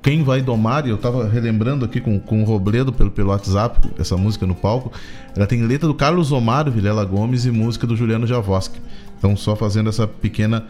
Quem 0.02 0.22
vai 0.22 0.41
domar, 0.41 0.86
e 0.86 0.90
eu 0.90 0.98
tava 0.98 1.26
relembrando 1.30 1.86
aqui 1.86 2.02
com, 2.02 2.20
com 2.20 2.41
o 2.41 2.45
Robledo 2.45 2.91
pelo, 2.91 3.10
pelo 3.10 3.30
WhatsApp, 3.30 3.90
essa 3.98 4.18
música 4.18 4.45
no 4.45 4.53
palco. 4.53 4.91
Ela 5.34 5.48
tem 5.48 5.65
letra 5.65 5.88
do 5.88 5.94
Carlos 5.94 6.34
Omar 6.34 6.70
Vilela 6.70 7.06
Gomes 7.06 7.45
e 7.45 7.52
música 7.52 7.88
do 7.88 7.95
Juliano 7.95 8.28
Javoski. 8.28 8.82
Então, 9.18 9.34
só 9.38 9.56
fazendo 9.56 9.88
essa 9.88 10.06
pequena 10.06 10.65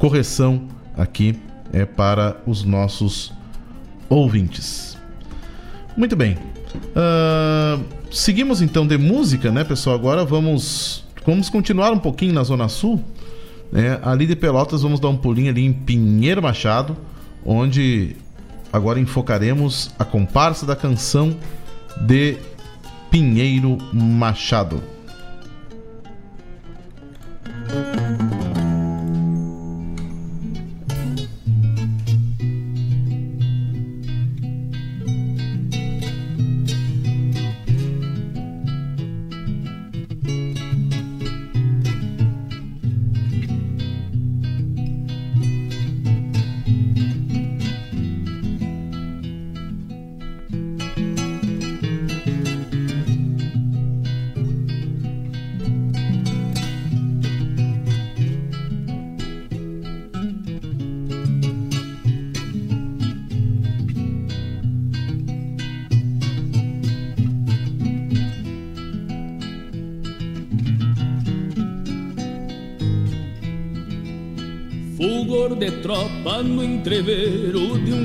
correção 0.00 0.66
aqui 0.98 1.38
é 1.72 1.84
para 1.84 2.36
os 2.46 2.64
nossos 2.64 3.32
ouvintes. 4.08 4.96
Muito 5.96 6.16
bem. 6.16 6.36
Uh, 6.74 7.84
seguimos 8.10 8.62
então 8.62 8.86
de 8.86 8.96
música, 8.96 9.50
né, 9.50 9.64
pessoal? 9.64 9.96
Agora 9.96 10.24
vamos 10.24 11.02
Vamos 11.24 11.48
continuar 11.48 11.92
um 11.92 11.98
pouquinho 11.98 12.32
na 12.32 12.42
Zona 12.42 12.68
Sul. 12.68 13.02
Né? 13.70 13.98
Ali 14.02 14.26
de 14.26 14.34
Pelotas, 14.34 14.82
vamos 14.82 14.98
dar 14.98 15.08
um 15.08 15.16
pulinho 15.16 15.50
ali 15.50 15.64
em 15.64 15.72
Pinheiro 15.72 16.42
Machado, 16.42 16.96
onde 17.44 18.16
agora 18.72 18.98
enfocaremos 18.98 19.90
a 19.98 20.04
comparsa 20.04 20.66
da 20.66 20.74
canção 20.74 21.36
de 22.00 22.38
Pinheiro 23.10 23.78
Machado. 23.92 24.82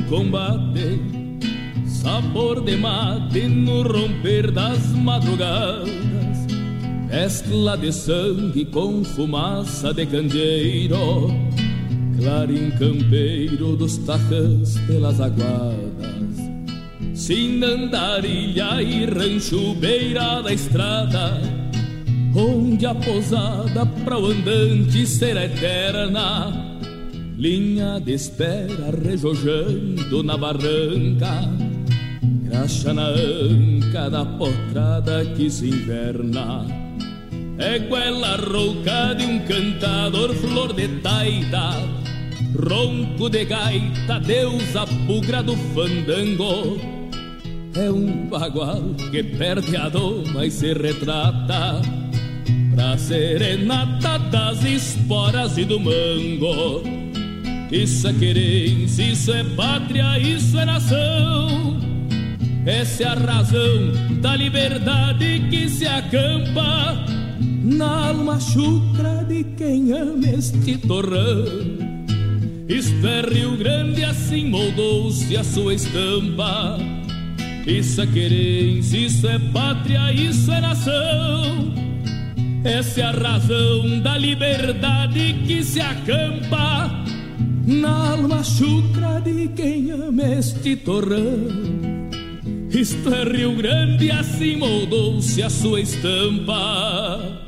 Combate, 0.09 0.99
sabor 1.85 2.61
de 2.61 2.77
mate 2.77 3.47
no 3.47 3.83
romper 3.83 4.51
das 4.51 4.79
madrugadas, 4.93 5.89
mescla 7.09 7.77
de 7.77 7.91
sangue 7.91 8.65
com 8.65 9.03
fumaça 9.03 9.93
de 9.93 10.05
candeeiro, 10.05 11.29
clarim 12.17 12.71
campeiro 12.71 13.75
dos 13.75 13.97
tacãs 13.97 14.77
pelas 14.87 15.19
aguadas, 15.19 16.37
sinandarilha 17.13 18.81
e 18.81 19.05
rancho 19.05 19.75
beira 19.75 20.41
da 20.41 20.53
estrada, 20.53 21.41
onde 22.33 22.85
a 22.85 22.95
posada 22.95 23.85
para 23.85 24.17
o 24.17 24.27
andante 24.27 25.05
será 25.05 25.45
eterna 25.45 26.66
linha 27.37 27.99
de 27.99 28.13
espera 28.13 28.89
rejojando 29.03 30.23
na 30.23 30.35
barranca, 30.35 31.47
graxa 32.43 32.91
na 32.93 33.09
anca 33.09 34.09
da 34.09 34.25
potrada 34.25 35.23
que 35.35 35.47
se 35.47 35.67
inverna. 35.69 36.65
É 37.59 37.77
goela 37.77 38.37
rouca 38.37 39.13
de 39.13 39.25
um 39.25 39.39
cantador 39.45 40.33
flor 40.33 40.73
de 40.73 40.87
taita, 41.01 41.75
ronco 42.55 43.29
de 43.29 43.45
gaita, 43.45 44.19
deusa 44.19 44.85
bugra 45.05 45.43
do 45.43 45.55
fandango. 45.75 46.81
É 47.75 47.91
um 47.91 48.27
bagual 48.27 48.81
que 49.11 49.23
perde 49.23 49.77
a 49.77 49.89
doma 49.89 50.43
e 50.43 50.49
se 50.49 50.73
retrata 50.73 51.79
pra 52.73 52.97
serenata 52.97 54.17
das 54.17 54.63
esporas 54.63 55.55
e 55.59 55.65
do 55.65 55.79
mango. 55.79 56.96
Isso 57.71 58.07
é 58.07 58.13
querência, 58.13 59.03
isso 59.03 59.31
é 59.33 59.43
pátria, 59.43 60.17
isso 60.19 60.57
é 60.57 60.65
nação. 60.65 61.77
Essa 62.65 63.03
é 63.03 63.07
a 63.07 63.13
razão 63.13 64.19
da 64.21 64.35
liberdade 64.35 65.47
que 65.49 65.69
se 65.69 65.85
acampa 65.85 66.97
na 67.63 68.07
alma 68.07 68.39
chucra 68.39 69.25
de 69.27 69.43
quem 69.57 69.91
ama 69.91 70.27
este 70.27 70.77
torrão. 70.77 71.45
Isto 72.69 73.07
é 73.07 73.21
Rio 73.21 73.57
Grande, 73.57 74.03
assim 74.03 74.49
moldou-se 74.49 75.35
a 75.35 75.43
sua 75.43 75.73
estampa. 75.73 76.77
Isso 77.65 78.01
é 78.01 78.07
querência, 78.07 78.97
isso 78.97 79.27
é 79.27 79.39
pátria, 79.39 80.13
isso 80.13 80.51
é 80.51 80.61
nação. 80.61 81.73
Essa 82.63 83.01
é 83.01 83.03
a 83.03 83.11
razão 83.11 83.99
da 83.99 84.17
liberdade 84.17 85.35
que 85.45 85.63
se 85.63 85.79
acampa 85.81 87.06
na 87.67 88.11
alma 88.11 88.41
chucra 88.43 89.19
de 89.19 89.49
quem 89.49 89.91
ama 89.91 90.23
este 90.23 90.77
torrão. 90.77 92.07
Isto 92.71 93.13
é 93.13 93.23
Rio 93.25 93.55
Grande, 93.57 94.09
assim 94.09 94.55
moldou-se 94.55 95.43
a 95.43 95.49
sua 95.49 95.81
estampa. 95.81 97.46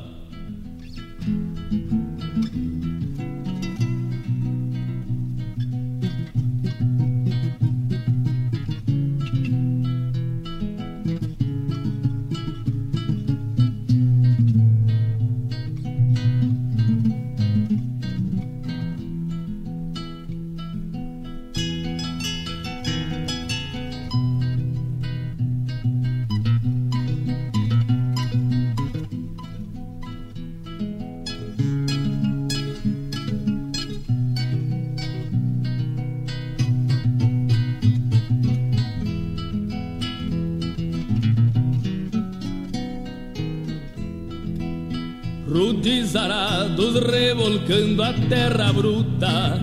Revolcando 47.69 48.01
a 48.03 48.13
terra 48.13 48.73
bruta, 48.73 49.61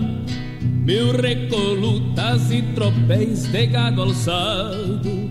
mil 0.61 1.11
recolutas 1.11 2.49
e 2.51 2.61
tropéis 2.73 3.45
de 3.51 3.67
gado 3.67 4.01
alçado, 4.01 5.29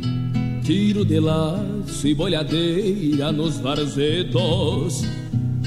tiro 0.62 1.04
de 1.04 1.18
laço 1.18 2.06
e 2.06 2.14
bolhadeira 2.14 3.32
nos 3.32 3.58
varzedos, 3.58 5.04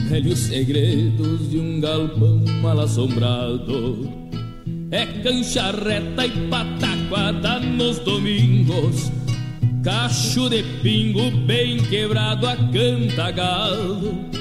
velhos 0.08 0.40
segredos 0.40 1.50
de 1.50 1.60
um 1.60 1.82
galpão 1.82 2.46
mal 2.62 2.80
assombrado. 2.80 4.08
É 4.92 5.06
cancha 5.24 5.72
reta 5.72 6.28
e 6.28 6.48
pataquada 6.48 7.60
nos 7.60 7.98
domingos, 8.00 9.12
cacho 9.84 10.48
de 10.50 10.62
pingo 10.84 11.32
bem 11.48 11.78
quebrado 11.78 12.48
a 12.48 12.56
canta 12.56 13.32
galo 13.32 14.39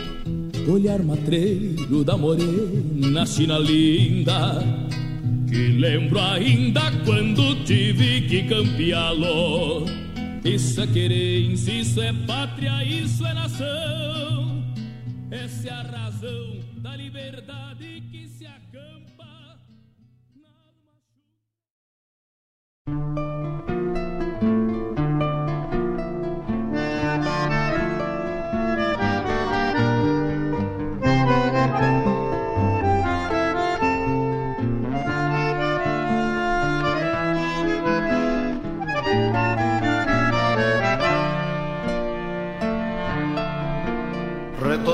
olhar 0.71 1.03
matreiro 1.03 2.05
da 2.05 2.17
morena 2.17 3.25
china 3.27 3.59
linda 3.59 4.63
Que 5.49 5.69
lembro 5.69 6.21
ainda 6.21 6.93
quando 7.05 7.65
tive 7.65 8.23
que 8.29 8.43
campeá-lo. 8.43 9.87
Isso 10.45 10.81
é 10.81 10.87
querência, 10.87 11.73
isso 11.73 12.01
é 12.03 12.13
pátria, 12.27 12.85
isso 12.85 13.25
é 13.27 13.33
nação. 13.33 14.63
Essa 15.31 15.69
é 15.69 15.73
a 15.73 15.83
razão 15.83 16.61
da 16.77 16.95
liberdade 16.95 17.68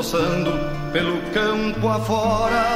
passando 0.04 0.52
pelo 0.92 1.18
campo 1.32 1.88
afora, 1.88 2.66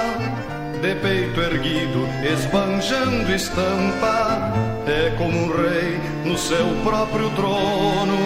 de 0.80 0.94
peito 0.94 1.38
erguido, 1.42 2.08
esbanjando 2.24 3.30
estampa, 3.34 4.50
é 4.86 5.14
como 5.18 5.36
um 5.36 5.48
rei 5.48 6.00
no 6.24 6.38
seu 6.38 6.66
próprio 6.82 7.28
trono. 7.32 8.16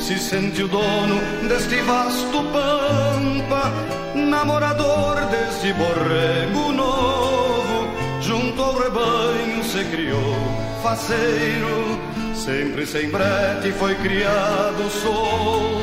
Se 0.00 0.18
sente 0.18 0.62
o 0.62 0.68
dono 0.68 1.20
deste 1.46 1.82
vasto 1.82 2.42
pampa, 2.44 3.70
namorador 4.14 5.16
deste 5.26 5.74
borrego 5.74 6.72
novo, 6.72 7.88
junto 8.22 8.62
ao 8.62 8.78
rebanho 8.78 9.62
se 9.64 9.84
criou 9.84 10.34
faceiro 10.82 12.00
Sempre 12.34 12.86
sem 12.86 13.10
brete 13.10 13.70
foi 13.72 13.94
criado 13.96 14.90
solto, 14.90 15.79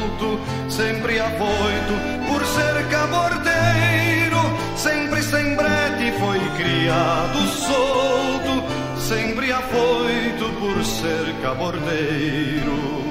sempre 0.70 1.20
afoito 1.20 1.94
por 2.28 2.46
ser 2.46 2.88
cabordeiro. 2.90 4.38
Sempre 4.76 5.22
sem 5.24 5.56
brete 5.56 6.12
foi 6.20 6.40
criado 6.58 7.40
solto, 7.48 8.64
sempre 9.00 9.52
afoito 9.52 10.46
por 10.60 10.84
ser 10.86 11.34
cabordeiro. 11.42 13.07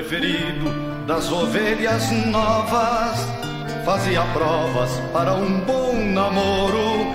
Preferido 0.00 0.70
das 1.06 1.30
ovelhas 1.30 2.10
novas. 2.26 3.28
Fazia 3.84 4.22
provas 4.32 4.90
para 5.12 5.34
um 5.34 5.60
bom 5.60 5.94
namoro. 5.94 7.14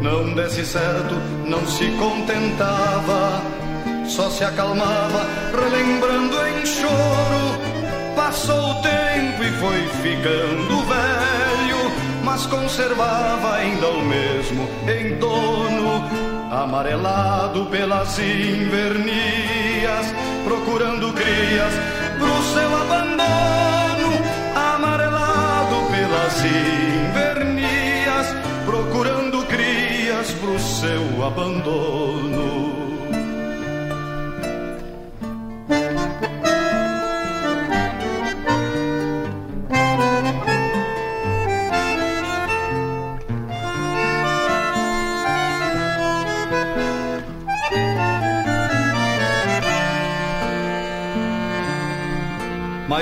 Não 0.00 0.32
desse 0.34 0.64
certo, 0.64 1.14
não 1.46 1.64
se 1.66 1.90
contentava. 1.98 3.42
Só 4.06 4.30
se 4.30 4.44
acalmava, 4.44 5.26
relembrando 5.52 6.36
em 6.48 6.66
choro. 6.66 7.72
Passou 8.16 8.70
o 8.70 8.82
tempo 8.82 9.42
e 9.42 9.50
foi 9.58 9.82
ficando 10.02 10.82
velho, 10.86 11.92
mas 12.24 12.46
conservava 12.46 13.56
ainda 13.56 13.88
o 13.88 14.02
mesmo 14.02 14.68
entorno 14.88 16.02
amarelado 16.50 17.66
pelas 17.66 18.18
invernias, 18.18 20.06
procurando 20.44 21.12
crias 21.14 22.01
seu 22.52 22.76
abandono, 22.76 24.10
amarelado 24.54 25.76
pelas 25.90 26.44
invernias, 26.44 28.26
procurando 28.66 29.44
crias 29.46 30.32
pro 30.40 30.58
seu 30.58 31.24
abandono. 31.24 32.81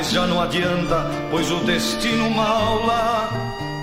Mas 0.00 0.12
já 0.12 0.26
não 0.26 0.40
adianta, 0.40 1.06
pois 1.30 1.50
o 1.50 1.56
destino 1.56 2.30
maula 2.30 3.28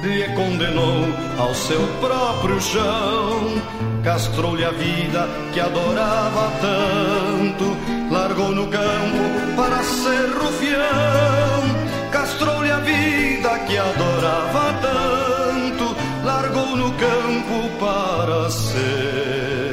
lhe 0.01 0.23
condenou 0.29 1.05
ao 1.37 1.53
seu 1.53 1.79
próprio 2.01 2.59
chão. 2.59 3.61
Castrou-lhe 4.03 4.65
a 4.65 4.71
vida 4.71 5.29
que 5.53 5.59
adorava 5.59 6.51
tanto, 6.59 7.77
largou 8.11 8.49
no 8.49 8.65
campo 8.67 9.55
para 9.55 9.83
ser 9.83 10.27
rufião. 10.41 12.09
Castrou-lhe 12.11 12.71
a 12.71 12.79
vida 12.79 13.59
que 13.67 13.77
adorava 13.77 14.73
tanto, 14.81 15.95
largou 16.25 16.75
no 16.77 16.91
campo 16.93 17.69
para 17.79 18.49
ser. 18.49 19.66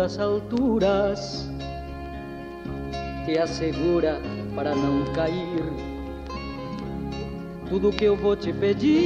Das 0.00 0.18
alturas 0.18 1.46
te 3.26 3.38
assegura 3.38 4.18
para 4.54 4.74
não 4.74 5.04
cair. 5.12 5.62
Tudo 7.68 7.92
que 7.92 8.06
eu 8.06 8.16
vou 8.16 8.34
te 8.34 8.50
pedir 8.50 8.96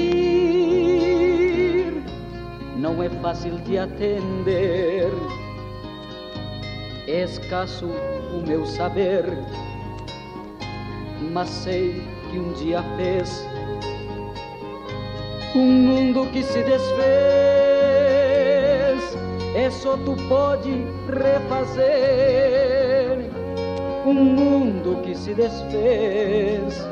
não 2.77 3.03
é 3.03 3.11
fácil 3.11 3.59
de 3.63 3.77
atender. 3.77 5.11
É 7.09 7.25
escasso 7.25 7.87
o 7.87 8.47
meu 8.47 8.65
saber, 8.65 9.25
mas 11.33 11.49
sei 11.49 12.01
que 12.31 12.39
um 12.39 12.53
dia 12.53 12.85
fez 12.97 13.45
um 15.57 15.73
mundo 15.73 16.31
que 16.31 16.45
se 16.45 16.63
desfez 16.63 17.74
isso 19.55 19.97
tu 19.99 20.17
pode 20.29 20.85
refazer 21.09 22.45
um 24.05 24.13
mundo 24.13 25.01
que 25.03 25.15
se 25.15 25.33
desfez. 25.33 26.85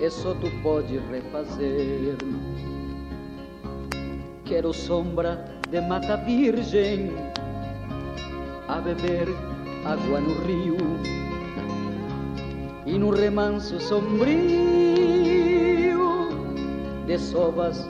Isso 0.00 0.34
tu 0.40 0.50
pode 0.62 0.98
refazer. 1.10 2.16
Quero 4.46 4.72
sombra 4.72 5.44
de 5.70 5.80
mata 5.82 6.16
virgem 6.16 7.12
a 8.68 8.80
beber 8.80 9.28
água 9.84 10.20
no 10.20 10.34
rio 10.46 10.78
e 12.86 12.98
no 12.98 13.10
remanso 13.10 13.78
sombrio 13.78 14.38
de 17.06 17.18
sovas 17.18 17.86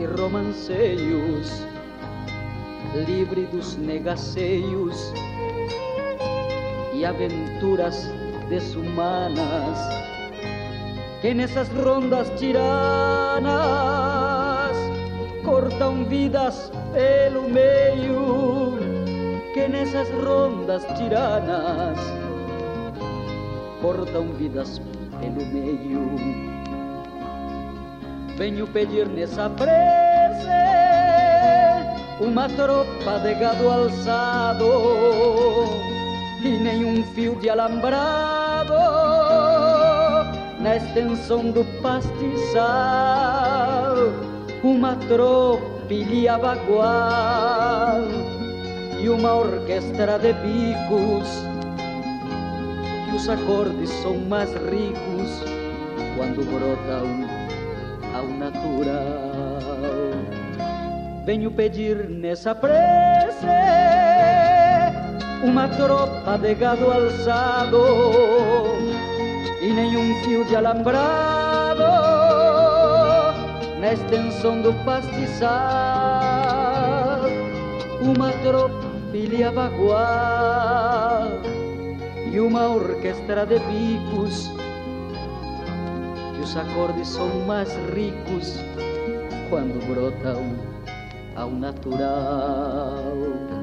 e 0.00 0.04
romanceios 0.04 1.71
livre 2.94 3.46
dos 3.46 3.76
negaceios 3.76 5.12
e 6.92 7.04
aventuras 7.04 8.10
desumanas 8.48 9.78
que 11.22 11.32
nessas 11.32 11.68
rondas 11.70 12.30
tiranas 12.38 13.52
cortam 15.42 16.04
vidas 16.04 16.70
pelo 16.92 17.48
meio 17.48 18.78
que 19.54 19.68
nessas 19.68 20.10
rondas 20.10 20.84
tiranas 20.98 21.98
cortam 23.80 24.32
vidas 24.34 24.80
pelo 25.18 25.46
meio 25.46 26.16
venho 28.36 28.66
pedir 28.66 29.08
nessa 29.08 29.48
prece 29.48 30.81
uma 32.22 32.48
tropa 32.48 33.18
de 33.24 33.34
gado 33.34 33.68
alçado 33.68 34.64
e 36.40 36.48
nenhum 36.50 37.02
fio 37.14 37.34
de 37.40 37.50
alambrado 37.50 38.74
na 40.60 40.76
extensão 40.76 41.50
do 41.50 41.64
pastizal, 41.82 42.62
uma 44.62 44.94
tropilha 45.08 46.38
bagual 46.38 48.02
e 49.00 49.08
uma 49.08 49.34
orquestra 49.34 50.20
de 50.20 50.32
bicos 50.34 51.28
que 53.04 53.16
os 53.16 53.28
acordes 53.28 53.90
são 53.90 54.16
mais 54.18 54.50
ricos 54.52 55.42
quando 56.16 56.44
brotam 56.48 57.26
ao 58.14 58.28
natural. 58.28 59.31
Venho 61.24 61.52
pedir 61.52 62.08
nessa 62.08 62.52
prece 62.52 63.46
uma 65.44 65.68
tropa 65.68 66.36
de 66.36 66.52
gado 66.54 66.90
alçado 66.90 67.84
e 69.60 69.72
nenhum 69.72 70.20
fio 70.24 70.44
de 70.46 70.56
alambrado 70.56 71.84
na 73.80 73.92
extensão 73.92 74.60
do 74.62 74.72
pastizal. 74.84 75.52
Uma 78.00 78.32
tropilha 78.42 79.52
bagual 79.52 81.28
e 82.32 82.40
uma 82.40 82.66
orquestra 82.66 83.46
de 83.46 83.60
bicos 83.60 84.50
e 86.36 86.42
os 86.42 86.56
acordes 86.56 87.06
são 87.06 87.28
mais 87.46 87.72
ricos 87.94 88.58
quando 89.48 89.78
brotam 89.86 90.72
ao 91.42 91.50
natural. 91.50 93.16
que 93.48 93.61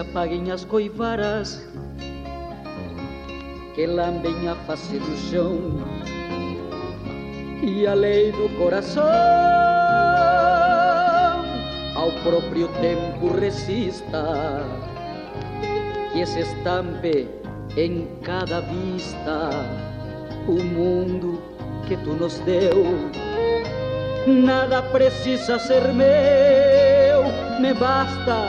apaguem 0.00 0.50
as 0.50 0.64
coivaras 0.64 1.64
que 3.74 3.86
lambem 3.86 4.48
a 4.48 4.54
face 4.66 4.98
do 4.98 5.16
chão 5.30 5.58
e 7.62 7.86
a 7.86 7.94
lei 7.94 8.32
do 8.32 8.48
coração. 8.58 9.04
Ao 11.94 12.10
próprio 12.22 12.68
tempo 12.80 13.28
resista 13.38 14.64
que 16.12 16.24
se 16.26 16.40
estampe 16.40 17.28
em 17.76 18.08
cada 18.22 18.60
vista 18.60 19.50
o 20.48 20.62
mundo 20.62 21.40
que 21.86 21.96
tu 21.98 22.14
nos 22.14 22.38
deu. 22.40 22.84
Nada 24.26 24.82
precisa 24.82 25.58
ser 25.58 25.92
meu 25.92 26.30
me 27.60 27.74
basta 27.74 28.48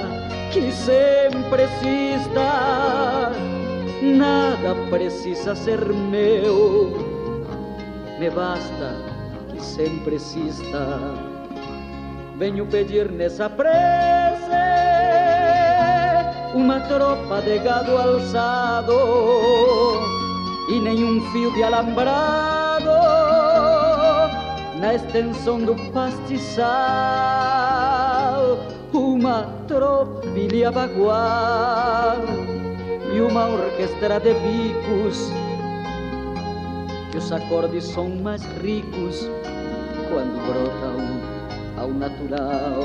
que 0.54 0.72
sempre 0.72 1.21
exista. 1.60 3.32
Nada 4.02 4.76
precisa 4.90 5.56
ser 5.56 5.86
meu, 5.94 6.92
me 8.20 8.30
basta 8.30 8.96
que 9.50 9.62
sempre 9.62 10.16
exista. 10.16 11.00
Venho 12.38 12.66
pedir 12.66 13.12
nessa 13.12 13.50
prece 13.50 14.42
uma 16.56 16.80
tropa 16.82 17.42
de 17.42 17.60
gado 17.60 17.98
alçado 17.98 18.94
e 20.70 20.80
nenhum 20.80 21.22
fio 21.32 21.52
de 21.54 21.64
alambrado 21.64 22.90
na 24.80 24.96
extensão 24.96 25.60
do 25.60 25.76
pastizal 25.92 27.51
uma 29.22 29.44
tropilha 29.68 30.72
bagual 30.72 32.18
e 33.14 33.22
uma 33.22 33.50
orquestra 33.50 34.20
de 34.20 34.34
bicos 34.34 35.32
que 37.12 37.20
os 37.20 37.32
acordes 37.32 37.84
são 37.84 38.10
mais 38.10 38.42
ricos 38.64 39.30
quando 40.10 40.42
brotam 40.48 40.98
ao 41.78 41.90
natural. 41.90 42.82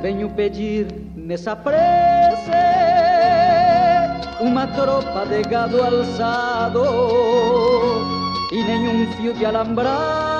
Venho 0.00 0.30
pedir 0.30 0.86
nessa 1.16 1.56
prece 1.56 2.52
uma 4.40 4.64
tropa 4.68 5.26
de 5.26 5.42
gado 5.42 5.82
alçado 5.82 6.84
e 8.52 8.62
nenhum 8.62 9.10
fio 9.14 9.34
de 9.34 9.44
alambrado 9.44 10.39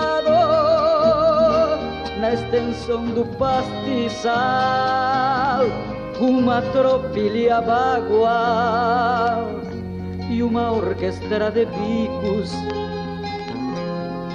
na 2.21 2.35
extensão 2.35 3.07
do 3.07 3.25
pastizal 3.39 4.31
uma 6.21 6.61
tropilha 6.73 7.63
bagual 7.63 9.49
e 10.29 10.43
uma 10.43 10.71
orquestra 10.71 11.51
de 11.51 11.65
bicos. 11.65 12.53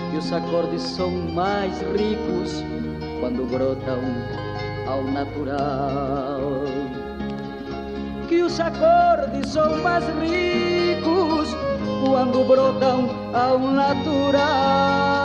Que 0.10 0.18
os 0.18 0.34
acordes 0.34 0.82
são 0.82 1.12
mais 1.12 1.80
ricos 1.82 2.64
quando 3.20 3.45
brotam 3.48 4.02
ao 4.88 5.03
natural. 5.03 6.64
Que 8.28 8.41
os 8.41 8.60
acordes 8.60 9.48
são 9.49 9.78
mais 9.84 10.03
ricos 10.22 11.56
quando 12.03 12.44
brotam 12.48 13.12
ao 13.32 13.60
natural 13.60 15.25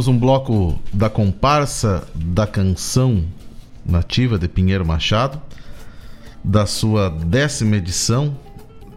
Tivemos 0.00 0.08
um 0.08 0.18
bloco 0.18 0.78
da 0.94 1.10
comparsa 1.10 2.08
da 2.14 2.46
canção 2.46 3.22
nativa 3.84 4.38
de 4.38 4.48
Pinheiro 4.48 4.86
Machado, 4.86 5.38
da 6.42 6.64
sua 6.64 7.10
décima 7.10 7.76
edição. 7.76 8.34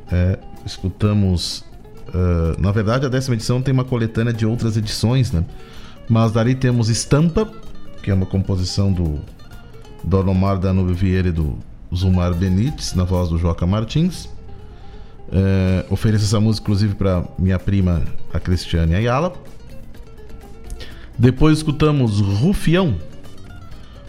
É, 0.10 0.40
escutamos. 0.66 1.66
Uh, 2.08 2.58
na 2.58 2.72
verdade, 2.72 3.06
a 3.06 3.10
décima 3.10 3.36
edição 3.36 3.62
tem 3.62 3.74
uma 3.74 3.84
coletânea 3.84 4.32
de 4.32 4.46
outras 4.46 4.78
edições, 4.78 5.30
né? 5.30 5.44
Mas 6.08 6.32
dali 6.32 6.56
temos 6.56 6.88
Estampa, 6.88 7.52
que 8.02 8.10
é 8.10 8.14
uma 8.14 8.26
composição 8.26 8.94
do 8.94 9.20
Don 10.06 10.26
Omar 10.30 10.58
da 10.58 10.72
Nube 10.72 10.94
Vieira 10.94 11.28
e 11.28 11.34
do 11.34 11.58
Zumar 11.94 12.34
Benites, 12.34 12.94
na 12.94 13.04
voz 13.04 13.28
do 13.28 13.38
Joca 13.38 13.68
Martins. 13.68 14.30
É, 15.30 15.86
ofereço 15.90 16.24
essa 16.24 16.40
música, 16.40 16.64
inclusive, 16.64 16.96
para 16.96 17.26
minha 17.38 17.60
prima, 17.60 18.04
a 18.34 18.40
Cristiane 18.40 18.96
Ayala. 18.96 19.34
Depois 21.18 21.58
escutamos 21.58 22.20
Rufião, 22.20 22.96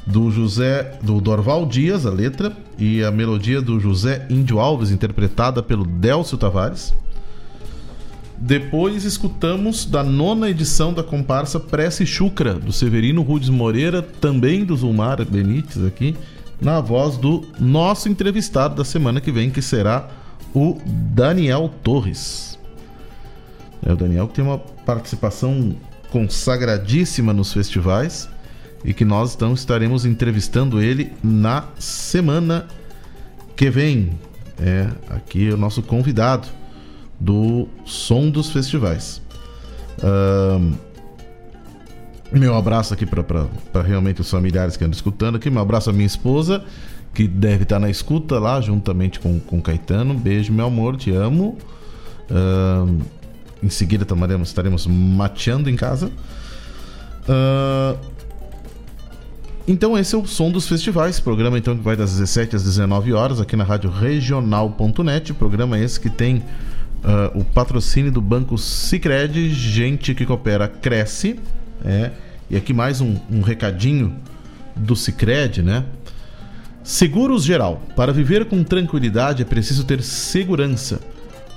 do 0.07 0.31
José 0.31 0.99
do 1.03 1.21
Dorval 1.21 1.67
Dias, 1.67 2.05
a 2.07 2.11
letra, 2.11 2.57
e 2.79 3.03
a 3.03 3.11
melodia 3.11 3.63
do 3.63 3.79
José 3.81 4.27
Índio 4.29 4.59
Alves, 4.59 4.91
interpretada 4.91 5.63
pelo 5.63 5.85
Délcio 5.85 6.37
Tavares. 6.37 6.95
Depois 8.37 9.05
escutamos 9.05 9.87
da 9.87 10.03
nona 10.03 10.51
edição 10.51 10.93
da 10.93 11.03
comparsa 11.03 11.61
Prece 11.61 12.05
Chucra, 12.05 12.55
do 12.55 12.73
Severino 12.73 13.23
Rudes 13.23 13.49
Moreira, 13.49 14.03
também 14.03 14.65
do 14.65 14.77
Zulmar 14.77 15.25
Benites 15.25 15.83
aqui, 15.85 16.17
na 16.61 16.81
voz 16.81 17.17
do 17.17 17.47
nosso 17.59 18.09
entrevistado 18.09 18.75
da 18.75 18.85
semana 18.85 19.21
que 19.21 19.31
vem, 19.31 19.51
que 19.51 19.63
será 19.63 20.09
o 20.55 20.79
Daniel 20.85 21.71
Torres. 21.83 22.59
É 23.85 23.93
o 23.93 23.97
Daniel 23.97 24.29
que 24.29 24.35
tem 24.35 24.45
uma 24.45 24.59
participação 24.59 25.75
consagradíssima 26.15 27.33
nos 27.33 27.53
festivais 27.53 28.29
e 28.85 28.95
que 28.95 29.05
nós 29.05 29.35
então 29.35 29.53
estaremos 29.53 30.07
entrevistando 30.07 30.81
ele 30.81 31.13
na 31.25 31.65
semana 31.77 32.69
que 33.57 33.69
vem. 33.69 34.13
É 34.57 34.87
aqui 35.11 35.49
é 35.49 35.53
o 35.53 35.57
nosso 35.57 35.83
convidado 35.83 36.47
do 37.19 37.67
Som 37.85 38.31
dos 38.31 38.51
Festivais. 38.51 39.21
Um, 40.05 40.75
meu 42.31 42.55
abraço 42.55 42.95
aqui 42.95 43.05
para 43.05 43.83
realmente 43.83 44.21
os 44.21 44.31
familiares 44.31 44.77
que 44.77 44.85
andam 44.85 44.95
escutando 44.95 45.35
aqui. 45.35 45.51
Meu 45.51 45.63
abraço 45.63 45.91
à 45.91 45.93
minha 45.93 46.07
esposa, 46.07 46.65
que 47.13 47.27
deve 47.27 47.65
estar 47.65 47.81
na 47.81 47.91
escuta 47.91 48.39
lá, 48.39 48.61
juntamente 48.61 49.19
com, 49.19 49.41
com 49.41 49.61
Caetano. 49.61 50.15
Beijo, 50.15 50.53
meu 50.53 50.67
amor, 50.67 50.97
te 50.97 51.11
amo. 51.11 51.59
Um, 52.31 53.01
em 53.65 53.71
seguida 53.71 54.05
tomaremos, 54.05 54.49
estaremos 54.49 54.87
mateando 54.87 55.71
em 55.71 55.77
casa. 55.77 56.11
Uh, 57.29 57.99
então 59.67 59.97
esse 59.99 60.15
é 60.15 60.19
o 60.19 60.27
som 60.27 60.51
dos 60.51 60.69
festivais, 60.69 61.19
programa 61.19 61.57
então 61.57 61.75
que 61.75 61.83
vai 61.83 61.97
das 61.97 62.13
17 62.13 62.57
às 62.57 62.65
19 62.65 63.15
horas 63.15 63.41
aqui 63.41 63.57
na 63.57 63.65
rádio 63.65 63.91
regional.net, 63.91 65.33
programa 65.33 65.79
esse 65.79 65.99
que 65.99 66.11
tem 66.11 66.37
uh, 66.37 67.39
o 67.39 67.43
patrocínio 67.43 68.13
do 68.13 68.21
Banco 68.21 68.59
Sicredi, 68.59 69.49
gente 69.49 70.15
que 70.15 70.27
coopera 70.27 70.69
cresce, 70.69 71.41
é. 71.83 72.11
E 72.51 72.57
aqui 72.57 72.75
mais 72.75 73.01
um, 73.01 73.17
um 73.31 73.41
recadinho 73.41 74.15
do 74.77 74.95
Sicredi, 74.95 75.63
né? 75.63 75.85
Seguros 76.83 77.43
geral. 77.43 77.83
Para 77.97 78.13
viver 78.13 78.45
com 78.45 78.63
tranquilidade 78.63 79.41
é 79.41 79.45
preciso 79.47 79.85
ter 79.85 80.03
segurança. 80.03 81.01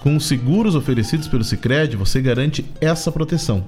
Com 0.07 0.15
os 0.15 0.25
seguros 0.25 0.73
oferecidos 0.73 1.27
pelo 1.27 1.43
Sicredi, 1.43 1.97
você 1.97 2.21
garante 2.21 2.63
essa 2.79 3.11
proteção. 3.11 3.65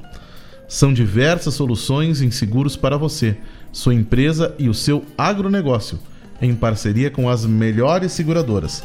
São 0.69 0.93
diversas 0.93 1.53
soluções 1.53 2.21
em 2.21 2.31
seguros 2.31 2.77
para 2.77 2.95
você, 2.95 3.35
sua 3.73 3.93
empresa 3.93 4.55
e 4.57 4.69
o 4.69 4.73
seu 4.73 5.03
agronegócio, 5.17 5.99
em 6.41 6.55
parceria 6.55 7.11
com 7.11 7.27
as 7.27 7.45
melhores 7.45 8.13
seguradoras. 8.13 8.81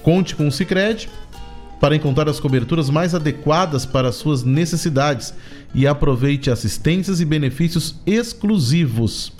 Conte 0.00 0.36
com 0.36 0.46
o 0.46 0.52
Sicredi 0.52 1.10
para 1.80 1.96
encontrar 1.96 2.28
as 2.28 2.38
coberturas 2.38 2.88
mais 2.88 3.16
adequadas 3.16 3.84
para 3.84 4.10
as 4.10 4.14
suas 4.14 4.44
necessidades 4.44 5.34
e 5.74 5.88
aproveite 5.88 6.52
assistências 6.52 7.20
e 7.20 7.24
benefícios 7.24 7.96
exclusivos. 8.06 9.32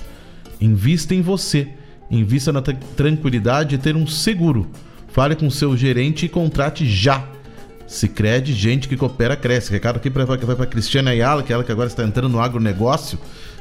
Invista 0.60 1.14
em 1.14 1.22
você. 1.22 1.68
Invista 2.10 2.52
na 2.52 2.60
tranquilidade 2.60 3.76
de 3.76 3.78
ter 3.78 3.94
um 3.94 4.04
seguro. 4.04 4.68
Fale 5.06 5.36
com 5.36 5.48
seu 5.48 5.76
gerente 5.76 6.26
e 6.26 6.28
contrate 6.28 6.84
já. 6.88 7.24
Sicredi, 7.92 8.54
gente 8.54 8.88
que 8.88 8.96
coopera, 8.96 9.36
cresce. 9.36 9.70
Recado 9.70 9.96
aqui 9.96 10.08
para 10.08 10.24
a 10.24 10.66
Cristiane 10.66 11.10
Ayala, 11.10 11.42
que 11.42 11.52
é 11.52 11.54
ela 11.54 11.62
que 11.62 11.70
agora 11.70 11.88
está 11.88 12.02
entrando 12.02 12.32
no 12.32 12.40
agronegócio. 12.40 13.18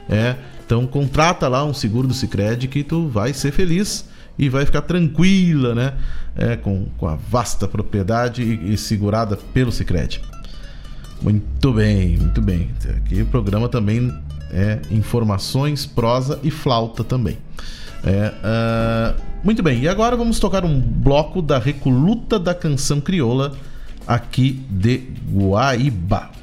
É, 0.09 0.35
então 0.65 0.87
contrata 0.87 1.49
lá 1.49 1.65
um 1.65 1.73
seguro 1.73 2.07
do 2.07 2.13
Sicredi 2.13 2.67
que 2.69 2.81
tu 2.81 3.09
vai 3.09 3.33
ser 3.33 3.51
feliz 3.51 4.05
e 4.39 4.47
vai 4.47 4.65
ficar 4.65 4.81
tranquila, 4.83 5.75
né? 5.75 5.93
É, 6.35 6.55
com, 6.55 6.85
com 6.97 7.07
a 7.07 7.15
vasta 7.15 7.67
propriedade 7.67 8.41
e, 8.41 8.73
e 8.73 8.77
segurada 8.77 9.35
pelo 9.53 9.69
Sicredi. 9.69 10.21
Muito 11.21 11.73
bem, 11.73 12.17
muito 12.17 12.41
bem. 12.41 12.71
Aqui 12.97 13.21
o 13.21 13.25
programa 13.25 13.67
também 13.67 14.13
é 14.49 14.79
informações, 14.89 15.85
prosa 15.85 16.39
e 16.41 16.49
flauta 16.49 17.03
também. 17.03 17.37
É, 18.03 18.33
uh, 18.33 19.21
muito 19.43 19.61
bem, 19.61 19.81
e 19.81 19.87
agora 19.89 20.15
vamos 20.15 20.39
tocar 20.39 20.63
um 20.63 20.79
bloco 20.79 21.41
da 21.41 21.59
Recoluta 21.59 22.39
da 22.39 22.55
Canção 22.55 22.99
Crioula 23.01 23.55
aqui 24.07 24.65
de 24.69 25.01
Guaíba. 25.31 26.40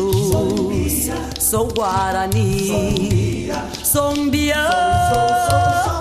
Luz, 0.00 1.10
sou 1.38 1.68
Guarani. 1.68 3.50
Sombia, 3.84 4.68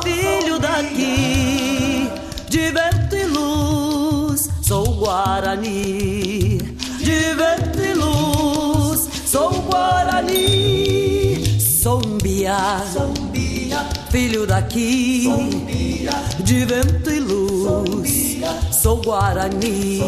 filho 0.03 0.59
daqui, 0.59 2.09
de 2.47 2.71
vento 2.71 3.15
e 3.15 3.25
luz, 3.25 4.49
sou 4.61 4.85
Guarani. 4.95 6.57
De 6.99 7.33
vento 7.35 7.79
e 7.79 7.93
luz, 7.93 9.09
sou 9.25 9.51
Guarani. 9.63 11.59
Sombia, 11.59 12.57
filho 14.11 14.45
daqui, 14.45 15.29
de 16.39 16.65
vento 16.65 17.09
e 17.09 17.19
luz, 17.19 18.37
sou 18.71 18.97
Guarani. 19.01 19.99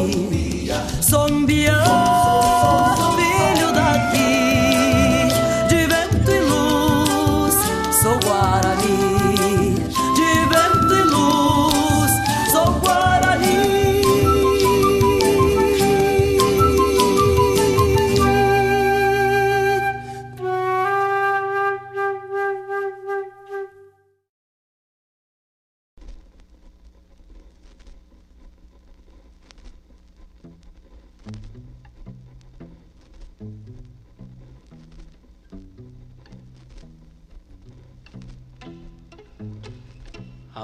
Sombia, 1.02 1.84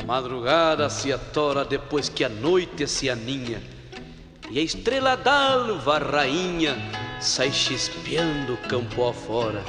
madrugada 0.08 0.90
se 0.90 1.12
atora 1.12 1.66
depois 1.66 2.08
que 2.08 2.24
a 2.24 2.30
noite 2.30 2.88
se 2.88 3.10
aninha. 3.10 3.62
E 4.50 4.58
a 4.58 4.62
estrela 4.62 5.18
d'alva, 5.18 5.98
rainha, 5.98 6.78
sai 7.20 7.52
chispeando 7.52 8.56
campo 8.70 9.06
afora. 9.06 9.62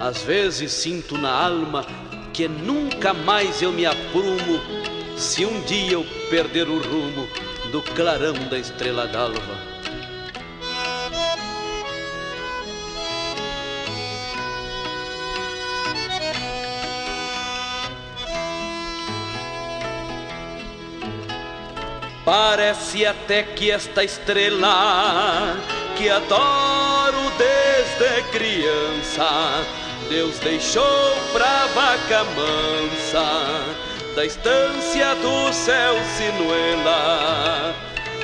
Às 0.00 0.22
vezes 0.22 0.70
sinto 0.70 1.18
na 1.18 1.32
alma 1.32 1.84
que 2.32 2.46
nunca 2.46 3.12
mais 3.12 3.60
eu 3.60 3.70
me 3.70 3.84
aprumo 3.84 4.58
Se 5.16 5.44
um 5.44 5.60
dia 5.64 5.92
eu 5.92 6.06
perder 6.30 6.66
o 6.66 6.78
rumo 6.78 7.28
do 7.70 7.82
clarão 7.82 8.34
da 8.48 8.58
estrela 8.58 9.06
d'alva 9.06 9.71
Parece 22.24 23.04
até 23.04 23.42
que 23.42 23.72
esta 23.72 24.04
estrela 24.04 25.56
que 25.96 26.08
adoro 26.08 27.18
desde 27.36 28.22
criança, 28.30 29.64
Deus 30.08 30.38
deixou 30.38 31.16
pra 31.32 31.66
vaca 31.74 32.22
mansa 32.36 33.26
da 34.14 34.24
estância 34.24 35.16
do 35.16 35.52
céu 35.52 35.96
sinuela. 36.16 37.74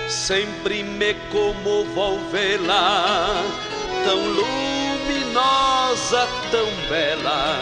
Sempre 0.08 0.84
me 0.84 1.14
comovo 1.32 2.00
ao 2.00 2.18
vê-la, 2.30 3.42
tão 4.04 4.16
luminosa, 4.16 6.28
tão 6.52 6.70
bela, 6.88 7.58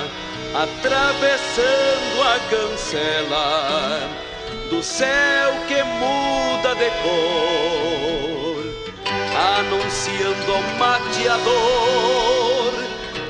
atravessando 0.54 2.22
a 2.22 2.38
cancela 2.50 4.25
do 4.70 4.82
céu 4.82 5.52
que 5.68 5.82
muda 5.82 6.74
de 6.74 6.90
cor, 7.02 8.64
anunciando 9.58 10.52
ao 10.52 10.62
mateador 10.78 12.72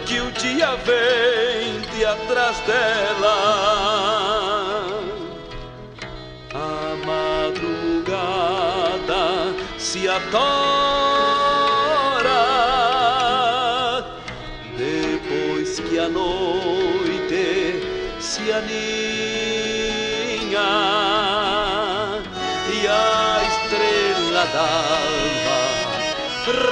que 0.06 0.20
o 0.20 0.30
dia 0.32 0.76
vem 0.76 1.80
de 1.94 2.04
atrás 2.04 2.58
dela. 2.60 3.36
A 6.54 6.96
madrugada 7.04 8.44
se 9.78 10.08
atora 10.08 11.15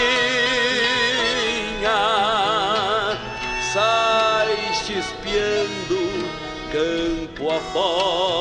sai 3.73 4.57
chispeando 4.85 5.99
campo 6.73 7.51
afora. 7.51 8.34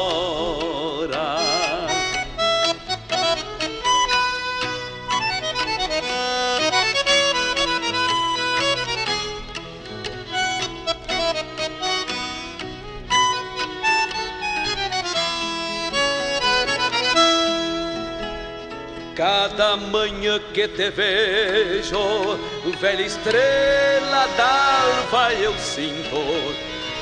Cada 19.64 19.78
manhã 19.78 20.42
que 20.54 20.68
te 20.68 20.90
vejo, 20.90 22.38
velha 22.82 23.02
estrela 23.02 24.28
d'alva, 24.36 25.34
eu 25.36 25.58
sinto 25.58 26.18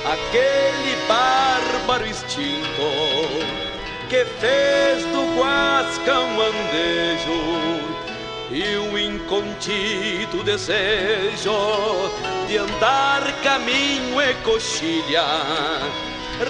aquele 0.06 0.96
bárbaro 1.08 2.06
instinto 2.06 2.88
que 4.08 4.24
fez 4.40 5.04
do 5.06 5.36
Guasca 5.36 6.20
um 6.20 6.40
andejo 6.40 7.82
e 8.52 8.78
um 8.78 8.96
incontido 8.96 10.44
desejo 10.44 12.12
de 12.48 12.58
andar 12.60 13.24
caminho 13.42 14.22
e 14.22 14.36
coxilha, 14.44 15.26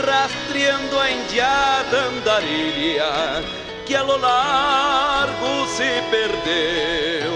rastreando 0.06 1.00
a 1.00 1.10
indiada 1.10 2.00
andarilha 2.02 3.61
que 3.86 3.96
a 3.96 4.04
lo 4.04 4.18
largo 4.18 5.66
se 5.68 6.02
perdeu 6.10 7.34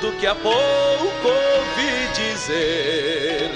do 0.00 0.10
que 0.18 0.26
há 0.26 0.34
pouco 0.34 1.28
ouvi 1.28 2.08
dizer 2.16 3.48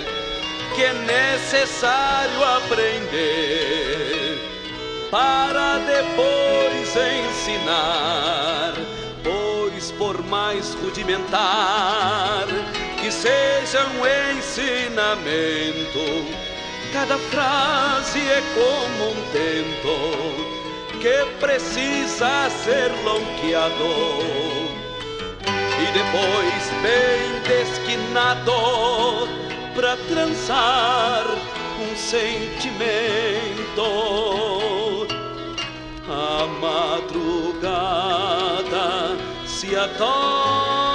que 0.76 0.84
é 0.84 0.92
necessário 0.92 2.44
aprender 2.44 4.38
para 5.10 5.78
depois 5.78 6.94
ensinar, 6.94 8.74
pois 9.24 9.90
por 9.92 10.22
mais 10.22 10.74
rudimentar 10.74 12.46
que 13.00 13.10
seja 13.10 13.84
um 13.84 14.06
ensinamento, 14.36 15.98
cada 16.92 17.18
frase 17.18 18.20
é 18.20 18.42
como 18.54 19.10
um 19.10 19.22
tento 19.32 20.55
que 21.06 21.24
precisa 21.38 22.50
ser 22.64 22.90
lonqueado 23.04 23.94
e 25.80 25.86
depois 25.92 26.62
bem 26.82 27.38
desquinado 27.46 28.50
para 29.72 29.96
trançar 30.08 31.24
um 31.80 31.94
sentimento. 31.94 33.86
A 36.08 36.46
madrugada 36.60 37.86
se 39.46 39.76
adora 39.76 40.85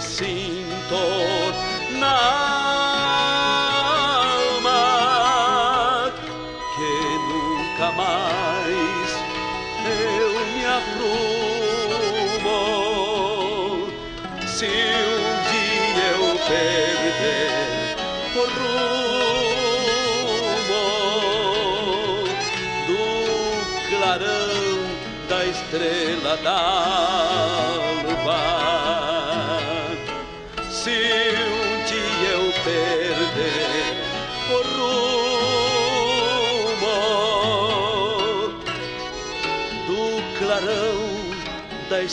sinto 0.00 1.04
na 1.98 2.16
alma 4.52 6.12
que 6.74 6.92
nunca 7.28 7.86
mais 7.92 9.08
eu 9.86 10.30
me 10.52 10.64
aprumo. 10.78 12.60
Se 14.46 14.66
um 14.66 15.26
dia 15.50 16.06
eu 16.12 16.24
perder 16.46 17.52
o 18.34 18.38
rumo 20.68 20.84
do 22.86 23.02
clarão 23.88 24.76
da 25.28 25.40
estrela 25.46 26.32
d'alva. 26.42 27.15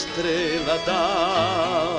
Da 0.04 0.10
estrela 0.10 1.93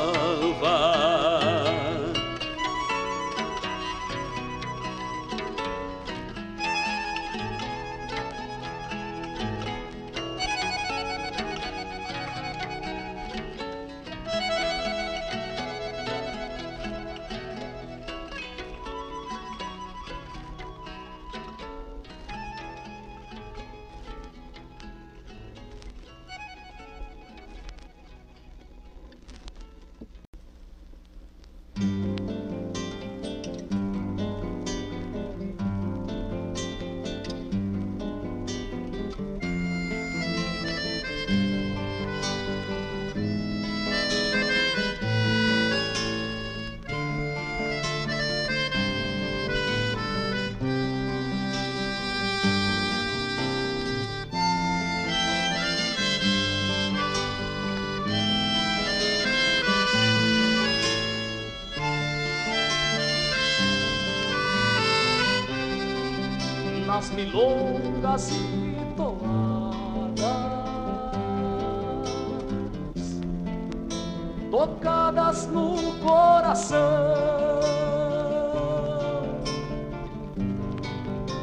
tocadas 74.55 75.47
no 75.47 75.75
coração. 75.99 76.79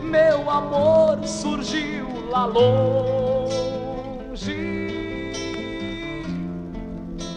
Meu 0.02 0.48
amor 0.48 1.22
surgiu 1.26 2.06
lá 2.30 2.46
longe, 2.46 3.52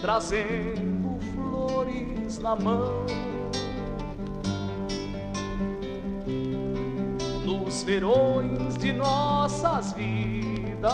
trazendo 0.02 1.20
flores 1.34 2.40
na 2.40 2.56
mão. 2.56 3.06
nos 7.46 7.84
verões 7.84 8.76
de 8.78 8.92
nossas 8.94 9.94
vidas. 9.94 10.92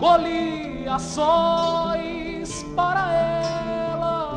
Colhi 0.00 0.57
ações 0.88 2.64
para 2.74 3.12
ela, 3.12 4.32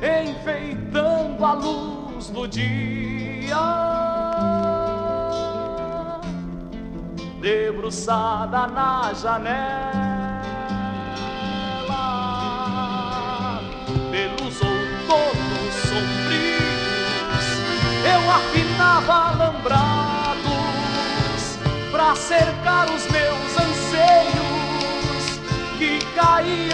enfeitando 0.00 1.44
a 1.44 1.52
luz 1.54 2.28
do 2.30 2.48
dia. 2.48 3.90
debruçada 7.40 8.66
na 8.68 9.12
janela. 9.14 10.00
Pelos 14.10 14.60
outonos 14.60 15.74
sombrios, 15.88 17.46
eu 18.04 18.30
afinava 18.30 19.14
alambrados 19.30 20.38
pra 21.90 22.14
cercar 22.14 22.86
os 22.90 23.10
meus 23.10 23.29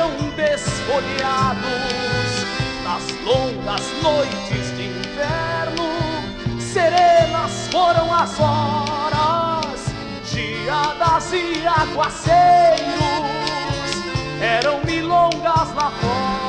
caíam 0.07 0.31
desfolhados 0.37 1.65
nas 2.85 3.03
longas 3.25 3.83
noites 4.03 4.77
de 4.77 4.85
inverno. 4.87 6.61
Serenas 6.61 7.69
foram 7.71 8.15
as 8.15 8.39
horas, 8.39 9.87
geadas 10.25 11.33
e 11.33 11.67
aguaceiros, 11.67 12.87
eram 14.41 14.81
milongas 14.85 15.75
lá 15.75 15.91
fora. 15.91 16.46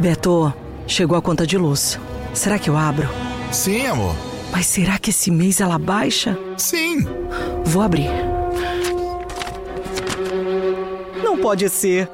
Beto, 0.00 0.50
chegou 0.86 1.14
a 1.14 1.20
conta 1.20 1.46
de 1.46 1.58
luz. 1.58 1.98
Será 2.32 2.58
que 2.58 2.70
eu 2.70 2.76
abro? 2.76 3.06
Sim, 3.52 3.84
amor. 3.84 4.16
Mas 4.50 4.64
será 4.64 4.98
que 4.98 5.10
esse 5.10 5.30
mês 5.30 5.60
ela 5.60 5.78
baixa? 5.78 6.38
Sim. 6.56 7.06
Vou 7.66 7.82
abrir. 7.82 8.08
Não 11.22 11.36
pode 11.36 11.68
ser. 11.68 12.08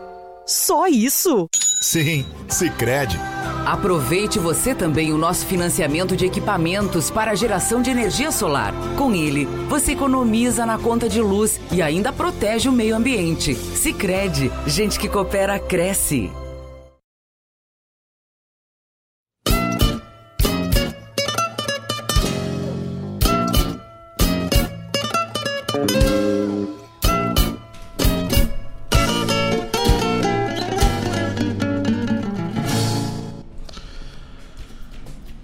Só 0.45 0.89
isso? 0.89 1.49
Sim, 1.81 2.27
Sicredi. 2.49 3.21
Aproveite 3.65 4.41
você 4.41 4.75
também 4.75 5.13
o 5.13 5.19
nosso 5.19 5.47
financiamento 5.47 6.17
de 6.17 6.27
equipamentos 6.27 7.09
para 7.09 7.31
a 7.31 7.35
geração 7.37 7.81
de 7.81 7.91
energia 7.91 8.33
solar. 8.33 8.75
Com 8.97 9.15
ele, 9.15 9.45
você 9.69 9.93
economiza 9.93 10.67
na 10.67 10.77
conta 10.77 11.09
de 11.09 11.21
luz 11.21 11.61
e 11.71 11.81
ainda 11.81 12.13
protege 12.13 12.69
o 12.69 12.73
meio 12.73 12.97
ambiente. 12.97 13.55
Sicredi, 13.55 14.51
gente 14.67 14.99
que 14.99 15.09
coopera 15.09 15.59
cresce. 15.61 16.33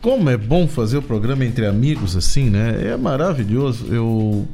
Como 0.02 0.28
é 0.28 0.36
bom 0.36 0.66
fazer 0.66 0.98
o 0.98 1.02
programa 1.02 1.44
entre 1.44 1.64
amigos 1.64 2.16
assim, 2.16 2.50
né? 2.50 2.88
É 2.88 2.96
maravilhoso. 2.96 3.86
Eu 3.86 4.48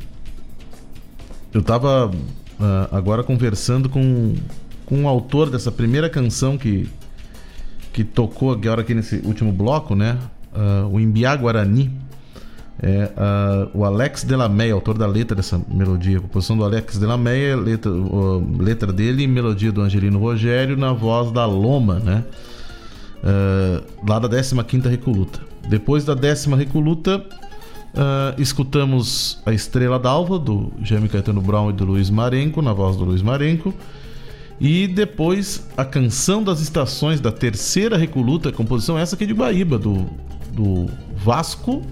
eu 1.55 1.63
tava 1.63 2.11
ah, 2.61 2.89
agora 2.93 3.25
conversando 3.25 3.89
com, 3.89 4.35
com 4.85 5.05
o 5.05 5.09
autor 5.09 5.49
dessa 5.49 5.73
primeira 5.73 6.11
canção 6.11 6.59
que 6.59 6.87
que 7.95 8.05
tocou 8.05 8.53
agora 8.53 8.83
aqui 8.83 8.93
nesse 8.95 9.17
último 9.25 9.51
bloco, 9.51 9.95
né? 9.95 10.19
Ah, 10.55 10.87
o 10.87 11.01
Imbiá 11.01 11.35
Guarani. 11.35 11.91
É, 12.81 13.11
ah, 13.17 13.69
o 13.73 13.87
Alex 13.87 14.25
Delameia, 14.25 14.75
autor 14.75 14.99
da 14.99 15.07
letra 15.07 15.35
dessa 15.35 15.59
melodia. 15.67 16.21
Composição 16.21 16.59
do 16.59 16.65
Alex 16.65 16.99
Delameia, 16.99 17.57
letra, 17.57 17.91
letra 18.61 18.93
dele 18.93 19.23
e 19.23 19.27
melodia 19.27 19.73
do 19.73 19.81
Angelino 19.81 20.19
Rogério 20.19 20.77
na 20.77 20.93
voz 20.93 21.33
da 21.33 21.47
Loma, 21.47 21.99
né? 22.01 22.23
Uh, 23.23 23.85
lá 24.09 24.19
da 24.19 24.29
15 24.29 24.89
Recoluta. 24.89 25.41
Depois 25.69 26.05
da 26.05 26.15
décima 26.15 26.57
Recoluta, 26.57 27.19
uh, 27.19 28.41
escutamos 28.41 29.41
A 29.45 29.53
Estrela 29.53 29.99
d'Alva, 29.99 30.39
do 30.39 30.73
Jaime 30.83 31.09
Caetano 31.09 31.41
Brown 31.41 31.71
e 31.71 31.73
do 31.73 31.85
Luiz 31.85 32.11
Marenco, 32.11 32.63
na 32.63 32.73
voz 32.73 32.97
do 32.97 33.05
Luiz 33.05 33.23
Marenco. 33.23 33.75
E 34.61 34.87
depois 34.89 35.69
a 35.77 35.85
Canção 35.85 36.43
das 36.43 36.61
Estações, 36.61 37.21
da 37.21 37.31
terceira 37.31 37.97
Recoluta, 37.97 38.51
composição 38.51 38.99
essa 38.99 39.15
aqui 39.15 39.27
de 39.27 39.33
Guaíba, 39.33 39.79
do, 39.79 40.07
do 40.53 40.87
Vasco 41.17 41.83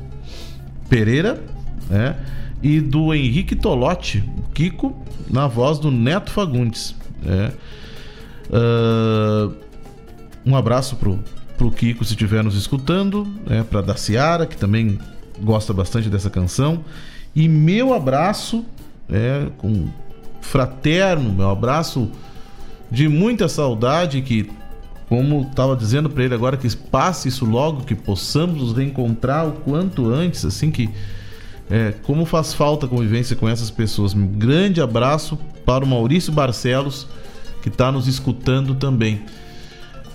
Pereira, 0.88 1.42
né? 1.88 2.16
E 2.62 2.80
do 2.80 3.12
Henrique 3.12 3.54
Tolotti, 3.54 4.24
Kiko, 4.54 4.96
na 5.30 5.46
voz 5.46 5.78
do 5.78 5.90
Neto 5.90 6.30
Fagundes. 6.30 6.96
né? 7.22 7.52
Uh, 8.48 9.65
um 10.46 10.54
abraço 10.54 10.94
pro, 10.96 11.18
pro 11.58 11.70
Kiko 11.72 12.04
se 12.04 12.12
estiver 12.12 12.44
nos 12.44 12.56
escutando, 12.56 13.26
né, 13.44 13.64
pra 13.68 13.80
Daciara, 13.80 14.46
que 14.46 14.56
também 14.56 14.98
gosta 15.42 15.72
bastante 15.72 16.08
dessa 16.08 16.30
canção. 16.30 16.84
E 17.34 17.48
meu 17.48 17.92
abraço, 17.92 18.64
é, 19.10 19.48
com 19.58 19.88
fraterno, 20.40 21.32
meu 21.32 21.50
abraço 21.50 22.08
de 22.90 23.08
muita 23.08 23.48
saudade, 23.48 24.22
que, 24.22 24.48
como 25.08 25.42
estava 25.42 25.74
dizendo 25.74 26.08
para 26.08 26.22
ele 26.22 26.34
agora, 26.34 26.56
que 26.56 26.76
passe 26.76 27.28
isso 27.28 27.44
logo, 27.44 27.82
que 27.82 27.96
possamos 27.96 28.62
nos 28.62 28.72
reencontrar 28.72 29.48
o 29.48 29.52
quanto 29.52 30.08
antes, 30.12 30.44
assim 30.44 30.70
que. 30.70 30.88
É, 31.68 31.92
como 32.04 32.24
faz 32.24 32.54
falta 32.54 32.86
a 32.86 32.88
convivência 32.88 33.34
com 33.34 33.48
essas 33.48 33.72
pessoas. 33.72 34.14
Um 34.14 34.24
grande 34.24 34.80
abraço 34.80 35.36
para 35.64 35.84
o 35.84 35.88
Maurício 35.88 36.32
Barcelos, 36.32 37.08
que 37.60 37.68
está 37.68 37.90
nos 37.90 38.06
escutando 38.06 38.76
também. 38.76 39.20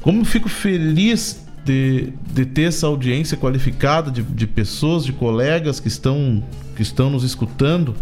Como 0.01 0.25
fico 0.25 0.49
feliz 0.49 1.45
de, 1.63 2.11
de 2.33 2.45
ter 2.45 2.63
essa 2.63 2.87
audiência 2.87 3.37
qualificada 3.37 4.09
de, 4.09 4.23
de 4.23 4.47
pessoas, 4.47 5.05
de 5.05 5.13
colegas 5.13 5.79
que 5.79 5.87
estão, 5.87 6.43
que 6.75 6.81
estão 6.81 7.09
nos 7.09 7.23
escutando 7.23 7.95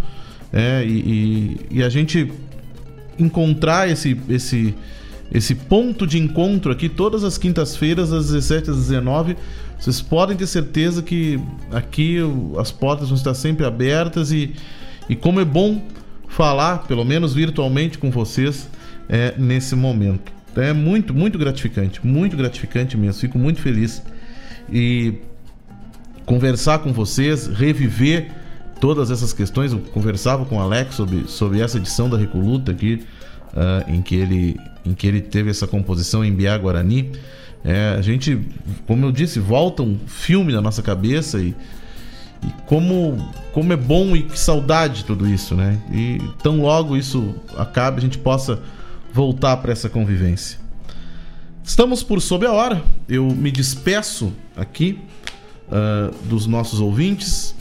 é, 0.51 0.83
e, 0.85 0.89
e, 0.89 1.77
e 1.77 1.83
a 1.83 1.89
gente 1.89 2.31
encontrar 3.17 3.89
esse, 3.89 4.17
esse, 4.29 4.73
esse 5.31 5.53
ponto 5.53 6.07
de 6.07 6.17
encontro 6.17 6.71
aqui 6.71 6.87
todas 6.87 7.23
as 7.23 7.37
quintas-feiras, 7.37 8.13
às 8.13 8.27
17 8.27 8.69
às 8.71 8.77
19 8.77 9.35
Vocês 9.77 10.01
podem 10.01 10.37
ter 10.37 10.47
certeza 10.47 11.03
que 11.03 11.39
aqui 11.71 12.17
as 12.57 12.71
portas 12.71 13.09
vão 13.09 13.17
estar 13.17 13.33
sempre 13.33 13.65
abertas 13.65 14.31
e, 14.31 14.53
e 15.09 15.15
como 15.15 15.41
é 15.41 15.45
bom 15.45 15.85
falar, 16.29 16.87
pelo 16.87 17.03
menos 17.03 17.33
virtualmente, 17.33 17.97
com 17.97 18.09
vocês 18.09 18.69
é, 19.09 19.33
nesse 19.37 19.75
momento. 19.75 20.38
É 20.61 20.73
muito, 20.73 21.13
muito 21.13 21.37
gratificante, 21.37 22.05
muito 22.05 22.35
gratificante 22.35 22.97
mesmo. 22.97 23.21
Fico 23.21 23.37
muito 23.37 23.61
feliz. 23.61 24.01
E 24.71 25.15
conversar 26.25 26.79
com 26.79 26.93
vocês, 26.93 27.47
reviver 27.47 28.31
todas 28.79 29.11
essas 29.11 29.33
questões. 29.33 29.71
Eu 29.71 29.79
conversava 29.79 30.45
com 30.45 30.57
o 30.57 30.59
Alex 30.59 30.95
sobre, 30.95 31.27
sobre 31.27 31.61
essa 31.61 31.77
edição 31.77 32.09
da 32.09 32.17
Recoluta 32.17 32.71
aqui 32.71 33.03
uh, 33.53 33.91
em, 33.91 34.01
que 34.01 34.15
ele, 34.15 34.59
em 34.85 34.93
que 34.93 35.07
ele 35.07 35.21
teve 35.21 35.49
essa 35.49 35.67
composição 35.67 36.23
em 36.23 36.33
Biá 36.33 36.57
Guarani. 36.57 37.11
É, 37.63 37.95
a 37.97 38.01
gente, 38.01 38.39
como 38.87 39.05
eu 39.05 39.11
disse, 39.11 39.39
volta 39.39 39.83
um 39.83 39.97
filme 40.07 40.53
na 40.53 40.61
nossa 40.61 40.81
cabeça 40.81 41.39
e, 41.39 41.53
e 42.41 42.51
como, 42.65 43.17
como 43.51 43.73
é 43.73 43.75
bom 43.75 44.15
e 44.15 44.23
que 44.23 44.39
saudade 44.39 45.03
tudo 45.03 45.27
isso, 45.27 45.55
né? 45.55 45.77
E 45.91 46.21
tão 46.41 46.61
logo 46.61 46.95
isso 46.95 47.35
acabe, 47.57 47.97
a 47.97 48.01
gente 48.01 48.17
possa 48.17 48.61
voltar 49.13 49.57
para 49.57 49.71
essa 49.71 49.89
convivência. 49.89 50.59
Estamos 51.63 52.01
por 52.01 52.21
sob 52.21 52.45
a 52.45 52.51
hora. 52.51 52.83
Eu 53.07 53.27
me 53.27 53.51
despeço 53.51 54.33
aqui 54.55 54.99
uh, 55.67 56.13
dos 56.27 56.47
nossos 56.47 56.79
ouvintes 56.79 57.55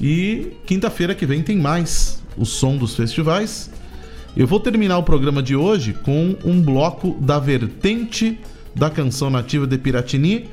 e 0.00 0.52
quinta-feira 0.64 1.14
que 1.14 1.26
vem 1.26 1.42
tem 1.42 1.56
mais 1.56 2.22
o 2.36 2.44
som 2.44 2.76
dos 2.76 2.94
festivais. 2.94 3.70
Eu 4.36 4.46
vou 4.46 4.60
terminar 4.60 4.98
o 4.98 5.02
programa 5.02 5.42
de 5.42 5.56
hoje 5.56 5.92
com 5.92 6.36
um 6.44 6.60
bloco 6.62 7.16
da 7.20 7.38
vertente 7.40 8.38
da 8.74 8.88
canção 8.88 9.28
nativa 9.28 9.66
de 9.66 9.76
Piratini, 9.76 10.48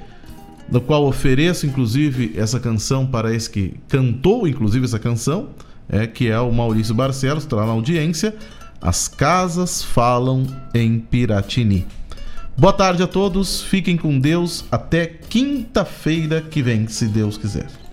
no 0.68 0.82
qual 0.82 1.06
ofereço 1.06 1.68
inclusive 1.68 2.34
essa 2.36 2.60
canção 2.60 3.06
para 3.06 3.34
esse 3.36 3.50
que 3.50 3.76
cantou 3.88 4.48
inclusive 4.48 4.86
essa 4.86 4.98
canção, 4.98 5.50
é 5.88 6.08
que 6.08 6.28
é 6.28 6.40
o 6.40 6.52
Maurício 6.52 6.96
Barcelos, 6.96 7.44
está 7.44 7.58
lá 7.58 7.68
na 7.68 7.74
audiência. 7.74 8.36
As 8.82 9.08
casas 9.08 9.84
falam 9.84 10.46
em 10.74 11.00
Piratini. 11.00 11.86
Boa 12.58 12.74
tarde 12.74 13.04
a 13.04 13.08
todos, 13.08 13.62
fiquem 13.62 13.98
com 13.98 14.20
Deus 14.20 14.66
até 14.72 15.06
quinta-feira 15.06 16.42
que 16.42 16.62
vem, 16.62 16.88
se 16.88 17.08
Deus 17.08 17.38
quiser. 17.38 17.85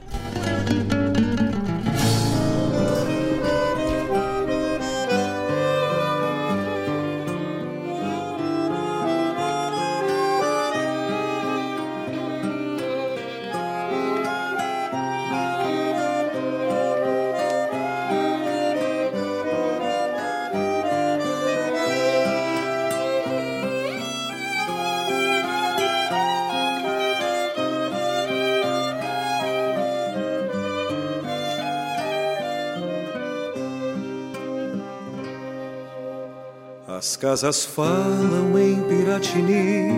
Casas 37.32 37.64
falam 37.64 38.58
em 38.58 38.82
Piratini, 38.82 39.88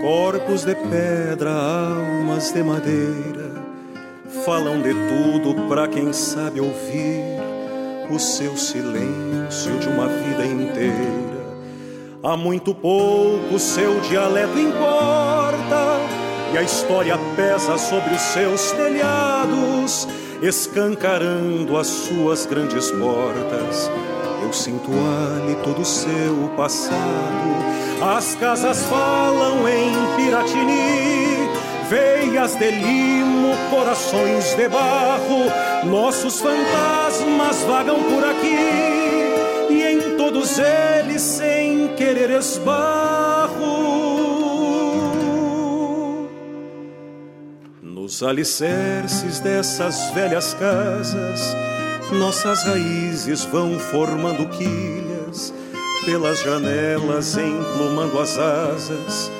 corpos 0.00 0.64
de 0.64 0.72
pedra, 0.76 1.50
almas 1.50 2.52
de 2.52 2.62
madeira, 2.62 3.50
falam 4.44 4.80
de 4.80 4.94
tudo 4.94 5.66
para 5.68 5.88
quem 5.88 6.12
sabe 6.12 6.60
ouvir 6.60 7.40
o 8.08 8.20
seu 8.20 8.56
silêncio 8.56 9.76
de 9.80 9.88
uma 9.88 10.06
vida 10.06 10.46
inteira. 10.46 11.42
Há 12.22 12.36
muito 12.36 12.72
pouco 12.72 13.58
seu 13.58 13.98
dialeto 14.02 14.60
importa 14.60 15.98
e 16.54 16.58
a 16.58 16.62
história 16.62 17.18
pesa 17.34 17.76
sobre 17.76 18.14
os 18.14 18.20
seus 18.20 18.70
telhados, 18.70 20.06
escancarando 20.40 21.76
as 21.76 21.88
suas 21.88 22.46
grandes 22.46 22.92
portas 22.92 23.90
eu 24.52 24.54
sinto 24.54 24.90
hálito 24.92 25.72
do 25.72 25.84
seu 25.84 26.50
passado. 26.54 26.94
As 28.02 28.34
casas 28.34 28.82
falam 28.82 29.66
em 29.66 29.94
Piratini, 30.14 31.48
veias 31.88 32.54
de 32.56 32.70
limo, 32.70 33.54
corações 33.70 34.54
de 34.54 34.68
barro. 34.68 35.50
Nossos 35.86 36.38
fantasmas 36.40 37.62
vagam 37.62 37.96
por 38.02 38.24
aqui 38.24 39.72
e 39.72 39.82
em 39.84 40.16
todos 40.18 40.58
eles, 40.58 41.22
sem 41.22 41.88
querer 41.96 42.30
esbarro. 42.30 43.48
Nos 47.80 48.22
alicerces 48.22 49.40
dessas 49.40 50.10
velhas 50.10 50.52
casas 50.52 51.71
nossas 52.12 52.62
raízes 52.64 53.44
vão 53.44 53.78
formando 53.78 54.48
quilhas 54.48 55.52
pelas 56.04 56.40
janelas, 56.40 57.36
emplumando 57.36 58.18
as 58.18 58.38
asas, 58.38 59.30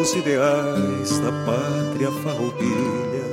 os 0.00 0.14
ideais 0.14 1.18
da 1.18 1.32
pátria 1.44 2.10
farroupilha. 2.22 3.24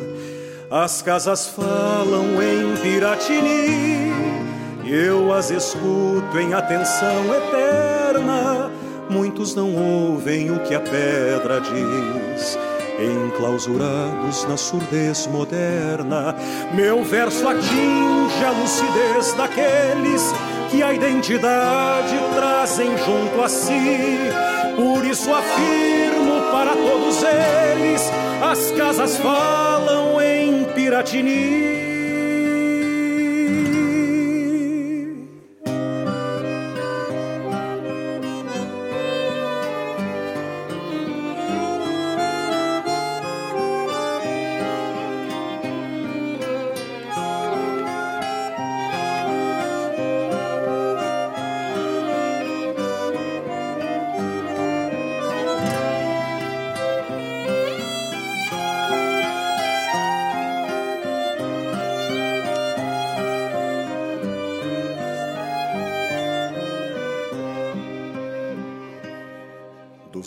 As 0.69 1.01
casas 1.01 1.47
falam 1.47 2.41
em 2.41 2.77
Piratini 2.77 4.11
e 4.83 4.93
eu 4.93 5.33
as 5.33 5.51
escuto 5.51 6.39
em 6.39 6.53
atenção 6.53 7.25
eterna. 7.35 8.71
Muitos 9.09 9.53
não 9.53 9.75
ouvem 9.75 10.49
o 10.49 10.59
que 10.61 10.73
a 10.73 10.79
pedra 10.79 11.59
diz 11.59 12.57
enclausurados 13.05 14.45
na 14.47 14.57
surdez 14.57 15.27
moderna. 15.27 16.35
Meu 16.73 17.03
verso 17.03 17.47
atinge 17.47 18.45
a 18.45 18.51
lucidez 18.51 19.33
daqueles 19.33 20.21
que 20.69 20.81
a 20.81 20.93
identidade 20.93 22.17
trazem 22.35 22.97
junto 22.97 23.41
a 23.41 23.49
si. 23.49 24.17
Por 24.75 25.05
isso 25.05 25.29
afirmo 25.33 26.41
para 26.51 26.75
todos 26.75 27.23
eles: 27.23 28.01
as 28.41 28.71
casas 28.71 29.17
falam 29.17 30.21
em 30.21 30.63
Piratini. 30.73 31.80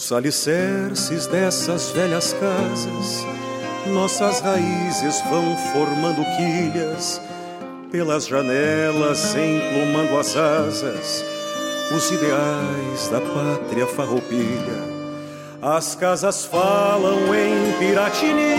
Os 0.05 0.13
alicerces 0.13 1.27
dessas 1.27 1.89
velhas 1.93 2.35
casas, 2.35 3.27
nossas 3.87 4.39
raízes 4.41 5.23
vão 5.31 5.57
formando 5.73 6.23
quilhas, 6.37 7.19
pelas 7.91 8.27
janelas 8.27 9.35
emplumando 9.35 10.19
as 10.19 10.37
asas, 10.37 11.25
os 11.97 12.11
ideais 12.11 13.09
da 13.11 13.19
pátria 13.19 13.87
farroupilha. 13.87 14.85
As 15.63 15.95
casas 15.95 16.45
falam 16.45 17.35
em 17.35 17.73
Piratini, 17.79 18.59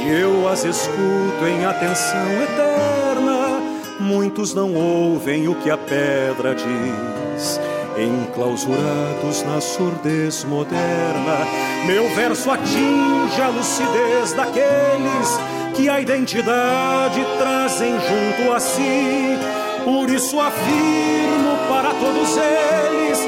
e 0.00 0.12
eu 0.12 0.46
as 0.46 0.64
escuto 0.64 1.44
em 1.44 1.64
atenção 1.64 2.30
eterna. 2.40 3.60
Muitos 3.98 4.54
não 4.54 4.76
ouvem 4.76 5.48
o 5.48 5.56
que 5.56 5.68
a 5.68 5.76
pedra 5.76 6.54
diz 6.54 7.69
enclausurados 7.98 9.42
na 9.42 9.60
surdez 9.60 10.44
moderna. 10.44 11.46
Meu 11.86 12.08
verso 12.14 12.50
atinge 12.50 13.40
a 13.40 13.48
lucidez 13.48 14.32
daqueles 14.32 15.38
que 15.74 15.88
a 15.88 16.00
identidade 16.00 17.24
trazem 17.38 17.92
junto 17.92 18.52
a 18.52 18.60
si. 18.60 19.38
Por 19.84 20.10
isso 20.10 20.38
afirmo 20.40 21.56
para 21.68 21.90
todos 21.94 22.36
eles: 22.36 23.18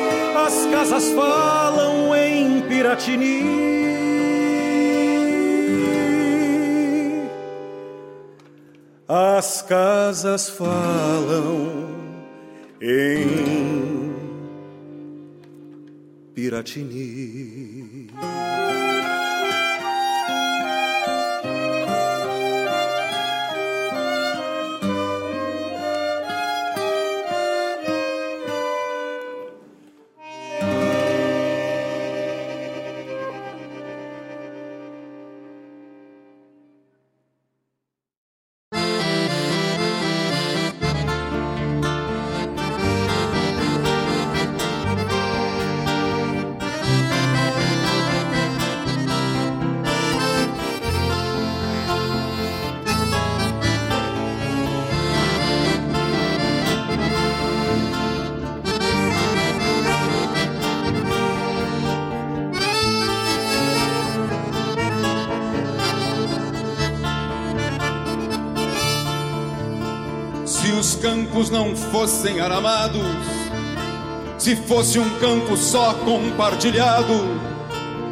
as 0.46 0.66
casas 0.66 1.10
falam 1.12 2.14
em 2.14 2.60
Piratini. 2.62 3.62
As 9.08 9.60
casas 9.60 10.48
falam 10.48 11.92
em 12.80 14.01
Piratini. 16.34 18.08
Fossem 72.02 72.40
aramados, 72.40 73.00
se 74.36 74.56
fosse 74.56 74.98
um 74.98 75.08
campo 75.20 75.56
só 75.56 75.94
compartilhado, 75.94 77.14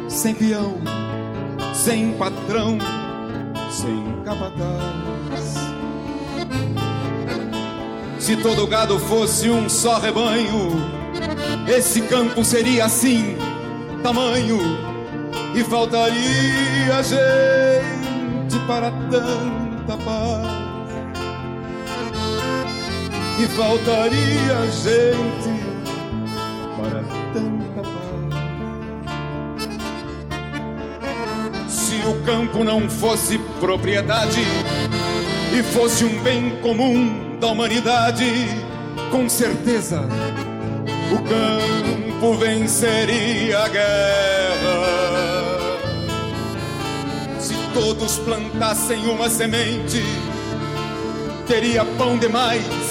sem 0.07 0.33
peão, 0.33 0.77
sem 1.73 2.13
patrão, 2.13 2.77
sem 3.69 4.23
capataz. 4.23 5.55
Se 8.17 8.37
todo 8.37 8.65
gado 8.65 8.97
fosse 8.97 9.49
um 9.49 9.67
só 9.67 9.99
rebanho, 9.99 10.71
esse 11.67 11.99
campo 12.03 12.45
seria 12.45 12.85
assim, 12.85 13.35
tamanho, 14.01 14.57
e 15.53 15.65
faltaria 15.65 17.03
gente 17.03 18.57
para 18.65 18.89
tanta 18.89 19.97
paz. 20.05 20.40
E 23.41 23.47
faltaria 23.47 24.67
gente 24.83 25.49
para 26.77 27.01
tanta 27.33 27.81
paz. 27.81 28.13
Se 31.67 31.95
o 32.07 32.21
campo 32.23 32.63
não 32.63 32.87
fosse 32.87 33.39
propriedade 33.59 34.43
e 35.57 35.63
fosse 35.63 36.05
um 36.05 36.21
bem 36.21 36.51
comum 36.61 37.39
da 37.39 37.47
humanidade, 37.47 38.47
com 39.09 39.27
certeza 39.27 40.07
o 41.11 41.17
campo 41.23 42.35
venceria 42.35 43.57
a 43.57 43.67
guerra. 43.69 44.83
Se 47.39 47.55
todos 47.73 48.19
plantassem 48.19 49.03
uma 49.07 49.27
semente, 49.31 50.03
teria 51.47 51.83
pão 51.83 52.19
demais 52.19 52.90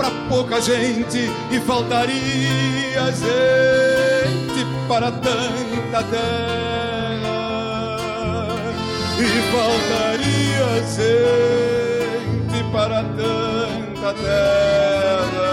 para 0.00 0.10
pouca 0.30 0.58
gente 0.62 1.30
e 1.50 1.60
faltaria 1.60 3.12
gente 3.12 4.64
para 4.88 5.12
tanta 5.12 6.02
terra. 6.04 6.30
E 9.18 9.28
faltaria 9.52 10.68
gente 10.96 12.64
para 12.72 13.02
tanta 13.02 14.14
terra. 14.14 15.50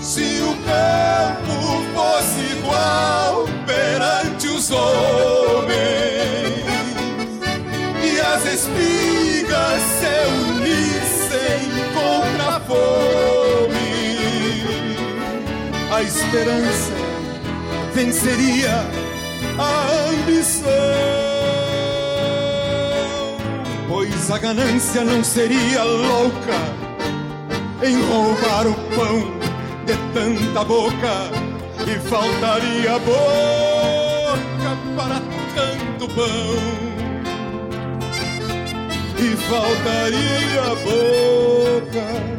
Se 0.00 0.40
o 0.42 0.54
campo 0.64 1.58
fosse 1.92 2.40
igual 2.56 3.27
homens 4.70 5.78
e 8.02 8.20
as 8.20 8.44
espigas 8.44 9.82
se 9.98 10.14
unissem 10.50 11.60
contra 11.94 12.56
a 12.56 12.60
fome, 12.60 13.90
a 15.92 16.02
esperança 16.02 16.92
venceria 17.94 18.84
a 19.58 19.88
ambição, 20.10 20.68
pois 23.88 24.30
a 24.30 24.38
ganância 24.38 25.04
não 25.04 25.24
seria 25.24 25.82
louca 25.82 26.58
em 27.82 28.00
roubar 28.02 28.66
o 28.66 28.74
pão 28.94 29.38
de 29.86 29.96
tanta 30.12 30.64
boca 30.64 31.30
e 31.86 31.98
faltaria 32.08 32.98
boca 32.98 33.77
tanto 35.98 36.08
pão. 36.14 36.54
E 39.18 39.36
faltaria 39.36 40.74
boca 40.84 42.37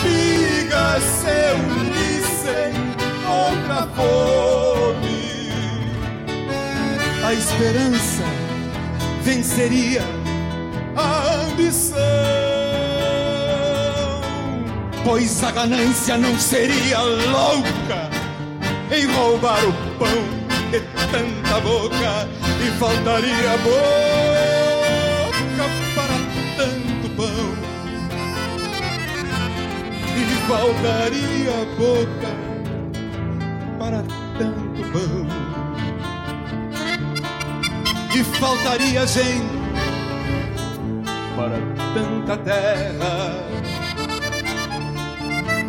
espigas 0.00 1.02
se 1.02 1.52
unissem 1.76 2.72
contra 3.26 3.74
a 3.74 3.86
fome, 3.88 5.20
a 7.24 7.32
esperança 7.34 8.24
venceria 9.22 10.02
a 10.96 11.34
ambição, 11.44 11.98
pois 15.04 15.44
a 15.44 15.50
ganância 15.50 16.16
não 16.16 16.38
seria 16.38 17.00
louca 17.00 18.10
em 18.90 19.06
roubar 19.06 19.64
o 19.64 19.72
pão 19.98 20.08
de 20.70 20.80
tanta 21.10 21.60
boca 21.60 22.28
e 22.64 22.70
faltaria 22.78 23.58
boca 23.58 24.10
para 25.94 26.16
tanto 26.56 27.08
pão 27.16 27.69
faltaria 30.50 31.64
boca 31.78 32.32
para 33.78 34.02
tanto 34.36 34.82
pão 34.90 35.26
e 38.12 38.24
faltaria 38.24 39.06
gente 39.06 39.60
para 41.36 41.58
tanta 41.94 42.36
terra 42.38 43.44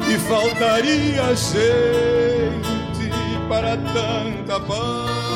e 0.09 0.17
faltaria 0.17 1.35
gente 1.35 3.11
para 3.47 3.77
tanta 3.77 4.59
paz. 4.61 5.30